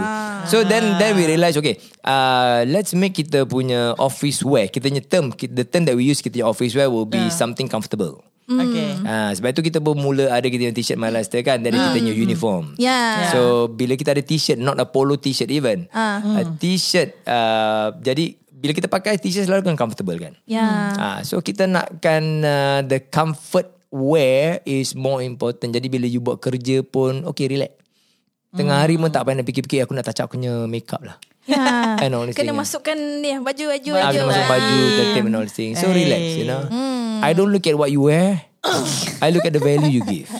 So 0.48 0.64
then 0.64 0.96
then 1.04 1.20
we 1.20 1.28
realise 1.28 1.60
okay, 1.60 1.84
uh, 2.08 2.64
let's 2.64 2.96
make 2.96 3.12
kita 3.12 3.44
punya 3.44 3.92
office 4.00 4.40
wear. 4.40 4.72
Kita 4.72 4.88
punya 4.88 5.04
term, 5.04 5.36
the 5.36 5.68
term 5.68 5.84
that 5.84 6.00
we 6.00 6.08
use 6.08 6.24
kita 6.24 6.40
punya 6.40 6.48
office 6.48 6.80
wear 6.80 6.88
will 6.88 7.08
be 7.08 7.28
something 7.28 7.68
comfortable. 7.68 8.24
Okay. 8.48 8.93
Ah, 9.04 9.30
sebab 9.30 9.52
tu 9.52 9.62
kita 9.62 9.78
pun 9.78 9.94
mula 9.94 10.28
ada 10.28 10.44
kita 10.44 10.60
punya 10.62 10.74
t-shirt 10.74 10.96
Malaster 10.96 11.40
kan 11.42 11.60
dari 11.60 11.74
kita 11.74 11.92
punya 11.94 12.14
uniform. 12.14 12.74
Ya. 12.78 13.30
So 13.30 13.68
bila 13.68 13.94
kita 13.94 14.12
ada 14.12 14.22
t-shirt 14.22 14.58
not 14.58 14.76
a 14.76 14.86
polo 14.86 15.16
t-shirt 15.16 15.48
even. 15.48 15.86
Ah. 15.90 16.24
A 16.24 16.42
t-shirt 16.44 17.14
uh, 17.24 17.94
jadi 17.98 18.34
bila 18.54 18.72
kita 18.72 18.88
pakai 18.88 19.16
t-shirt 19.16 19.44
selalu 19.44 19.68
kan 19.68 19.76
comfortable 19.78 20.16
kan. 20.16 20.34
Ya. 20.44 20.96
Ah, 20.96 21.20
so 21.22 21.40
kita 21.40 21.64
nakkan 21.64 22.24
uh, 22.42 22.80
the 22.82 23.04
comfort 23.04 23.68
wear 23.88 24.64
is 24.64 24.94
more 24.94 25.20
important. 25.20 25.70
Jadi 25.70 25.86
bila 25.86 26.04
you 26.04 26.18
buat 26.18 26.40
kerja 26.40 26.82
pun 26.82 27.24
okay 27.24 27.46
relax. 27.46 27.76
Tengah 28.50 28.80
hari 28.80 28.96
pun 28.96 29.10
tak 29.10 29.26
payah 29.26 29.42
nak 29.42 29.46
fikir-fikir 29.46 29.82
aku 29.82 29.92
nak 29.92 30.06
touch 30.06 30.22
up 30.22 30.30
punya 30.30 30.64
makeup 30.64 31.02
lah. 31.02 31.18
Ya. 31.44 31.58
And 32.06 32.14
all 32.14 32.30
Kena 32.30 32.54
thing, 32.54 32.56
masukkan 32.56 32.94
ni 32.96 33.34
baju 33.36 33.64
baju 33.68 33.92
Ah, 33.92 34.08
baju. 34.08 34.14
kena 34.14 34.26
masuk 34.30 34.46
baju, 34.48 34.78
Ah. 34.78 34.94
tertib 34.96 35.24
and 35.26 35.36
all 35.36 35.44
this 35.44 35.58
thing. 35.58 35.74
So 35.74 35.90
Hey. 35.90 36.06
relax, 36.06 36.22
you 36.38 36.46
know. 36.46 36.62
I 37.20 37.34
don't 37.34 37.50
look 37.50 37.66
at 37.66 37.74
what 37.74 37.90
you 37.90 38.06
wear. 38.06 38.53
I 39.22 39.30
look 39.30 39.46
at 39.46 39.54
the 39.54 39.60
value 39.60 40.00
you 40.00 40.04
give. 40.06 40.32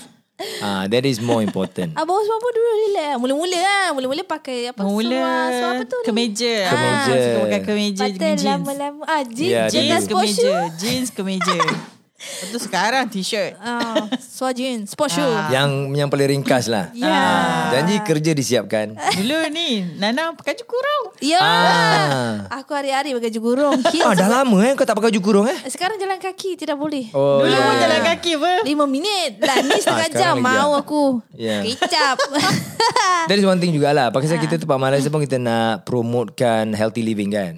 Ah, 0.64 0.88
that 0.90 1.06
is 1.06 1.22
more 1.22 1.44
important. 1.46 1.94
Ah, 1.96 2.04
bawah 2.04 2.24
semua 2.26 2.52
dulu 2.52 2.70
relax. 2.90 3.14
Mula-mula 3.22 3.60
lah. 3.60 3.88
Mula-mula 3.96 4.24
pakai 4.26 4.74
apa? 4.74 4.82
Mula 4.82 5.08
seluar, 5.08 5.48
seluar 5.54 5.72
apa 5.78 5.84
tu? 5.86 6.00
kemeja. 6.08 6.56
Kemeja. 6.68 7.12
Ah, 7.14 7.22
suka 7.22 7.38
pakai 7.48 7.62
kemeja 7.64 8.04
jeans. 8.10 8.42
lama-lama. 8.42 9.04
Ah, 9.06 9.24
jeans. 9.24 9.54
Ya, 9.54 9.64
jeans 9.70 9.88
Jeans 9.88 10.06
kemeja. 10.10 10.54
Jeans 10.80 11.10
kemeja. 11.14 11.58
Lepas 12.24 12.50
tu 12.50 12.60
sekarang 12.62 13.04
t-shirt. 13.06 13.56
Ah, 13.58 14.08
seluar 14.18 14.52
jeans. 14.52 14.88
Sport 14.90 15.12
shoe. 15.12 15.24
Ah. 15.26 15.48
yang 15.50 15.70
yang 15.92 16.08
paling 16.08 16.32
ringkas 16.32 16.66
lah. 16.66 16.88
Ya. 16.94 17.08
Ah, 17.08 17.24
janji 17.72 18.00
kerja 18.00 18.32
disiapkan. 18.32 18.96
Dulu 18.96 19.38
ni 19.50 19.84
Nana 19.98 20.32
pakai 20.34 20.54
baju 20.54 20.66
kurung. 20.66 21.04
Ya. 21.20 21.40
Ah. 21.40 22.32
Aku 22.54 22.72
hari-hari 22.72 23.12
pakai 23.12 23.30
baju 23.30 23.42
kurung. 23.42 23.78
Ah, 24.04 24.12
dah 24.12 24.28
lama 24.28 24.58
eh 24.62 24.74
kau 24.74 24.84
tak 24.84 24.94
pakai 24.94 25.10
baju 25.10 25.22
kurung 25.22 25.46
eh? 25.48 25.56
Sekarang 25.66 25.96
jalan 25.96 26.18
kaki 26.18 26.56
tidak 26.56 26.76
boleh. 26.76 27.08
Oh, 27.12 27.40
Dulu 27.40 27.48
ya, 27.48 27.56
pun 27.58 27.72
ya. 27.72 27.82
jalan 27.82 28.00
kaki 28.06 28.32
apa? 28.36 28.52
Lima 28.64 28.84
minit. 28.84 29.32
Lah 29.40 29.56
ni 29.60 29.80
setengah 29.80 29.96
Ah, 30.04 30.10
sekarang 30.10 30.20
jam. 30.20 30.36
Mau 30.40 30.70
jam. 30.70 30.80
aku. 30.80 31.04
Ya. 31.34 31.58
Kecap. 31.64 32.18
That 33.32 33.40
is 33.40 33.46
one 33.46 33.58
thing 33.58 33.72
jugalah. 33.72 34.12
Pasal 34.12 34.36
kita 34.38 34.60
tu 34.60 34.68
Pak 34.68 34.76
Malaysia 34.76 35.08
pun 35.08 35.24
kita 35.24 35.40
nak 35.40 35.88
promotekan 35.88 36.76
healthy 36.76 37.00
living 37.00 37.32
kan. 37.32 37.56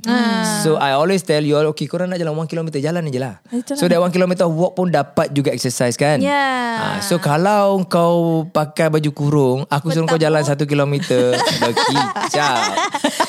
So 0.61 0.77
I 0.77 0.93
always 0.93 1.21
tell 1.21 1.41
you 1.41 1.57
all, 1.57 1.73
okay 1.73 1.85
korang 1.85 2.07
nak 2.07 2.17
jalan 2.17 2.37
1 2.37 2.45
km 2.45 2.69
jalan 2.75 3.09
je 3.09 3.17
lah. 3.17 3.41
So 3.73 3.89
that 3.89 3.97
1 3.97 4.13
km 4.13 4.45
walk 4.55 4.73
pun 4.73 4.87
dapat 4.87 5.29
juga 5.29 5.51
exercise 5.51 5.93
kan. 5.93 6.17
Ya. 6.17 6.47
Ah, 6.75 6.97
so 6.99 7.19
kalau 7.19 7.83
kau 7.85 8.47
pakai 8.47 8.87
baju 8.87 9.11
kurung, 9.11 9.59
aku 9.67 9.91
suruh 9.91 10.07
kau 10.07 10.15
jalan 10.15 10.39
1 10.39 10.55
km 10.63 10.93
berkicau. 11.59 12.55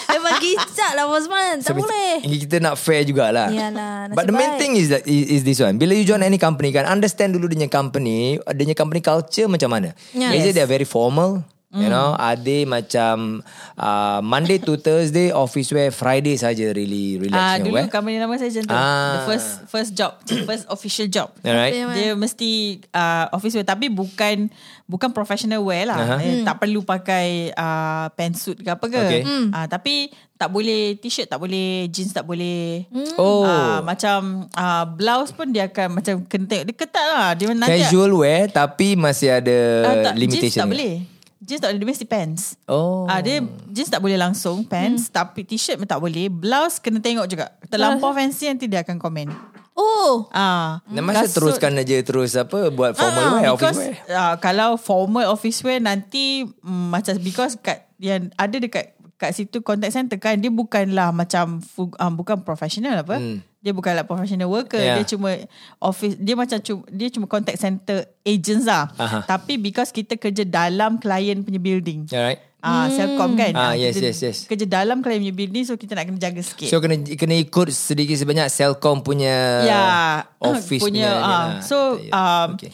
Memang 0.08 0.34
kicap 0.38 0.92
lah 0.94 1.04
Bosman. 1.04 1.60
Tak 1.60 1.74
So, 1.74 1.78
boleh. 1.78 2.22
Kita 2.22 2.56
nak 2.58 2.74
fair 2.76 3.02
jugalah. 3.02 3.50
Yalah, 3.50 4.10
But 4.10 4.26
the 4.26 4.34
main 4.34 4.54
baik. 4.54 4.60
thing 4.60 4.72
is 4.74 4.88
that 4.88 5.02
is, 5.04 5.28
is 5.30 5.42
this 5.42 5.58
one. 5.58 5.76
Bila 5.76 5.92
you 5.92 6.04
join 6.04 6.22
any 6.22 6.38
company 6.38 6.70
kan, 6.70 6.86
understand 6.86 7.34
dulu 7.34 7.50
dia 7.50 7.66
company, 7.66 8.38
dia 8.54 8.72
company 8.72 9.02
culture 9.02 9.46
macam 9.46 9.70
mana. 9.72 9.90
Yeah. 10.14 10.30
Is 10.32 10.42
it 10.42 10.46
Yes. 10.46 10.54
they 10.54 10.62
are 10.62 10.70
very 10.70 10.86
formal? 10.86 11.42
You 11.76 11.92
know, 11.92 12.16
are 12.16 12.40
they 12.40 12.64
macam 12.64 13.44
uh, 13.76 14.18
Monday 14.24 14.56
to 14.64 14.80
Thursday 14.80 15.28
office 15.28 15.68
wear, 15.76 15.92
Friday 15.92 16.40
saja 16.40 16.72
really 16.72 17.20
relax 17.20 17.36
Ah, 17.36 17.54
punya 17.60 17.64
dulu 17.68 17.76
wear? 17.76 17.92
company 17.92 18.16
lama 18.16 18.34
saya 18.40 18.48
macam 18.48 18.64
tu. 18.64 18.74
Ah. 18.74 19.12
The 19.12 19.20
first 19.28 19.48
first 19.68 19.90
job, 19.92 20.12
first 20.48 20.64
official 20.72 21.08
job. 21.12 21.28
Alright. 21.44 21.76
Dia 21.76 22.16
mesti 22.16 22.80
uh, 22.96 23.28
office 23.36 23.54
wear 23.60 23.68
tapi 23.68 23.92
bukan 23.92 24.48
bukan 24.88 25.10
professional 25.12 25.60
wear 25.66 25.84
lah. 25.90 25.98
Uh-huh. 25.98 26.20
Eh, 26.22 26.42
tak 26.46 26.62
perlu 26.62 26.80
pakai 26.80 27.52
uh, 27.52 28.08
pantsuit 28.16 28.56
ke 28.62 28.70
apa 28.72 28.86
ke. 28.88 28.96
Okay. 28.96 29.22
Hmm. 29.26 29.52
Uh, 29.52 29.66
tapi 29.68 30.10
tak 30.36 30.52
boleh 30.52 31.00
t-shirt 31.00 31.32
tak 31.32 31.40
boleh, 31.40 31.88
jeans 31.88 32.12
tak 32.12 32.28
boleh. 32.28 32.84
Oh. 33.16 33.42
Uh, 33.42 33.80
macam 33.80 34.46
uh, 34.52 34.84
blouse 34.84 35.32
pun 35.32 35.48
dia 35.48 35.66
akan 35.66 35.96
macam 36.00 36.14
kena 36.28 36.44
tengok. 36.44 36.64
Dia 36.70 36.76
ketat 36.76 37.06
lah. 37.08 37.30
Dia 37.34 37.52
nanti 37.56 37.84
Casual 37.84 38.12
wear 38.14 38.48
tapi 38.52 38.94
masih 38.94 39.40
ada 39.40 39.58
uh, 39.84 39.94
tak, 40.08 40.14
limitation. 40.16 40.60
Jeans 40.60 40.62
tak 40.62 40.72
boleh. 40.72 41.15
Jeans 41.46 41.62
tak 41.62 41.70
boleh. 41.70 41.80
Dia 41.80 41.88
mesti 41.88 42.06
pants. 42.06 42.42
Oh. 42.66 43.06
Ah 43.06 43.22
dia 43.22 43.38
jeans 43.70 43.86
tak 43.86 44.02
boleh 44.02 44.18
langsung 44.18 44.66
pants 44.66 45.06
tapi 45.08 45.46
t-shirt 45.46 45.78
pun 45.78 45.86
tak 45.86 46.02
boleh. 46.02 46.26
Blouse 46.26 46.82
kena 46.82 46.98
tengok 46.98 47.30
juga. 47.30 47.54
Terlampau 47.70 48.10
fancy 48.10 48.50
nanti 48.50 48.66
dia 48.66 48.82
akan 48.82 48.98
komen. 48.98 49.30
Oh. 49.76 50.26
Ah. 50.32 50.80
Nah, 50.88 51.04
masa 51.04 51.28
Kasut- 51.28 51.36
teruskan 51.38 51.76
aja 51.76 51.94
terus 52.00 52.32
apa 52.34 52.72
buat 52.72 52.96
formal 52.96 53.22
Ah, 53.22 53.32
wear, 53.36 53.50
office 53.52 53.76
wear. 53.76 53.94
Uh, 54.08 54.34
kalau 54.40 54.74
formal 54.74 55.28
office 55.28 55.60
wear 55.62 55.78
nanti 55.78 56.42
mm, 56.42 56.86
macam 56.90 57.12
because 57.20 57.54
kat 57.60 57.84
yang 58.00 58.32
ada 58.34 58.56
dekat 58.56 58.96
kat 59.16 59.32
situ 59.32 59.60
contact 59.60 59.96
center 59.96 60.16
kan 60.16 60.36
dia 60.36 60.48
bukanlah 60.48 61.08
macam 61.12 61.60
um, 61.76 62.12
bukan 62.16 62.40
professional 62.40 63.04
apa. 63.04 63.20
Hmm. 63.20 63.38
Dia 63.66 63.74
bukanlah 63.74 64.06
professional 64.06 64.46
worker. 64.46 64.78
Yeah. 64.78 65.02
Dia 65.02 65.10
cuma 65.10 65.34
office 65.76 66.14
dia 66.14 66.32
macam 66.32 66.54
cuma, 66.56 66.86
dia 66.86 67.08
cuma 67.10 67.26
contact 67.26 67.58
center 67.58 68.06
agents 68.22 68.62
lah. 68.64 68.94
Aha. 68.94 69.26
Tapi 69.26 69.58
because 69.58 69.90
kita 69.90 70.14
kerja 70.14 70.46
dalam 70.46 70.96
klien 70.96 71.42
punya 71.42 71.58
building. 71.58 72.06
Alright. 72.08 72.38
Ah, 72.58 72.86
Selcom 72.88 73.34
kan. 73.34 73.50
Ah, 73.52 73.62
Ah, 73.64 73.74
yes, 73.74 73.94
kita 73.94 74.06
yes, 74.06 74.18
yes. 74.20 74.38
Kerja 74.44 74.66
dalam 74.66 74.98
klien 74.98 75.18
punya 75.18 75.30
building 75.32 75.62
so 75.62 75.74
kita 75.74 75.94
nak 75.94 76.06
kena 76.06 76.18
jaga 76.20 76.40
sikit. 76.40 76.66
So 76.66 76.78
kena 76.78 76.94
kena 77.04 77.34
ikut 77.36 77.68
sedikit 77.68 78.14
sebanyak 78.14 78.46
Selcom 78.46 79.02
punya 79.02 79.34
Ya, 79.62 79.82
office 80.46 80.78
punya. 80.78 81.10
punya, 81.10 81.10
ni 81.12 81.20
ah. 81.20 81.26
lah. 81.26 81.46
So, 81.60 81.98
Ya, 82.00 82.10
um, 82.12 82.48
okay. 82.54 82.70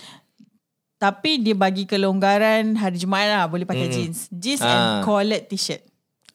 Tapi 0.97 1.43
dia 1.43 1.53
bagi 1.53 1.82
kelonggaran 1.82 2.72
hari 2.72 2.95
Jumaat 2.95 3.26
lah 3.26 3.45
boleh 3.45 3.66
pakai 3.66 3.90
Mm. 3.90 3.93
jeans. 3.93 4.18
Jeans 4.30 4.62
Ah. 4.62 4.70
and 4.70 4.82
collared 5.03 5.45
t-shirt. 5.45 5.82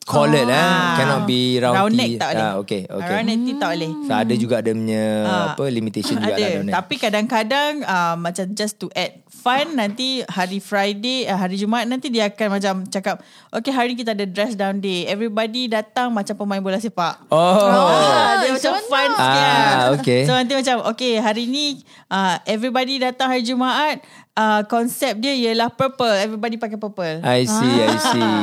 Collar 0.08 0.44
lah 0.44 0.56
Ah. 0.58 0.96
Cannot 0.96 1.22
be 1.24 1.40
round, 1.56 1.76
Round 1.78 1.92
neck 1.92 2.10
tak 2.16 2.28
boleh. 2.30 2.42
ah, 2.42 2.54
Okay, 2.58 2.82
okay. 2.84 3.12
Round 3.12 3.26
neck 3.26 3.40
tak 3.54 3.70
boleh. 3.70 3.90
So 4.00 4.12
ada 4.14 4.34
juga 4.34 4.56
dia 4.58 4.72
punya 4.72 5.04
Ah. 5.22 5.46
apa 5.52 5.64
limitation 5.68 6.16
juga 6.16 6.32
Ada. 6.32 6.40
lah 6.40 6.48
round 6.50 6.66
neck. 6.66 6.74
Tapi 6.74 6.94
kadang-kadang 6.96 7.72
uh, 7.82 8.14
macam 8.16 8.44
just 8.52 8.76
to 8.76 8.88
add 8.92 9.12
fun 9.28 9.74
nanti 9.74 10.24
hari 10.24 10.58
Friday, 10.58 11.24
uh, 11.24 11.36
hari 11.36 11.56
Jumaat 11.56 11.84
nanti 11.84 12.08
dia 12.08 12.26
akan 12.26 12.48
macam 12.50 12.74
cakap, 12.86 13.20
okay 13.50 13.70
hari 13.70 13.92
kita 13.92 14.10
ada 14.10 14.24
dress 14.24 14.54
down 14.54 14.78
day. 14.78 15.04
Everybody 15.04 15.66
datang 15.66 16.10
macam 16.10 16.34
pemain 16.34 16.58
bola 16.58 16.76
sepak. 16.76 17.28
Oh. 17.28 17.38
Ah, 17.38 18.38
dia 18.38 18.50
macam 18.50 18.56
macam 18.58 18.72
mana? 18.74 18.86
fun 18.86 19.08
sikit 19.10 19.44
Ah, 19.44 19.52
lah. 19.52 19.86
okay. 19.94 20.20
So 20.24 20.32
nanti 20.32 20.54
macam 20.54 20.76
Okay 20.88 21.18
hari 21.18 21.44
ni 21.44 21.66
uh, 22.08 22.38
Everybody 22.44 22.98
datang 22.98 23.28
hari 23.28 23.42
Jumaat 23.42 24.00
uh, 24.34 24.62
Konsep 24.64 25.16
dia 25.16 25.32
ialah 25.32 25.68
purple 25.68 26.10
Everybody 26.10 26.56
pakai 26.56 26.76
purple 26.76 27.20
I 27.20 27.44
see, 27.44 27.74
I 27.78 27.96
see. 27.98 28.38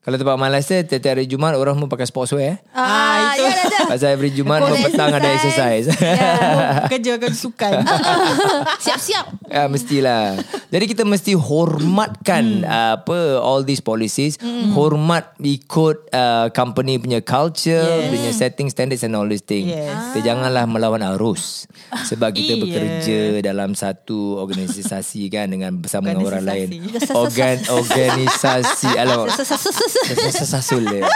Kalau 0.00 0.16
tempat 0.16 0.32
Malaysia 0.34 0.80
tiap-tiap 0.80 1.12
hari 1.12 1.28
Jumaat 1.28 1.54
orang 1.54 1.76
pun 1.76 1.84
pakai 1.86 2.08
sportswear. 2.08 2.40
eh. 2.50 2.56
Ah, 2.72 3.36
itu. 3.36 3.44
Ya, 3.44 3.52
dah, 3.52 3.64
dah. 3.68 3.84
Pasal 3.86 4.08
every 4.10 4.32
Jumaat 4.32 4.64
Kau 4.64 4.72
pun 4.72 4.80
petang 4.82 5.12
ada 5.12 5.28
exercise. 5.28 5.92
yeah. 5.94 6.88
Kerja 6.92 7.20
akan 7.20 7.32
sukan 7.32 7.84
Siap-siap. 8.84 9.24
Ya 9.44 9.68
mestilah. 9.68 10.40
Jadi 10.66 10.84
kita 10.86 11.04
mesti 11.04 11.36
hormatkan 11.36 12.40
Hmm. 12.40 12.64
uh, 12.64 12.92
apa 12.96 13.18
all 13.38 13.60
these 13.60 13.78
policies, 13.78 14.40
hormat 14.72 15.36
ikut 15.38 16.08
uh, 16.08 16.48
company 16.50 16.96
punya 16.96 17.20
culture, 17.20 17.76
Yes. 18.00 18.08
punya 18.08 18.30
setting 18.32 18.68
standards 18.68 19.02
and 19.02 19.12
all 19.12 19.26
these 19.26 19.42
things. 19.42 19.68
Yes. 19.68 20.16
Kita 20.16 20.32
janganlah 20.32 20.64
melawan 20.64 21.04
arus. 21.12 21.68
Sebab 21.92 22.32
kita 22.32 22.54
Iya. 22.54 22.62
bekerja 22.62 23.18
dalam 23.44 23.74
satu 23.74 24.40
organisasi 24.40 25.28
kan 25.28 25.44
dengan 25.46 25.76
bersama 25.76 26.08
dengan 26.08 26.24
orang 26.26 26.44
lain. 26.46 26.68
Organisasi. 26.72 27.12
Organ 27.12 27.56
organisasi. 27.68 28.88
Alamak. 28.94 29.36
Sesasul 30.32 30.86
dia. 30.86 31.04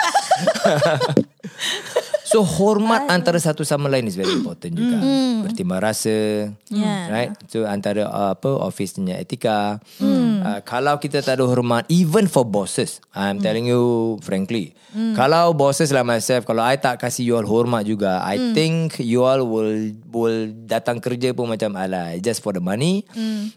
So 2.25 2.43
hormat 2.43 3.07
antara 3.07 3.39
satu 3.39 3.63
sama 3.63 3.87
lain 3.87 4.11
is 4.11 4.19
very 4.19 4.35
important 4.35 4.75
juga. 4.75 4.99
Bertimbang 5.47 5.79
rasa. 5.79 6.51
Yeah. 6.67 7.07
Right? 7.07 7.31
So 7.47 7.63
antara 7.63 8.11
uh, 8.11 8.35
apa 8.35 8.51
office 8.59 8.99
punya 8.99 9.23
etika. 9.23 9.79
Uh, 10.03 10.59
kalau 10.67 10.99
kita 10.99 11.23
tak 11.23 11.39
ada 11.39 11.47
hormat 11.47 11.87
even 11.87 12.27
for 12.27 12.43
bosses. 12.43 12.99
I'm 13.15 13.39
telling 13.39 13.71
you 13.71 14.19
frankly. 14.27 14.75
Kalau 15.15 15.55
bosses 15.55 15.95
like 15.95 16.07
myself 16.07 16.43
kalau 16.43 16.67
I 16.67 16.75
tak 16.75 16.99
kasih 16.99 17.23
you 17.23 17.35
all 17.39 17.47
hormat 17.47 17.87
juga, 17.87 18.19
I 18.23 18.51
think 18.51 18.99
you 18.99 19.23
all 19.23 19.47
will 19.47 19.95
will 20.11 20.51
datang 20.67 20.99
kerja 20.99 21.31
pun 21.35 21.55
macam 21.55 21.79
ala 21.79 22.19
just 22.19 22.43
for 22.43 22.51
the 22.51 22.63
money. 22.63 23.07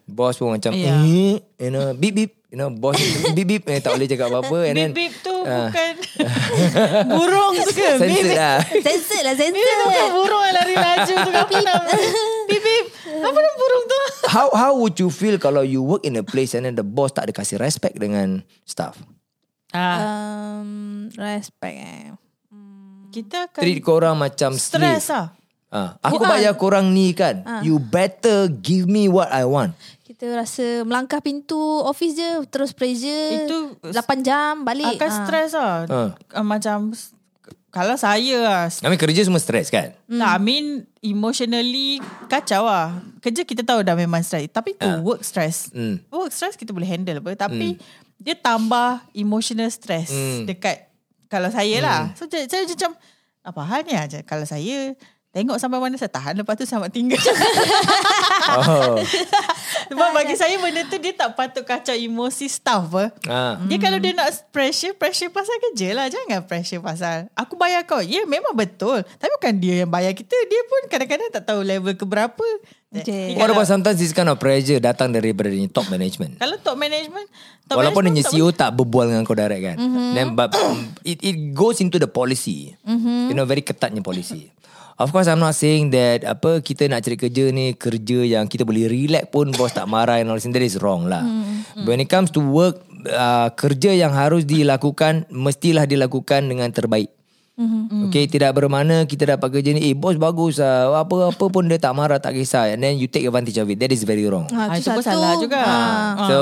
Boss 0.06 0.38
pun 0.38 0.54
macam 0.54 0.78
Yeah. 0.78 1.02
eh, 1.02 1.42
you 1.66 1.72
know 1.74 1.98
beep 1.98 2.14
beep 2.14 2.37
you 2.48 2.56
know 2.56 2.70
boss 2.70 2.96
beep 3.32 3.44
beep 3.46 3.64
eh, 3.66 3.78
tak 3.78 3.92
boleh 3.94 4.08
cakap 4.08 4.28
apa-apa 4.30 4.60
and 4.66 4.76
then 4.76 4.90
Bip-bip 4.92 5.14
tu 5.20 5.36
ah. 5.44 5.68
bukan 5.68 5.94
Burung 7.12 7.54
tu 7.54 7.72
ke 7.72 7.90
Bip-bip 7.98 8.34
lah. 8.34 8.58
Sensor 8.64 9.22
lah, 9.22 9.34
Bip-bip 9.36 9.60
bukan 9.60 9.86
sensor. 9.86 10.08
burung 10.12 10.42
yang 10.42 10.56
lari 10.56 10.76
laju 10.76 11.14
tu 11.14 11.32
Apa 11.34 11.56
nama 11.60 11.84
Bip-bip 12.48 12.86
Apa 13.20 13.38
nama 13.38 13.56
burung 13.56 13.84
tu 13.84 13.98
How 14.28 14.48
how 14.52 14.72
would 14.76 14.96
you 14.96 15.08
feel 15.08 15.36
kalau 15.38 15.60
you 15.62 15.80
work 15.80 16.04
in 16.04 16.16
a 16.16 16.24
place 16.24 16.52
and 16.52 16.64
then 16.64 16.76
the 16.76 16.84
boss 16.84 17.12
tak 17.12 17.28
ada 17.28 17.34
kasih 17.34 17.56
respect 17.58 17.96
dengan 17.96 18.44
staff? 18.64 18.96
ah, 19.72 20.00
Um, 20.58 21.08
respect 21.14 21.78
eh. 21.78 22.16
Kita 23.08 23.48
akan 23.48 23.60
Treat 23.60 23.80
korang 23.80 24.16
macam 24.16 24.56
slave. 24.56 25.00
Stress 25.00 25.12
lah 25.12 25.28
Ah, 25.68 26.00
aku 26.00 26.24
bayar 26.24 26.56
korang 26.56 26.96
ni 26.96 27.12
kan. 27.12 27.44
You 27.60 27.76
better 27.76 28.48
give 28.48 28.88
me 28.88 29.12
what 29.12 29.28
I 29.28 29.44
want. 29.44 29.76
Kita 30.18 30.34
rasa 30.34 30.82
melangkah 30.82 31.22
pintu 31.22 31.56
office 31.86 32.18
je 32.18 32.30
terus 32.50 32.74
pressure. 32.74 33.46
Itu- 33.46 33.78
8 33.86 33.94
jam 34.20 34.66
balik. 34.66 34.98
Akan 34.98 35.08
Ah. 35.08 35.18
stress 35.22 35.52
lah 35.54 35.76
Ah. 35.86 36.10
Ah, 36.34 36.42
Macam 36.42 36.90
Kalau 37.68 37.94
saya 37.94 38.42
lah 38.42 38.66
mean 38.82 38.98
kerja 38.98 39.22
semua 39.22 39.38
stress 39.38 39.70
kan? 39.70 39.94
Hmm. 40.10 40.18
Tak, 40.18 40.30
I 40.32 40.40
mean 40.40 40.66
emotionally 41.00 42.02
kacau 42.26 42.66
lah. 42.66 42.98
Kerja 43.20 43.44
kita 43.44 43.62
tahu 43.62 43.86
dah 43.86 43.94
memang 43.94 44.20
stress. 44.20 44.50
Tapi 44.50 44.74
tu 44.74 44.88
work 45.04 45.22
stress. 45.22 45.70
Hmm. 45.70 46.02
Work 46.10 46.32
stress 46.32 46.58
kita 46.58 46.74
boleh 46.74 46.88
handle 46.88 47.22
apa. 47.22 47.38
Tapi 47.38 47.78
dia 48.18 48.34
tambah 48.34 49.06
emotional 49.14 49.70
stress 49.70 50.10
Hmm. 50.10 50.50
dekat 50.50 50.90
kalau 51.28 51.52
saya 51.52 51.78
lah. 51.78 52.02
So 52.16 52.26
saya, 52.26 52.50
saya 52.50 52.66
macam 52.66 52.98
Apa 53.44 53.62
halnya 53.64 54.04
aja 54.04 54.20
kalau 54.24 54.44
saya 54.44 54.92
tengok 55.36 55.58
sampai 55.60 55.78
mana 55.78 55.96
saya 56.00 56.10
tahan 56.10 56.40
lepas 56.40 56.56
tu 56.58 56.66
selamat 56.66 56.90
tinggal. 56.92 57.22
Oh. 58.48 58.98
Sebab 59.92 60.10
bagi 60.12 60.36
saya 60.36 60.56
benda 60.60 60.84
tu 60.88 60.98
dia 61.00 61.14
tak 61.16 61.36
patut 61.38 61.64
kacau 61.64 61.96
emosi 61.96 62.48
staff 62.52 62.88
apa. 62.92 63.04
Ah. 63.28 63.56
Dia 63.68 63.78
kalau 63.80 64.00
dia 64.02 64.12
nak 64.16 64.32
pressure, 64.52 64.96
pressure 64.96 65.32
pasal 65.32 65.56
kerja 65.70 65.96
lah. 65.96 66.06
Jangan 66.12 66.44
pressure 66.44 66.84
pasal 66.84 67.32
aku 67.38 67.56
bayar 67.56 67.88
kau. 67.88 68.04
Ya 68.04 68.28
memang 68.28 68.56
betul. 68.56 69.04
Tapi 69.04 69.32
bukan 69.40 69.54
dia 69.60 69.86
yang 69.86 69.92
bayar 69.92 70.12
kita. 70.12 70.36
Dia 70.36 70.62
pun 70.68 70.82
kadang-kadang 70.92 71.30
tak 71.32 71.44
tahu 71.48 71.62
level 71.64 71.94
ke 71.96 72.06
berapa. 72.08 72.48
Okay. 72.88 73.36
What 73.36 73.52
about 73.52 73.68
sometimes 73.68 74.00
this 74.00 74.16
kind 74.16 74.32
of 74.32 74.40
pressure 74.40 74.80
datang 74.80 75.12
daripada 75.12 75.52
ni 75.52 75.68
top 75.68 75.92
management? 75.92 76.40
Kalau 76.40 76.56
top 76.64 76.80
management, 76.80 77.28
top 77.68 77.84
Walaupun 77.84 78.08
management 78.08 78.32
dia 78.32 78.40
CEO 78.40 78.48
tak 78.56 78.72
berbual 78.80 79.12
dengan 79.12 79.28
kau 79.28 79.36
direct 79.36 79.60
kan. 79.60 79.78
Mm-hmm. 79.78 80.10
Then 80.16 80.28
but 80.40 80.56
it 81.04 81.20
it 81.20 81.36
goes 81.52 81.84
into 81.84 82.00
the 82.00 82.08
policy. 82.08 82.80
Mm-hmm. 82.88 83.32
You 83.32 83.36
know 83.36 83.44
very 83.44 83.60
ketatnya 83.60 84.00
policy. 84.00 84.56
Of 84.98 85.14
course 85.14 85.30
I'm 85.30 85.38
not 85.38 85.54
saying 85.54 85.94
that 85.94 86.26
apa 86.26 86.58
kita 86.66 86.90
nak 86.90 87.06
cari 87.06 87.22
kerja 87.22 87.54
ni 87.54 87.78
kerja 87.78 88.26
yang 88.26 88.50
kita 88.50 88.66
boleh 88.66 88.90
relax 88.90 89.30
pun 89.30 89.54
bos 89.54 89.70
tak 89.70 89.86
marah 89.86 90.18
and 90.18 90.34
all 90.34 90.42
that 90.42 90.64
is 90.66 90.82
wrong 90.82 91.06
lah. 91.06 91.22
Mm-hmm. 91.22 91.86
When 91.86 92.02
it 92.02 92.10
comes 92.10 92.34
to 92.34 92.42
work 92.42 92.82
uh, 93.06 93.54
kerja 93.54 93.94
yang 93.94 94.10
harus 94.18 94.50
dilakukan 94.50 95.30
mestilah 95.30 95.86
dilakukan 95.86 96.50
dengan 96.50 96.74
terbaik. 96.74 97.14
Mm-hmm. 97.62 98.10
Okay 98.10 98.26
tidak 98.26 98.58
bermakna 98.58 99.06
kita 99.06 99.38
dapat 99.38 99.62
kerja 99.62 99.78
ni 99.78 99.90
eh 99.90 99.94
bos 99.94 100.18
bagus 100.18 100.58
lah 100.58 100.90
apa-apa 101.06 101.46
pun 101.46 101.70
dia 101.70 101.78
tak 101.78 101.94
marah 101.94 102.18
tak 102.18 102.34
kisah 102.34 102.74
and 102.74 102.82
then 102.82 102.98
you 102.98 103.06
take 103.06 103.26
advantage 103.26 103.58
of 103.62 103.70
it 103.70 103.78
that 103.78 103.94
is 103.94 104.02
very 104.02 104.26
wrong. 104.26 104.50
Ah, 104.50 104.82
itu 104.82 104.90
pun 104.90 105.06
salah 105.06 105.38
juga. 105.38 105.62
Ah. 105.62 106.26
So 106.26 106.38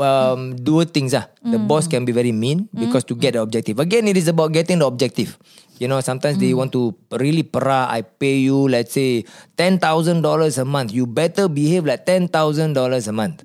um, 0.00 0.56
dua 0.56 0.88
things 0.88 1.12
lah. 1.12 1.28
The 1.44 1.60
boss 1.60 1.90
can 1.90 2.08
be 2.08 2.14
very 2.14 2.32
mean 2.32 2.72
because 2.72 3.04
to 3.10 3.14
get 3.18 3.36
the 3.36 3.42
objective. 3.42 3.76
Again, 3.82 4.08
it 4.08 4.16
is 4.16 4.30
about 4.30 4.54
getting 4.54 4.80
the 4.80 4.88
objective. 4.88 5.36
You 5.80 5.88
know, 5.90 5.98
sometimes 6.00 6.38
they 6.38 6.54
want 6.54 6.70
to 6.76 6.94
really 7.16 7.42
para. 7.42 7.90
I 7.90 8.06
pay 8.06 8.38
you, 8.38 8.70
let's 8.70 8.94
say, 8.94 9.24
ten 9.58 9.82
thousand 9.82 10.22
dollars 10.22 10.58
a 10.60 10.64
month. 10.64 10.92
You 10.94 11.08
better 11.10 11.48
behave 11.50 11.82
like 11.88 12.06
ten 12.06 12.28
thousand 12.30 12.74
dollars 12.78 13.08
a 13.08 13.14
month. 13.14 13.42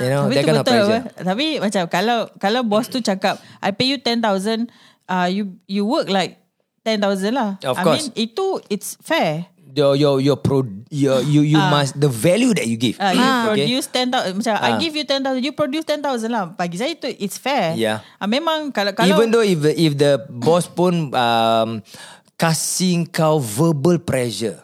You 0.00 0.08
know, 0.08 0.26
that 0.30 0.46
of 0.46 0.64
betul 0.64 0.72
pressure. 0.72 1.02
apa? 1.04 1.20
Tapi 1.22 1.46
macam 1.58 1.82
kalau 1.90 2.18
kalau 2.38 2.62
bos 2.64 2.86
tu 2.88 2.98
cakap 3.02 3.38
I 3.60 3.70
pay 3.74 3.92
you 3.92 3.98
10,000 4.00 4.70
uh, 5.06 5.28
you 5.28 5.58
you 5.68 5.84
work 5.84 6.08
like 6.08 6.40
10,000 6.82 7.30
lah. 7.34 7.60
Of 7.62 7.78
I 7.78 7.82
course. 7.84 8.10
mean 8.10 8.30
itu 8.30 8.58
it's 8.66 8.98
fair. 8.98 9.51
Your 9.72 9.96
your 9.96 10.20
your 10.20 10.36
pro 10.36 10.68
your 10.92 11.24
you 11.24 11.40
you 11.40 11.56
must 11.56 11.96
the 11.96 12.04
value 12.04 12.52
that 12.52 12.68
you 12.68 12.76
give. 12.76 13.00
Uh, 13.00 13.16
you 13.16 13.24
Okay? 13.24 13.64
produce 13.64 13.86
10,000 13.88 14.36
macam 14.36 14.52
I 14.60 14.68
Ah. 14.68 14.76
give 14.76 14.92
you 14.92 15.04
10,000 15.08 15.40
you 15.40 15.56
produce 15.56 15.88
10,000 15.88 16.28
lah. 16.28 16.52
Bagi 16.52 16.76
saya 16.76 16.92
itu 16.92 17.08
it's 17.16 17.40
fair. 17.40 17.72
Yeah. 17.72 18.04
Uh, 18.20 18.28
memang 18.28 18.68
kalau 18.68 18.92
kalau 18.92 19.08
Even 19.08 19.32
though 19.32 19.40
if 19.40 19.64
the, 19.64 19.72
if 19.72 19.96
the 19.96 20.20
boss 20.28 20.68
pun 20.68 21.08
um, 21.16 21.80
kasih 22.36 23.08
kau 23.08 23.40
verbal 23.40 23.96
pressure. 23.96 24.60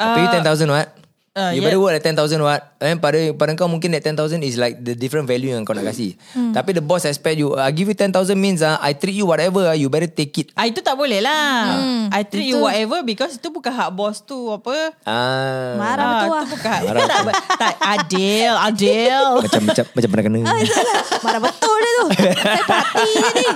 I 0.00 0.16
pay 0.16 0.22
you 0.24 0.32
10,000 0.40 0.72
what? 0.72 0.88
Uh, 1.30 1.54
you 1.54 1.62
yeah. 1.62 1.70
better 1.70 1.78
work 1.78 1.94
at 1.94 2.02
10,000 2.02 2.18
what? 2.42 2.74
And 2.82 2.98
pada 2.98 3.30
pada 3.30 3.54
kau 3.54 3.70
mungkin 3.70 3.94
that 3.94 4.02
10,000 4.02 4.18
is 4.42 4.58
like 4.58 4.82
the 4.82 4.98
different 4.98 5.30
value 5.30 5.54
yang 5.54 5.62
kau 5.62 5.78
nak 5.78 5.86
kasih. 5.86 6.18
Hmm. 6.34 6.50
Tapi 6.50 6.74
the 6.74 6.82
boss 6.82 7.06
expect 7.06 7.38
you, 7.38 7.54
I 7.54 7.70
give 7.70 7.86
you 7.86 7.94
10,000 7.94 8.10
means 8.34 8.66
ah 8.66 8.82
I 8.82 8.98
treat 8.98 9.14
you 9.14 9.30
whatever, 9.30 9.62
ah, 9.62 9.76
you 9.78 9.86
better 9.86 10.10
take 10.10 10.34
it. 10.34 10.50
Ah 10.58 10.66
itu 10.66 10.82
tak 10.82 10.98
boleh 10.98 11.22
lah. 11.22 11.78
Hmm, 11.78 12.10
I 12.10 12.26
treat 12.26 12.50
you 12.50 12.58
whatever 12.58 13.06
because 13.06 13.38
itu 13.38 13.46
bukan 13.46 13.70
hak 13.70 13.94
bos 13.94 14.18
tu 14.20 14.50
apa. 14.50 14.90
Ah, 15.06 15.78
Marah 15.78 16.02
Ah, 16.02 16.10
betul 16.10 16.18
itu 16.18 16.34
lah. 16.34 16.44
bukan 16.50 16.66
hak. 16.66 16.82
Itu 16.82 17.06
tak, 17.06 17.22
tak 17.62 17.74
adil, 17.78 18.50
adil. 18.58 19.22
macam 19.46 19.62
macam 19.70 19.84
macam 19.86 20.08
pernah 20.10 20.24
kena. 20.26 20.38
Ah, 20.42 20.58
itulah. 20.58 20.98
Marah 21.22 21.40
betul 21.46 21.76
dia 21.78 21.92
tu. 21.94 22.06
Saya 22.42 22.62
perhati 22.66 23.06
je 23.06 23.28
ni. 23.30 23.46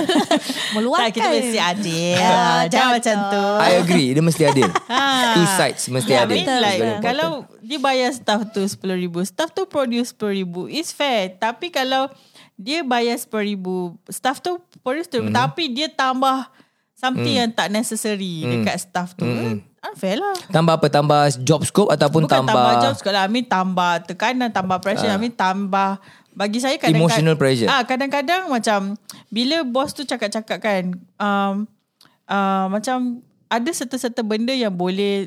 Meluahkan. 0.78 1.02
tak, 1.02 1.12
kita 1.12 1.28
mesti 1.28 1.58
adil. 1.58 2.22
Ah, 2.22 2.62
Jangan 2.70 2.86
betul. 2.86 2.94
macam 3.02 3.14
tu. 3.34 3.44
I 3.58 3.70
agree, 3.82 4.08
dia 4.14 4.22
mesti 4.22 4.42
adil. 4.46 4.70
Two 5.34 5.46
sides 5.58 5.82
mesti 5.90 6.10
Yeah, 6.14 6.22
I 6.22 6.26
adil. 6.30 6.38
mean 6.38 6.46
It's 6.46 6.62
like 6.62 6.99
important. 7.00 7.16
kalau 7.16 7.30
dia 7.58 7.78
bayar 7.78 8.10
staff 8.12 8.40
tu 8.52 8.60
RM10,000, 8.60 9.14
staff 9.26 9.48
tu 9.50 9.64
produce 9.64 10.12
RM10,000, 10.12 10.52
it's 10.68 10.92
fair. 10.92 11.32
Tapi 11.32 11.68
kalau 11.68 12.12
dia 12.54 12.84
bayar 12.84 13.16
RM10,000, 13.16 13.64
staff 14.06 14.38
tu 14.38 14.60
produce 14.80 15.08
RM10,000, 15.08 15.26
Mhm. 15.26 15.34
tapi 15.34 15.62
dia 15.66 15.88
tambah 15.88 16.46
something 16.94 17.32
Mm. 17.32 17.40
yang 17.40 17.50
tak 17.50 17.72
necessary 17.72 18.44
dekat 18.44 18.76
staff 18.76 19.16
tu, 19.16 19.24
unfair 19.80 20.20
lah. 20.20 20.36
Tambah 20.52 20.76
apa? 20.76 20.86
Tambah 20.86 21.40
job 21.40 21.64
scope 21.64 21.88
ataupun 21.88 22.28
Bukan 22.28 22.44
tambah, 22.44 22.52
tambah 22.52 22.74
job 22.84 22.94
sekolah, 23.00 23.20
I 23.24 23.30
mean 23.32 23.48
tambah 23.48 23.92
tekanan, 24.04 24.52
tambah 24.52 24.76
pressure, 24.78 25.08
I 25.08 25.16
mean 25.16 25.32
tambah 25.32 25.96
bagi 26.30 26.60
saya 26.60 26.76
kadang-kadang 26.76 27.10
Emotional 27.10 27.34
pressure. 27.34 27.66
Ah 27.66 27.82
kadang-kadang 27.82 28.46
macam 28.46 28.94
bila 29.28 29.64
bos 29.64 29.90
tu 29.90 30.04
cakap-cakap 30.04 30.58
kan 30.60 30.82
um, 31.16 31.66
uh, 32.28 32.66
macam 32.70 33.18
ada 33.50 33.70
serta-serta 33.72 34.22
benda 34.22 34.54
yang 34.54 34.70
boleh 34.70 35.26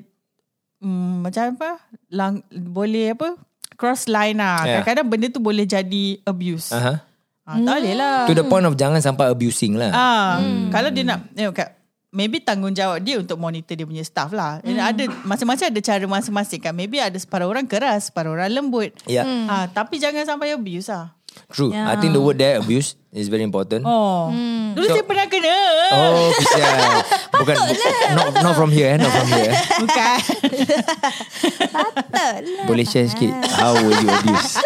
um, 0.84 1.24
macam 1.24 1.56
apa? 1.56 1.82
Lang, 2.12 2.34
boleh 2.52 3.16
apa? 3.16 3.40
Cross 3.74 4.06
line 4.06 4.38
lah. 4.38 4.62
Yeah. 4.62 4.84
Kadang-kadang 4.84 5.08
benda 5.08 5.28
tu 5.28 5.42
boleh 5.42 5.66
jadi 5.66 6.22
abuse. 6.22 6.70
Aha. 6.70 7.02
Ah, 7.44 7.60
tak 7.60 7.76
boleh 7.76 7.96
lah. 7.98 8.24
To 8.24 8.34
the 8.34 8.46
point 8.46 8.64
of 8.64 8.76
jangan 8.76 9.00
sampai 9.00 9.28
abusing 9.28 9.76
lah. 9.76 9.92
Ah, 9.92 10.32
kalau 10.70 10.88
dia 10.88 11.04
nak 11.04 11.28
you 11.34 11.44
know, 11.44 11.52
kat- 11.52 11.76
maybe 12.08 12.40
tanggungjawab 12.40 13.02
dia 13.02 13.20
untuk 13.20 13.36
monitor 13.36 13.74
dia 13.74 13.84
punya 13.84 14.06
staff 14.06 14.32
lah. 14.32 14.64
And 14.64 14.80
Ada 14.80 15.10
masing-masing 15.26 15.74
ada 15.74 15.82
cara 15.82 16.06
masing-masing 16.06 16.62
kan. 16.62 16.72
Maybe 16.72 17.02
ada 17.02 17.18
separuh 17.18 17.50
orang 17.50 17.66
keras, 17.66 18.08
separuh 18.08 18.38
orang 18.38 18.48
lembut. 18.48 18.96
Yeah. 19.10 19.28
Ah, 19.50 19.66
tapi 19.68 20.00
jangan 20.00 20.24
sampai 20.24 20.56
abuse 20.56 20.88
lah. 20.88 21.12
True. 21.50 21.70
I 21.70 21.96
think 21.98 22.12
the 22.12 22.20
word 22.20 22.36
there 22.36 22.58
abuse 22.58 22.98
is 23.10 23.28
very 23.28 23.42
important. 23.42 23.84
Oh. 23.84 24.34
Dulu 24.74 24.84
So- 24.84 24.96
saya 24.96 25.06
pernah 25.06 25.28
kena. 25.28 25.54
Oh, 25.92 26.34
kesian. 26.34 26.78
Bukan, 27.38 27.56
not, 28.12 28.28
not 28.42 28.54
from 28.54 28.70
here 28.70 28.90
eh. 28.90 28.98
Not 28.98 29.12
from 29.12 29.28
here. 29.28 29.50
eh. 29.50 29.58
Bukan. 29.80 30.18
Patutlah. 31.70 32.66
Boleh 32.66 32.86
share 32.86 33.08
sikit 33.08 33.34
How 33.52 33.74
were 33.76 33.94
you 33.94 34.10
abused 34.10 34.58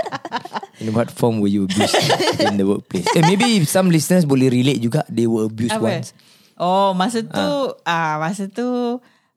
In 0.77 0.93
what 0.93 1.09
form 1.09 1.39
were 1.39 1.49
you 1.49 1.65
abused 1.65 1.95
In 2.39 2.55
the 2.55 2.65
workplace 2.65 3.07
eh, 3.09 3.23
Maybe 3.23 3.63
some 3.65 3.89
listeners 3.89 4.23
Boleh 4.23 4.47
relate 4.47 4.79
juga 4.79 5.03
They 5.07 5.25
were 5.25 5.47
abused 5.47 5.73
Apa? 5.73 5.83
once 5.83 6.09
Oh, 6.57 6.89
masa 6.91 7.21
tu 7.21 7.49
ah 7.85 8.17
masa 8.17 8.49
tu 8.49 8.65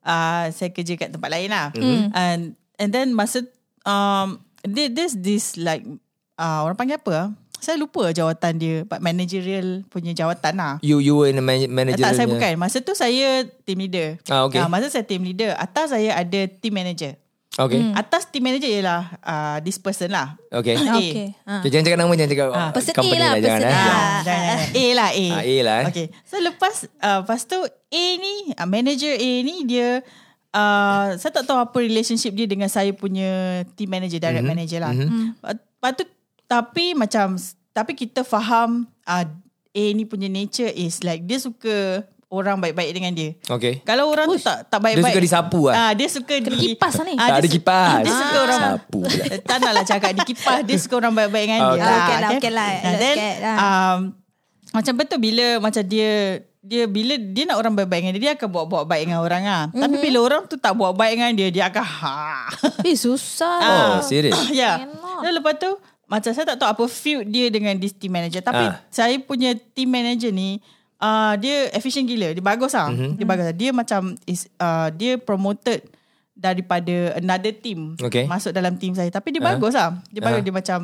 ah 0.01 0.49
saya 0.51 0.73
kerja 0.73 0.97
kat 0.97 1.13
tempat 1.13 1.29
lain 1.29 1.53
lah. 1.53 1.69
And 2.17 2.57
and 2.81 2.89
then 2.89 3.13
masa 3.13 3.45
um 3.85 4.41
there- 4.65 4.89
there's 4.89 5.13
this 5.15 5.61
like 5.61 5.85
ah 6.41 6.65
orang 6.65 6.77
panggil 6.81 6.97
apa? 6.97 7.13
ah? 7.13 7.29
Saya 7.61 7.77
lupa 7.77 8.09
jawatan 8.09 8.57
dia, 8.57 8.89
but 8.89 9.05
managerial 9.05 9.85
punya 9.93 10.17
jawatan 10.17 10.57
lah. 10.57 10.75
You 10.81 10.97
you 10.97 11.13
were 11.13 11.29
in 11.29 11.37
man- 11.45 11.61
Eh, 11.61 11.69
manager 11.69 12.09
tak, 12.09 12.17
saya 12.17 12.25
bukan. 12.25 12.57
Masa 12.57 12.81
tu 12.81 12.97
saya 12.97 13.45
team 13.69 13.85
leader. 13.85 14.17
Ah, 14.33 14.49
okay. 14.49 14.65
masa 14.65 14.89
saya 14.89 15.05
team 15.05 15.21
leader, 15.21 15.53
atas 15.61 15.93
saya 15.93 16.17
ada 16.17 16.41
team 16.49 16.73
manager. 16.73 17.21
Okay 17.59 17.83
Atas 17.99 18.31
team 18.31 18.47
manager 18.47 18.71
ialah 18.71 19.11
uh, 19.21 19.57
this 19.61 19.77
person 19.77 20.15
lah. 20.15 20.39
Okay 20.49 20.79
A. 20.79 20.97
Okay. 20.97 21.35
Ha. 21.45 21.55
Okay, 21.61 21.69
jangan 21.69 21.85
cakap 21.91 21.99
nama 21.99 22.13
Jangan 22.15 22.31
cakap 22.31 22.49
Ah. 22.55 22.71
Person 22.71 22.95
company 22.95 23.19
A 23.19 23.21
lah, 23.21 23.31
Jangan 23.35 23.43
person 23.43 23.67
eh. 23.67 23.75
A. 23.75 23.83
Jangan, 23.83 24.09
jangan. 24.23 24.57
A 24.71 24.85
lah 24.95 25.11
A. 25.11 25.27
Ah, 25.27 25.43
A 25.43 25.55
lah, 25.61 25.77
eh. 25.77 25.87
Okay. 25.91 26.07
So 26.25 26.35
lepas 26.39 26.75
uh, 27.03 27.19
lepas 27.27 27.41
tu 27.45 27.59
A 27.67 28.05
ni 28.17 28.35
uh, 28.55 28.69
manager 28.71 29.13
A 29.19 29.31
ni 29.43 29.55
dia 29.67 29.89
uh, 30.55 31.07
saya 31.19 31.33
tak 31.35 31.45
tahu 31.45 31.59
apa 31.59 31.77
relationship 31.83 32.33
dia 32.39 32.47
dengan 32.47 32.71
saya 32.71 32.95
punya 32.95 33.63
team 33.75 33.91
manager 33.91 34.23
direct 34.23 34.41
mm-hmm. 34.41 34.51
manager 34.55 34.79
lah. 34.81 34.93
Mm-hmm. 34.95 35.25
Lepas 35.43 35.93
tu 35.99 36.05
tapi 36.51 36.93
macam 36.93 37.39
tapi 37.71 37.95
kita 37.95 38.21
faham 38.21 38.69
uh, 39.07 39.25
A 39.71 39.85
ni 39.95 40.03
punya 40.03 40.27
nature 40.27 40.67
is 40.69 40.99
like 41.01 41.23
dia 41.23 41.39
suka 41.39 42.03
orang 42.29 42.59
baik-baik 42.59 42.91
dengan 42.91 43.11
dia. 43.11 43.39
Okay 43.41 43.83
Kalau 43.83 44.07
orang 44.07 44.27
tu 44.27 44.35
tak 44.37 44.67
tak 44.67 44.79
baik-baik. 44.81 45.03
Dia 45.05 45.13
suka 45.13 45.23
disapu 45.23 45.61
lah. 45.67 45.75
Ah, 45.77 45.93
dia 45.93 46.07
suka 46.07 46.35
Kena 46.37 46.47
di 46.49 46.59
kipas 46.65 46.93
lah 46.93 47.05
ni. 47.05 47.15
Tak 47.15 47.27
dia 47.29 47.35
ada 47.37 47.49
kipas. 47.49 47.91
Dia 48.01 48.13
suka 48.13 48.31
Ah. 48.33 48.45
orang 48.45 48.59
Sapu 48.61 48.99
pula. 49.01 49.25
Tak 49.41 49.57
naklah 49.61 49.85
cakap 49.85 50.11
di 50.13 50.23
kipas 50.25 50.59
Dia 50.63 50.77
suka 50.77 50.95
orang 50.97 51.13
baik-baik 51.13 51.45
dengan 51.45 51.61
dia 51.61 51.71
Okay. 51.71 51.79
lah 51.81 51.95
Okay 51.97 52.17
lah, 52.17 52.21
kan? 52.21 52.35
okay 52.37 52.53
lah. 52.53 52.69
And 52.81 52.95
then 52.97 53.15
sikit 53.15 53.37
lah. 53.41 53.57
um, 53.57 53.99
Macam 54.73 54.93
betul 54.97 55.19
bila 55.21 55.47
Macam 55.61 55.83
dia 55.85 56.11
dia 56.61 56.85
bila 56.85 57.15
dia 57.17 57.45
nak 57.47 57.57
orang 57.57 57.73
baik-baik 57.73 58.01
dengan 58.05 58.15
dia 58.15 58.23
dia 58.23 58.33
akan 58.37 58.49
buat-buat 58.49 58.85
baik 58.85 59.03
dengan 59.07 59.21
orang 59.21 59.43
ah. 59.45 59.63
Mm-hmm. 59.65 59.81
Tapi 59.81 59.97
bila 59.99 60.19
orang 60.21 60.43
tu 60.45 60.55
tak 60.55 60.73
buat 60.73 60.93
baik 60.93 61.15
dengan 61.15 61.33
dia 61.33 61.49
dia 61.49 61.65
akan 61.67 61.83
ha. 61.83 62.47
Eh 62.83 62.95
susah. 62.95 63.59
Oh 63.61 63.95
serious 64.03 64.37
ya. 64.53 64.83
Dan 65.19 65.31
lepas 65.33 65.57
tu 65.57 65.71
macam 66.11 66.35
saya 66.35 66.43
tak 66.45 66.59
tahu 66.59 66.69
apa 66.69 66.85
feud 66.85 67.25
dia 67.25 67.47
dengan 67.49 67.79
this 67.79 67.95
team 67.95 68.11
manager 68.11 68.43
tapi 68.43 68.67
Ah. 68.67 68.83
saya 68.91 69.15
punya 69.17 69.55
team 69.55 69.87
manager 69.89 70.29
ni 70.29 70.59
uh, 70.99 71.33
dia 71.37 71.71
efficient 71.71 72.05
gila. 72.05 72.35
Dia 72.35 72.43
bagus 72.43 72.75
ah. 72.75 72.91
Mm-hmm. 72.91 73.11
Dia 73.15 73.25
bagus. 73.25 73.45
Dia 73.55 73.71
macam 73.71 74.01
is 74.27 74.51
uh, 74.57 74.91
dia 74.91 75.17
promoted 75.17 75.87
daripada 76.35 77.15
another 77.15 77.53
team 77.53 77.95
Okay. 77.97 78.25
masuk 78.25 78.51
dalam 78.51 78.75
team 78.75 78.93
saya. 78.93 79.07
Tapi 79.09 79.31
dia 79.31 79.41
Ah. 79.41 79.55
bagus 79.55 79.75
ah. 79.75 79.91
Dia 80.09 80.21
bagus 80.21 80.41
Ah. 80.41 80.45
dia 80.45 80.55
macam 80.55 80.79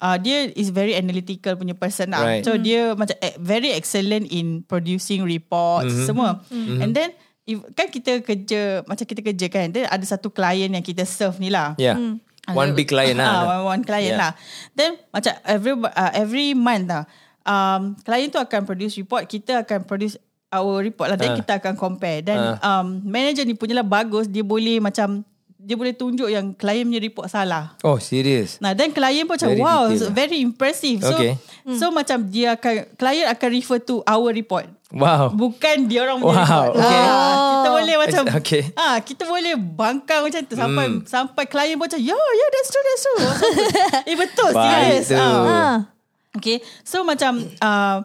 uh, 0.00 0.16
dia 0.16 0.48
is 0.52 0.70
very 0.70 0.94
analytical 0.94 1.54
punya 1.54 1.74
person 1.74 2.08
lah. 2.08 2.24
Right. 2.24 2.42
So 2.42 2.56
dia 2.56 2.94
macam 2.94 3.16
eh, 3.20 3.36
very 3.36 3.68
excellent 3.70 4.26
in 4.28 4.62
producing 4.62 5.22
reports 5.22 5.92
Mhm. 5.92 6.06
semua. 6.06 6.40
And 6.80 6.90
then 6.90 7.12
if, 7.44 7.60
kan 7.74 7.90
kita 7.90 8.22
kerja 8.22 8.80
macam 8.82 9.04
kita 9.04 9.20
kerja 9.20 9.46
kan. 9.48 9.66
Then 9.68 9.84
ada 9.86 10.02
satu 10.02 10.30
klien 10.30 10.70
yang 10.70 10.80
kita 10.80 11.04
serve 11.04 11.36
ni 11.36 11.52
lah. 11.52 11.76
Yeah 11.76 12.16
One 12.46 12.76
big 12.76 12.86
client 12.86 13.16
Ah, 13.16 13.24
lah 13.24 13.40
one, 13.40 13.62
one 13.64 13.82
client 13.82 14.12
Yeah. 14.12 14.20
lah. 14.20 14.32
Then 14.72 15.00
macam 15.08 15.32
every 15.44 15.72
uh, 15.72 16.12
every 16.12 16.52
month 16.52 16.86
lah. 16.86 17.04
Um, 17.40 17.96
klien 18.00 18.28
tu 18.28 18.36
akan 18.36 18.64
produce 18.64 18.96
report, 18.96 19.24
kita 19.24 19.62
akan 19.62 19.84
produce 19.84 20.16
our 20.48 20.80
report 20.80 21.08
lah. 21.08 21.16
Dan 21.16 21.32
Ah. 21.32 21.36
kita 21.36 21.52
akan 21.56 21.72
compare. 21.74 22.20
Dan 22.20 22.56
um, 22.58 23.00
manager 23.02 23.42
ni 23.42 23.52
punyalah 23.52 23.82
bagus. 23.82 24.24
Dia 24.26 24.40
boleh 24.40 24.76
macam, 24.78 25.24
dia 25.54 25.72
boleh 25.74 25.92
tunjuk 25.92 26.24
yang 26.26 26.52
klien 26.52 26.84
punya 26.84 27.00
report 27.00 27.28
salah. 27.28 27.72
Oh, 27.80 27.96
serius. 27.96 28.60
Nah, 28.60 28.72
dan 28.72 28.88
klien 28.88 29.24
pun 29.24 29.36
macam 29.36 29.48
Very 29.48 29.60
wow, 29.60 29.88
detail 29.88 29.96
so 29.98 30.04
lah. 30.04 30.12
very 30.14 30.38
impressive. 30.38 30.98
So, 31.00 31.16
Okay. 31.16 31.32
so 31.70 31.88
macam 31.88 32.28
dia 32.28 32.52
akan 32.54 32.72
klien 32.94 33.24
akan 33.26 33.48
refer 33.50 33.78
to 33.82 34.04
our 34.04 34.28
report. 34.30 34.68
Wow. 34.94 35.34
Bukan 35.34 35.76
dia 35.84 36.06
orang 36.06 36.22
Wow, 36.22 36.30
report. 36.30 36.78
okay. 36.78 37.02
Ah, 37.02 37.34
kita 37.50 37.68
boleh 37.68 37.94
macam 37.98 38.22
Okay. 38.36 38.62
ah 38.74 38.96
kita 38.98 39.22
boleh 39.24 39.54
bangkang 39.58 40.22
macam 40.22 40.40
tu 40.40 40.54
sampai 40.54 40.84
Hmm. 40.86 41.02
sampai 41.02 41.44
klien 41.44 41.74
pun 41.74 41.84
macam 41.84 41.98
ya 41.98 42.14
ya 42.14 42.46
that's 42.48 42.70
true 42.70 42.84
that's 42.84 43.02
true. 43.02 43.20
eh 44.08 44.16
betul 44.16 44.48
serius. 44.50 45.06
tu. 45.10 45.18
Ah. 45.18 45.42
Ah. 45.44 45.76
Okay 46.34 46.58
So 46.82 47.02
macam 47.02 47.38
uh, 47.58 48.02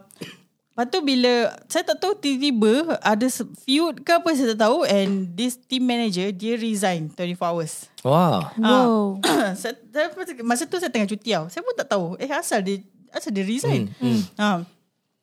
Lepas 0.69 0.85
tu 0.87 1.01
bila 1.01 1.33
Saya 1.65 1.81
tak 1.83 1.97
tahu 1.97 2.13
tiba-tiba 2.13 2.95
Ada 2.99 3.25
feud 3.59 3.99
ke 3.99 4.11
apa 4.15 4.29
Saya 4.31 4.53
tak 4.53 4.63
tahu 4.63 4.85
And 4.85 5.33
this 5.33 5.57
team 5.57 5.83
manager 5.83 6.29
Dia 6.29 6.53
resign 6.53 7.09
24 7.11 7.35
hours 7.41 7.89
Wow. 7.99 8.53
Wow. 8.55 9.17
saya, 9.59 9.73
saya, 9.89 10.13
Masa 10.39 10.63
tu 10.63 10.77
saya 10.77 10.87
tengah 10.87 11.09
cuti 11.09 11.33
tau 11.33 11.49
Saya 11.49 11.65
pun 11.65 11.73
tak 11.73 11.89
tahu 11.89 12.15
Eh 12.15 12.29
asal 12.29 12.61
dia 12.61 12.79
Asal 13.09 13.33
dia 13.33 13.41
resign 13.41 13.89
hmm. 13.91 14.21
Ha. 14.37 14.61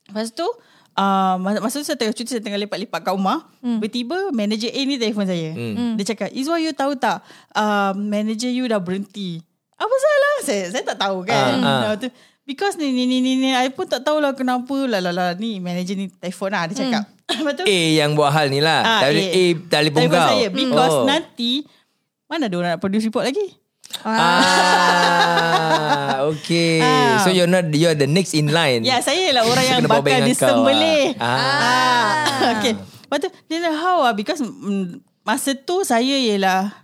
Lepas 0.06 0.28
tu 0.30 0.46
uh, 0.96 1.36
masa, 1.38 1.80
tu 1.80 1.86
saya 1.86 2.00
tengah 2.00 2.16
cuti 2.16 2.30
Saya 2.32 2.42
tengah 2.42 2.58
lepak-lepak 2.58 3.00
kat 3.04 3.12
rumah 3.12 3.46
hmm. 3.60 3.78
Tiba-tiba 3.78 4.32
Manager 4.32 4.70
A 4.72 4.80
ni 4.82 4.96
telefon 4.96 5.28
saya 5.28 5.52
hmm. 5.52 5.94
Dia 6.00 6.04
cakap 6.16 6.28
Izwa 6.32 6.56
you 6.58 6.72
tahu 6.72 6.96
tak 6.96 7.22
uh, 7.54 7.92
Manager 7.94 8.50
you 8.50 8.64
dah 8.66 8.80
berhenti 8.80 9.44
Apa 9.76 9.94
salah 9.94 10.34
Saya 10.42 10.62
saya 10.72 10.82
tak 10.82 10.98
tahu 10.98 11.22
kan 11.28 11.60
ah. 11.60 11.94
Lepas 11.94 11.96
tu 12.02 12.08
Because 12.46 12.78
ni 12.78 12.94
ni 12.94 13.10
ni 13.10 13.18
ni 13.18 13.34
ni 13.42 13.50
I 13.50 13.74
pun 13.74 13.90
tak 13.90 14.06
tahulah 14.06 14.30
kenapa 14.38 14.86
lah 14.86 15.02
lah 15.02 15.10
lah 15.10 15.28
ni 15.34 15.58
manager 15.58 15.98
ni 15.98 16.06
telefon 16.06 16.54
lah 16.54 16.70
dia 16.70 16.78
cakap. 16.78 17.02
Lepas 17.42 17.52
tu 17.58 17.64
A 17.66 17.78
yang 17.98 18.14
buat 18.14 18.30
hal 18.30 18.54
ni 18.54 18.62
lah. 18.62 18.86
Ah, 18.86 19.00
Tapi 19.02 19.18
A. 19.18 19.34
A 19.34 19.44
telefon 19.66 20.06
kau. 20.06 20.28
saya 20.30 20.46
because 20.54 20.94
oh. 20.94 21.10
nanti 21.10 21.66
mana 22.30 22.46
ada 22.46 22.54
orang 22.54 22.70
nak 22.78 22.80
produce 22.82 23.02
report 23.02 23.26
lagi? 23.26 23.50
Ah, 24.06 24.22
okay. 26.30 26.78
Ah. 26.82 27.22
So 27.26 27.30
you're 27.34 27.50
not 27.50 27.70
you're 27.74 27.96
the 27.98 28.06
next 28.06 28.34
in 28.34 28.50
line. 28.54 28.86
Ya, 28.86 29.02
saya 29.02 29.32
lah 29.34 29.42
orang 29.46 29.64
yang 29.66 29.82
bakal 29.86 30.02
kau, 30.04 30.28
disembelih. 30.28 31.16
ah. 31.18 31.26
Ah. 31.26 31.34
Ah. 31.34 32.52
okay. 32.58 32.74
Lepas 32.76 33.18
tu, 33.22 33.30
dia 33.46 33.58
dah 33.62 33.74
how 33.74 34.02
lah 34.02 34.14
because 34.14 34.42
mm, 34.42 34.98
masa 35.22 35.54
tu 35.54 35.86
saya 35.86 36.18
ialah 36.18 36.74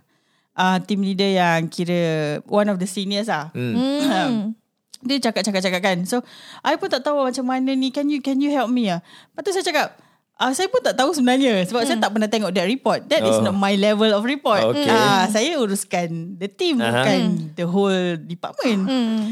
uh, 0.55 0.77
team 0.83 1.03
leader 1.03 1.27
yang 1.27 1.67
kira 1.67 2.39
one 2.47 2.67
of 2.71 2.79
the 2.79 2.87
seniors 2.87 3.27
lah. 3.27 3.51
Hmm. 3.51 4.55
Dia 5.03 5.19
cakap-cakap-cakap 5.19 5.81
kan. 5.83 5.97
So, 6.07 6.23
I 6.63 6.79
pun 6.79 6.87
tak 6.87 7.03
tahu 7.03 7.27
macam 7.27 7.43
mana 7.43 7.75
ni. 7.75 7.91
Can 7.91 8.07
you 8.07 8.23
can 8.23 8.39
you 8.39 8.55
help 8.55 8.71
me 8.71 8.87
ah? 8.87 9.03
Lepas 9.35 9.41
tu 9.43 9.51
saya 9.51 9.65
cakap, 9.67 9.99
ah 10.35 10.51
saya 10.51 10.67
pun 10.67 10.79
tak 10.79 10.93
tahu 10.93 11.11
sebenarnya 11.11 11.61
sebab 11.63 11.83
saya 11.83 11.95
tak 11.95 12.09
pernah 12.09 12.27
tengok 12.27 12.51
that 12.51 12.65
report. 12.65 13.05
That 13.07 13.21
is 13.21 13.37
Oh. 13.37 13.43
not 13.43 13.55
my 13.55 13.73
level 13.73 14.09
of 14.09 14.23
report. 14.23 14.65
Okay. 14.71 14.87
Ah, 14.87 15.25
saya 15.25 15.55
uruskan 15.55 16.35
the 16.35 16.47
team 16.47 16.77
Aha. 16.77 16.89
bukan 16.91 17.19
the 17.53 17.65
whole 17.65 18.01
department. 18.19 18.81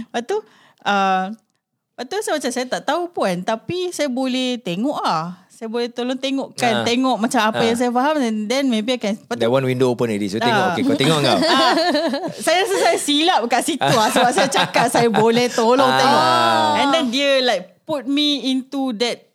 Lepas 0.06 0.22
tu, 0.24 0.38
uh, 0.82 1.26
lepas 1.92 2.06
tu 2.06 2.16
saya 2.20 2.34
macam 2.36 2.52
saya 2.52 2.66
tak 2.70 2.84
tahu 2.86 3.10
pun 3.10 3.34
tapi 3.42 3.90
saya 3.90 4.08
boleh 4.08 4.58
tengok 4.58 5.00
ah. 5.00 5.42
Saya 5.52 5.70
boleh 5.70 5.90
tolong 5.90 6.18
tengokkan, 6.18 6.74
Ah. 6.74 6.82
tengok 6.82 7.18
macam 7.20 7.42
apa 7.44 7.62
Ah. 7.62 7.68
yang 7.68 7.78
saya 7.78 7.92
faham 7.92 8.18
and 8.18 8.46
then 8.46 8.66
maybe 8.66 8.94
I 8.94 9.00
can. 9.00 9.14
Lepas 9.14 9.38
tu, 9.38 9.42
That 9.42 9.52
one 9.52 9.62
window 9.64 9.90
open 9.90 10.10
already. 10.10 10.26
So 10.26 10.38
tengok. 10.38 10.58
Ah. 10.58 10.74
Okay, 10.74 10.82
kau 10.82 10.98
tengok 10.98 11.20
kau. 11.20 11.38
Ah, 11.54 11.74
saya 12.36 12.58
rasa 12.62 12.76
saya 12.80 12.98
silap 12.98 13.46
kat 13.46 13.62
situ 13.64 13.78
lah 13.92 14.10
sebab 14.10 14.32
saya 14.32 14.50
cakap 14.50 14.86
saya 14.88 15.06
boleh 15.08 15.50
tolong 15.50 15.86
Ah. 15.86 15.98
tengok. 15.98 16.26
And 16.76 16.88
then 16.92 17.06
dia 17.10 17.42
like 17.42 17.86
put 17.86 18.06
me 18.06 18.50
into 18.50 18.90
that 18.98 19.31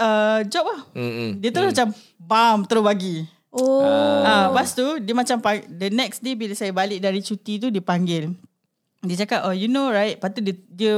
uh, 0.00 0.40
job 0.48 0.64
lah. 0.64 0.80
Mm-mm. 0.96 1.40
Dia 1.40 1.50
terus 1.52 1.72
macam 1.72 1.88
bam 2.20 2.58
terus 2.64 2.84
bagi. 2.84 3.16
Oh. 3.56 3.80
Ah, 3.80 4.52
lepas 4.52 4.76
tu 4.76 4.84
dia 5.00 5.16
macam 5.16 5.40
the 5.72 5.88
next 5.88 6.20
day 6.20 6.36
bila 6.36 6.52
saya 6.52 6.76
balik 6.76 7.00
dari 7.00 7.24
cuti 7.24 7.56
tu 7.56 7.72
dia 7.72 7.80
panggil. 7.80 8.36
Dia 9.00 9.24
cakap 9.24 9.48
oh 9.48 9.54
you 9.56 9.68
know 9.70 9.88
right. 9.88 10.20
Lepas 10.20 10.30
tu 10.36 10.40
dia, 10.44 10.54
dia 10.68 10.94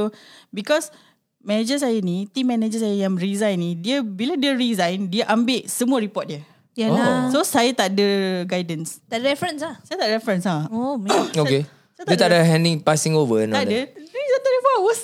because 0.51 0.91
manager 1.39 1.79
saya 1.79 1.95
ni, 2.03 2.27
team 2.27 2.51
manager 2.51 2.83
saya 2.83 3.07
yang 3.07 3.15
resign 3.15 3.55
ni, 3.63 3.71
dia 3.79 4.03
bila 4.03 4.35
dia 4.35 4.51
resign 4.51 5.07
dia 5.07 5.23
ambil 5.31 5.63
semua 5.71 6.03
report 6.03 6.27
dia. 6.27 6.41
Yalah. 6.75 7.31
So 7.31 7.43
saya 7.43 7.71
tak 7.75 7.95
ada 7.95 8.07
guidance. 8.47 9.03
Tak 9.07 9.19
ada 9.23 9.25
reference 9.35 9.61
lah. 9.63 9.75
Saya 9.83 9.95
tak 9.99 10.07
ada 10.07 10.15
reference 10.15 10.43
ha. 10.47 10.67
Oh, 10.71 10.99
Okay. 11.43 11.63
Saya 11.99 12.03
Dia 12.07 12.15
tak 12.15 12.19
tak 12.23 12.29
ada 12.31 12.39
handing 12.47 12.79
passing 12.79 13.11
over. 13.11 13.43
Tak 13.43 13.67
ada. 13.67 13.79
that. 13.83 14.08
Dia 14.29 14.37
dah 14.37 14.41
24 14.45 14.77
hours. 14.77 14.99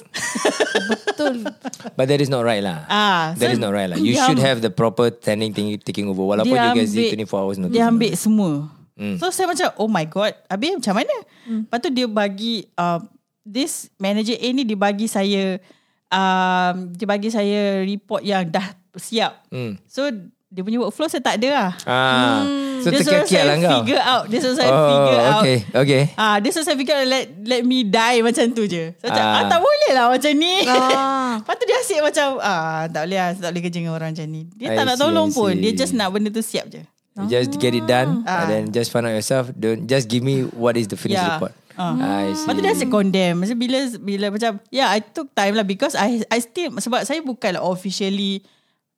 betul. 0.85 1.33
But 1.97 2.05
that 2.05 2.21
is 2.21 2.29
not 2.29 2.45
right 2.45 2.61
lah. 2.61 2.85
Ah, 2.85 3.33
That 3.33 3.49
so 3.49 3.53
is 3.57 3.61
not 3.61 3.73
right 3.73 3.89
lah. 3.89 3.97
You 3.97 4.13
should 4.13 4.37
have 4.37 4.61
the 4.61 4.69
proper 4.69 5.09
standing 5.09 5.49
thing 5.49 5.73
taking 5.81 6.05
over. 6.05 6.21
Walaupun 6.21 6.53
you 6.53 6.71
guys 6.77 6.93
ambil- 6.93 7.09
need 7.17 7.25
24 7.25 7.41
hours 7.41 7.57
notice. 7.57 7.73
Dia 7.73 7.83
ambil 7.89 8.11
semua. 8.13 8.51
Hmm. 8.93 9.17
So 9.17 9.33
saya 9.33 9.49
macam 9.49 9.67
oh 9.75 9.89
my 9.89 10.05
god. 10.05 10.37
Habis 10.45 10.77
macam 10.77 11.01
mana? 11.01 11.15
Lepas 11.43 11.79
tu 11.81 11.89
dia 11.89 12.05
bagi 12.05 12.69
uh, 12.77 13.01
this 13.41 13.89
manager 13.97 14.37
A 14.37 14.47
ni 14.53 14.61
dia 14.61 14.77
bagi 14.77 15.09
saya 15.09 15.57
um, 16.07 16.75
dia 16.93 17.07
bagi 17.09 17.29
saya 17.29 17.81
report 17.81 18.21
yang 18.21 18.45
dah 18.45 18.77
siap. 18.93 19.41
Hmm. 19.49 19.81
So 19.89 20.07
dia 20.55 20.63
punya 20.63 20.79
workflow 20.79 21.05
saya 21.05 21.19
tak 21.19 21.35
ada 21.35 21.49
lah. 21.51 21.69
Ah. 21.83 22.39
So 22.79 22.87
dia 22.87 23.01
suruh 23.01 23.25
saya 23.25 23.43
lah 23.43 23.55
kau. 23.59 23.73
figure 23.77 23.99
out. 23.99 24.23
Dia 24.25 24.39
suruh 24.39 24.55
saya 24.55 24.69
Oh, 24.69 24.87
figure 24.87 25.19
out. 25.21 25.41
okay, 25.41 25.57
okay. 25.75 26.01
Ah, 26.15 26.37
dia 26.39 26.49
suruh 26.49 26.63
saya 26.63 26.77
figure 26.77 26.95
out 26.95 27.03
let 27.03 27.25
let 27.43 27.61
me 27.61 27.83
die 27.83 28.19
macam 28.21 28.45
tu 28.49 28.63
je. 28.63 28.95
So 28.95 29.09
macam 29.09 29.19
Ah. 29.21 29.35
ah. 29.35 29.43
tak 29.45 29.59
boleh 29.59 29.91
lah 29.91 30.05
macam 30.07 30.31
ni. 30.31 30.55
Ah. 30.65 31.33
Lepas 31.41 31.55
tu 31.55 31.65
dia 31.65 31.77
asyik 31.77 31.99
macam 32.01 32.27
ah 32.39 32.87
tak 32.87 33.01
boleh 33.03 33.17
lah, 33.17 33.29
tak 33.33 33.49
boleh 33.51 33.61
kerja 33.61 33.77
dengan 33.77 33.93
orang 33.93 34.09
macam 34.11 34.27
ni. 34.27 34.41
Dia 34.53 34.65
I 34.65 34.75
tak 34.75 34.83
nak 34.85 34.95
see, 34.95 35.03
tolong 35.03 35.29
pun. 35.29 35.51
see. 35.51 35.61
Dia 35.61 35.71
just 35.75 35.91
nak 35.91 36.09
benda 36.09 36.29
tu 36.29 36.39
siap 36.39 36.65
je. 36.69 36.81
You 37.15 37.27
just 37.27 37.55
get 37.57 37.71
it 37.71 37.83
done 37.83 38.23
Ah. 38.23 38.43
and 38.43 38.47
then 38.47 38.63
just 38.69 38.89
find 38.89 39.03
out 39.03 39.11
yourself. 39.11 39.51
Don't 39.51 39.83
just 39.83 40.07
give 40.07 40.21
me 40.21 40.47
what 40.47 40.75
is 40.75 40.85
the 40.85 40.95
finished 40.95 41.19
Yeah. 41.19 41.35
report. 41.35 41.51
Ah. 41.73 41.91
I 41.95 42.31
see. 42.31 42.43
Lepas 42.43 42.53
tu 42.53 42.61
dia 42.61 42.71
asyik 42.71 42.89
condemn. 42.89 43.35
Maksud 43.39 43.57
bila 43.57 43.79
bila 43.97 44.25
macam 44.29 44.51
yeah 44.69 44.87
I 44.87 44.99
took 45.01 45.27
time 45.31 45.51
lah 45.53 45.63
because 45.63 45.91
I 45.91 46.23
I 46.27 46.39
still 46.39 46.71
sebab 46.71 47.03
saya 47.03 47.19
bukan 47.19 47.55
officially 47.57 48.43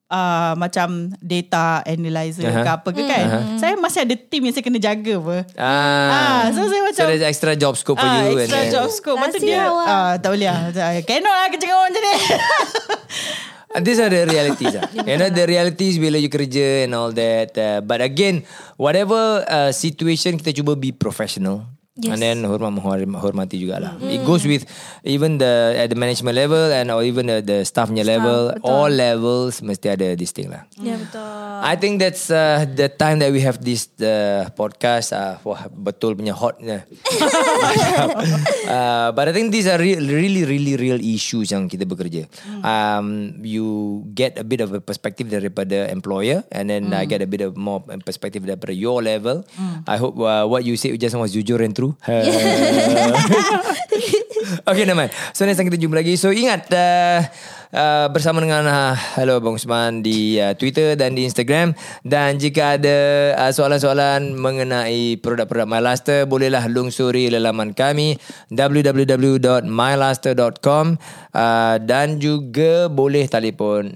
uh, 0.08 0.54
macam 0.56 1.12
data 1.20 1.84
analyzer 1.84 2.48
uh-huh. 2.48 2.64
ke 2.64 2.70
apa 2.70 2.90
ke 2.92 3.02
kan. 3.04 3.26
Uh-huh. 3.28 3.58
Saya 3.60 3.74
masih 3.76 4.04
ada 4.04 4.16
team 4.16 4.48
yang 4.48 4.54
saya 4.56 4.64
kena 4.64 4.80
jaga 4.80 5.14
apa. 5.20 5.38
Ah. 5.56 6.10
Ah, 6.10 6.44
so 6.52 6.66
saya 6.66 6.82
macam- 6.84 7.06
So 7.06 7.12
there's 7.12 7.26
extra 7.26 7.54
job 7.54 7.76
scope 7.76 8.00
for 8.00 8.08
Ah, 8.08 8.28
you. 8.28 8.40
extra 8.40 8.64
and, 8.64 8.72
job 8.72 8.88
scope. 8.90 9.20
Lepas 9.20 9.36
Rahsia 9.36 9.44
dia 9.44 9.68
awak. 9.68 9.86
ah, 9.86 10.12
tak 10.18 10.30
boleh 10.34 10.48
lah. 10.48 10.62
Cannot 11.04 11.34
lah 11.34 11.48
kerja 11.48 11.64
dengan 11.64 11.78
orang 11.78 11.92
macam 11.92 12.04
ni. 12.04 12.16
And 13.76 13.84
these 13.88 14.00
are 14.00 14.10
the 14.10 14.24
realities. 14.26 14.74
ah. 14.74 14.84
you 15.06 15.16
know 15.16 15.30
the 15.30 15.46
realities 15.46 16.00
bila 16.00 16.18
you 16.18 16.32
kerja 16.32 16.88
and 16.88 16.96
all 16.96 17.12
that. 17.12 17.54
Uh, 17.54 17.80
but 17.84 18.00
again, 18.00 18.48
whatever 18.76 19.44
uh, 19.46 19.70
situation 19.70 20.40
kita 20.40 20.56
cuba 20.56 20.74
be 20.74 20.90
professional. 20.90 21.68
Yes. 21.98 22.14
And 22.14 22.22
then 22.22 22.38
hormat 22.46 22.78
menghormati 22.78 23.58
jugalah. 23.58 23.98
It 24.06 24.22
goes 24.22 24.46
with 24.46 24.70
even 25.02 25.42
the 25.42 25.74
at 25.74 25.90
the 25.90 25.98
management 25.98 26.38
level 26.38 26.70
and 26.70 26.94
or 26.94 27.02
even 27.02 27.26
the, 27.26 27.42
the 27.42 27.66
staffnya 27.66 28.06
level. 28.06 28.54
betul. 28.54 28.70
All 28.70 28.92
levels 28.94 29.66
mesti 29.66 29.98
ada 29.98 30.14
this 30.14 30.30
thing 30.30 30.54
lah. 30.54 30.70
Ya 30.78 30.94
betul. 30.94 31.26
I 31.66 31.74
think 31.74 31.98
that's 31.98 32.30
uh, 32.30 32.70
the 32.70 32.86
time 32.94 33.18
that 33.26 33.34
we 33.34 33.42
have 33.42 33.58
this 33.66 33.90
the 33.98 34.46
podcast. 34.54 35.10
Uh, 35.10 35.42
wah, 35.42 35.66
betul 35.74 36.14
punya 36.14 36.38
hotnya. 36.38 36.86
uh, 38.70 39.10
but 39.18 39.26
I 39.30 39.34
think 39.34 39.50
these 39.50 39.66
are 39.66 39.82
real, 39.82 39.98
really, 40.06 40.46
really 40.46 40.78
real 40.78 41.02
issues 41.02 41.50
yang 41.50 41.66
kita 41.66 41.90
bekerja. 41.90 42.30
Um, 42.62 43.42
you 43.42 44.04
get 44.14 44.38
a 44.38 44.46
bit 44.46 44.62
of 44.62 44.70
a 44.74 44.82
perspective 44.82 45.34
daripada 45.34 45.90
employer, 45.90 46.46
and 46.54 46.70
then 46.70 46.94
I 46.94 47.10
get 47.10 47.26
a 47.26 47.30
bit 47.30 47.42
of 47.42 47.58
more 47.58 47.82
perspective 48.06 48.46
daripada 48.46 48.74
your 48.78 49.02
level. 49.02 49.42
I 49.90 49.98
hope 49.98 50.20
uh, 50.22 50.46
what 50.46 50.62
you 50.62 50.78
said 50.78 50.94
just 51.02 51.18
was 51.18 51.34
jujur 51.34 51.62
and 51.64 51.74
true. 51.74 51.87
okay, 54.70 54.84
nevermind. 54.84 55.14
So 55.32 55.46
next 55.46 55.62
time 55.62 55.70
kita 55.70 55.80
jumpa 55.80 56.02
lagi. 56.02 56.18
So 56.20 56.34
ingat 56.34 56.68
uh, 56.72 57.20
uh, 57.74 58.08
bersama 58.12 58.42
dengan 58.44 58.68
uh, 58.68 58.96
Hello 59.18 59.38
Abang 59.40 59.56
Usman 59.56 60.04
di 60.04 60.40
uh, 60.40 60.54
Twitter 60.56 60.96
dan 60.96 61.16
di 61.16 61.24
Instagram. 61.28 61.74
Dan 62.06 62.38
jika 62.40 62.72
ada 62.80 62.98
uh, 63.36 63.52
soalan-soalan 63.52 64.34
mengenai 64.38 65.18
produk-produk 65.20 65.68
MyLaster, 65.68 66.26
bolehlah 66.30 66.68
lungsuri 66.70 67.30
laman 67.34 67.74
kami 67.74 68.18
www.mylaster.com 68.52 70.98
uh, 71.34 71.78
dan 71.84 72.20
juga 72.20 72.90
boleh 72.92 73.28
telefon 73.28 73.92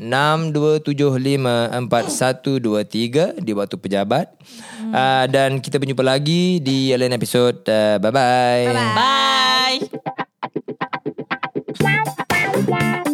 62754123 0.87 3.43
di 3.43 3.53
waktu 3.55 3.77
pejabat. 3.77 4.27
Uh, 4.91 5.23
dan 5.31 5.63
kita 5.63 5.79
berjumpa 5.79 6.03
lagi 6.03 6.59
di 6.59 6.91
lain 6.91 7.15
episod. 7.15 7.63
Uh, 7.63 7.95
bye-bye. 8.01 8.65
Bye-bye. 8.67 9.79
Bye. 12.67 13.07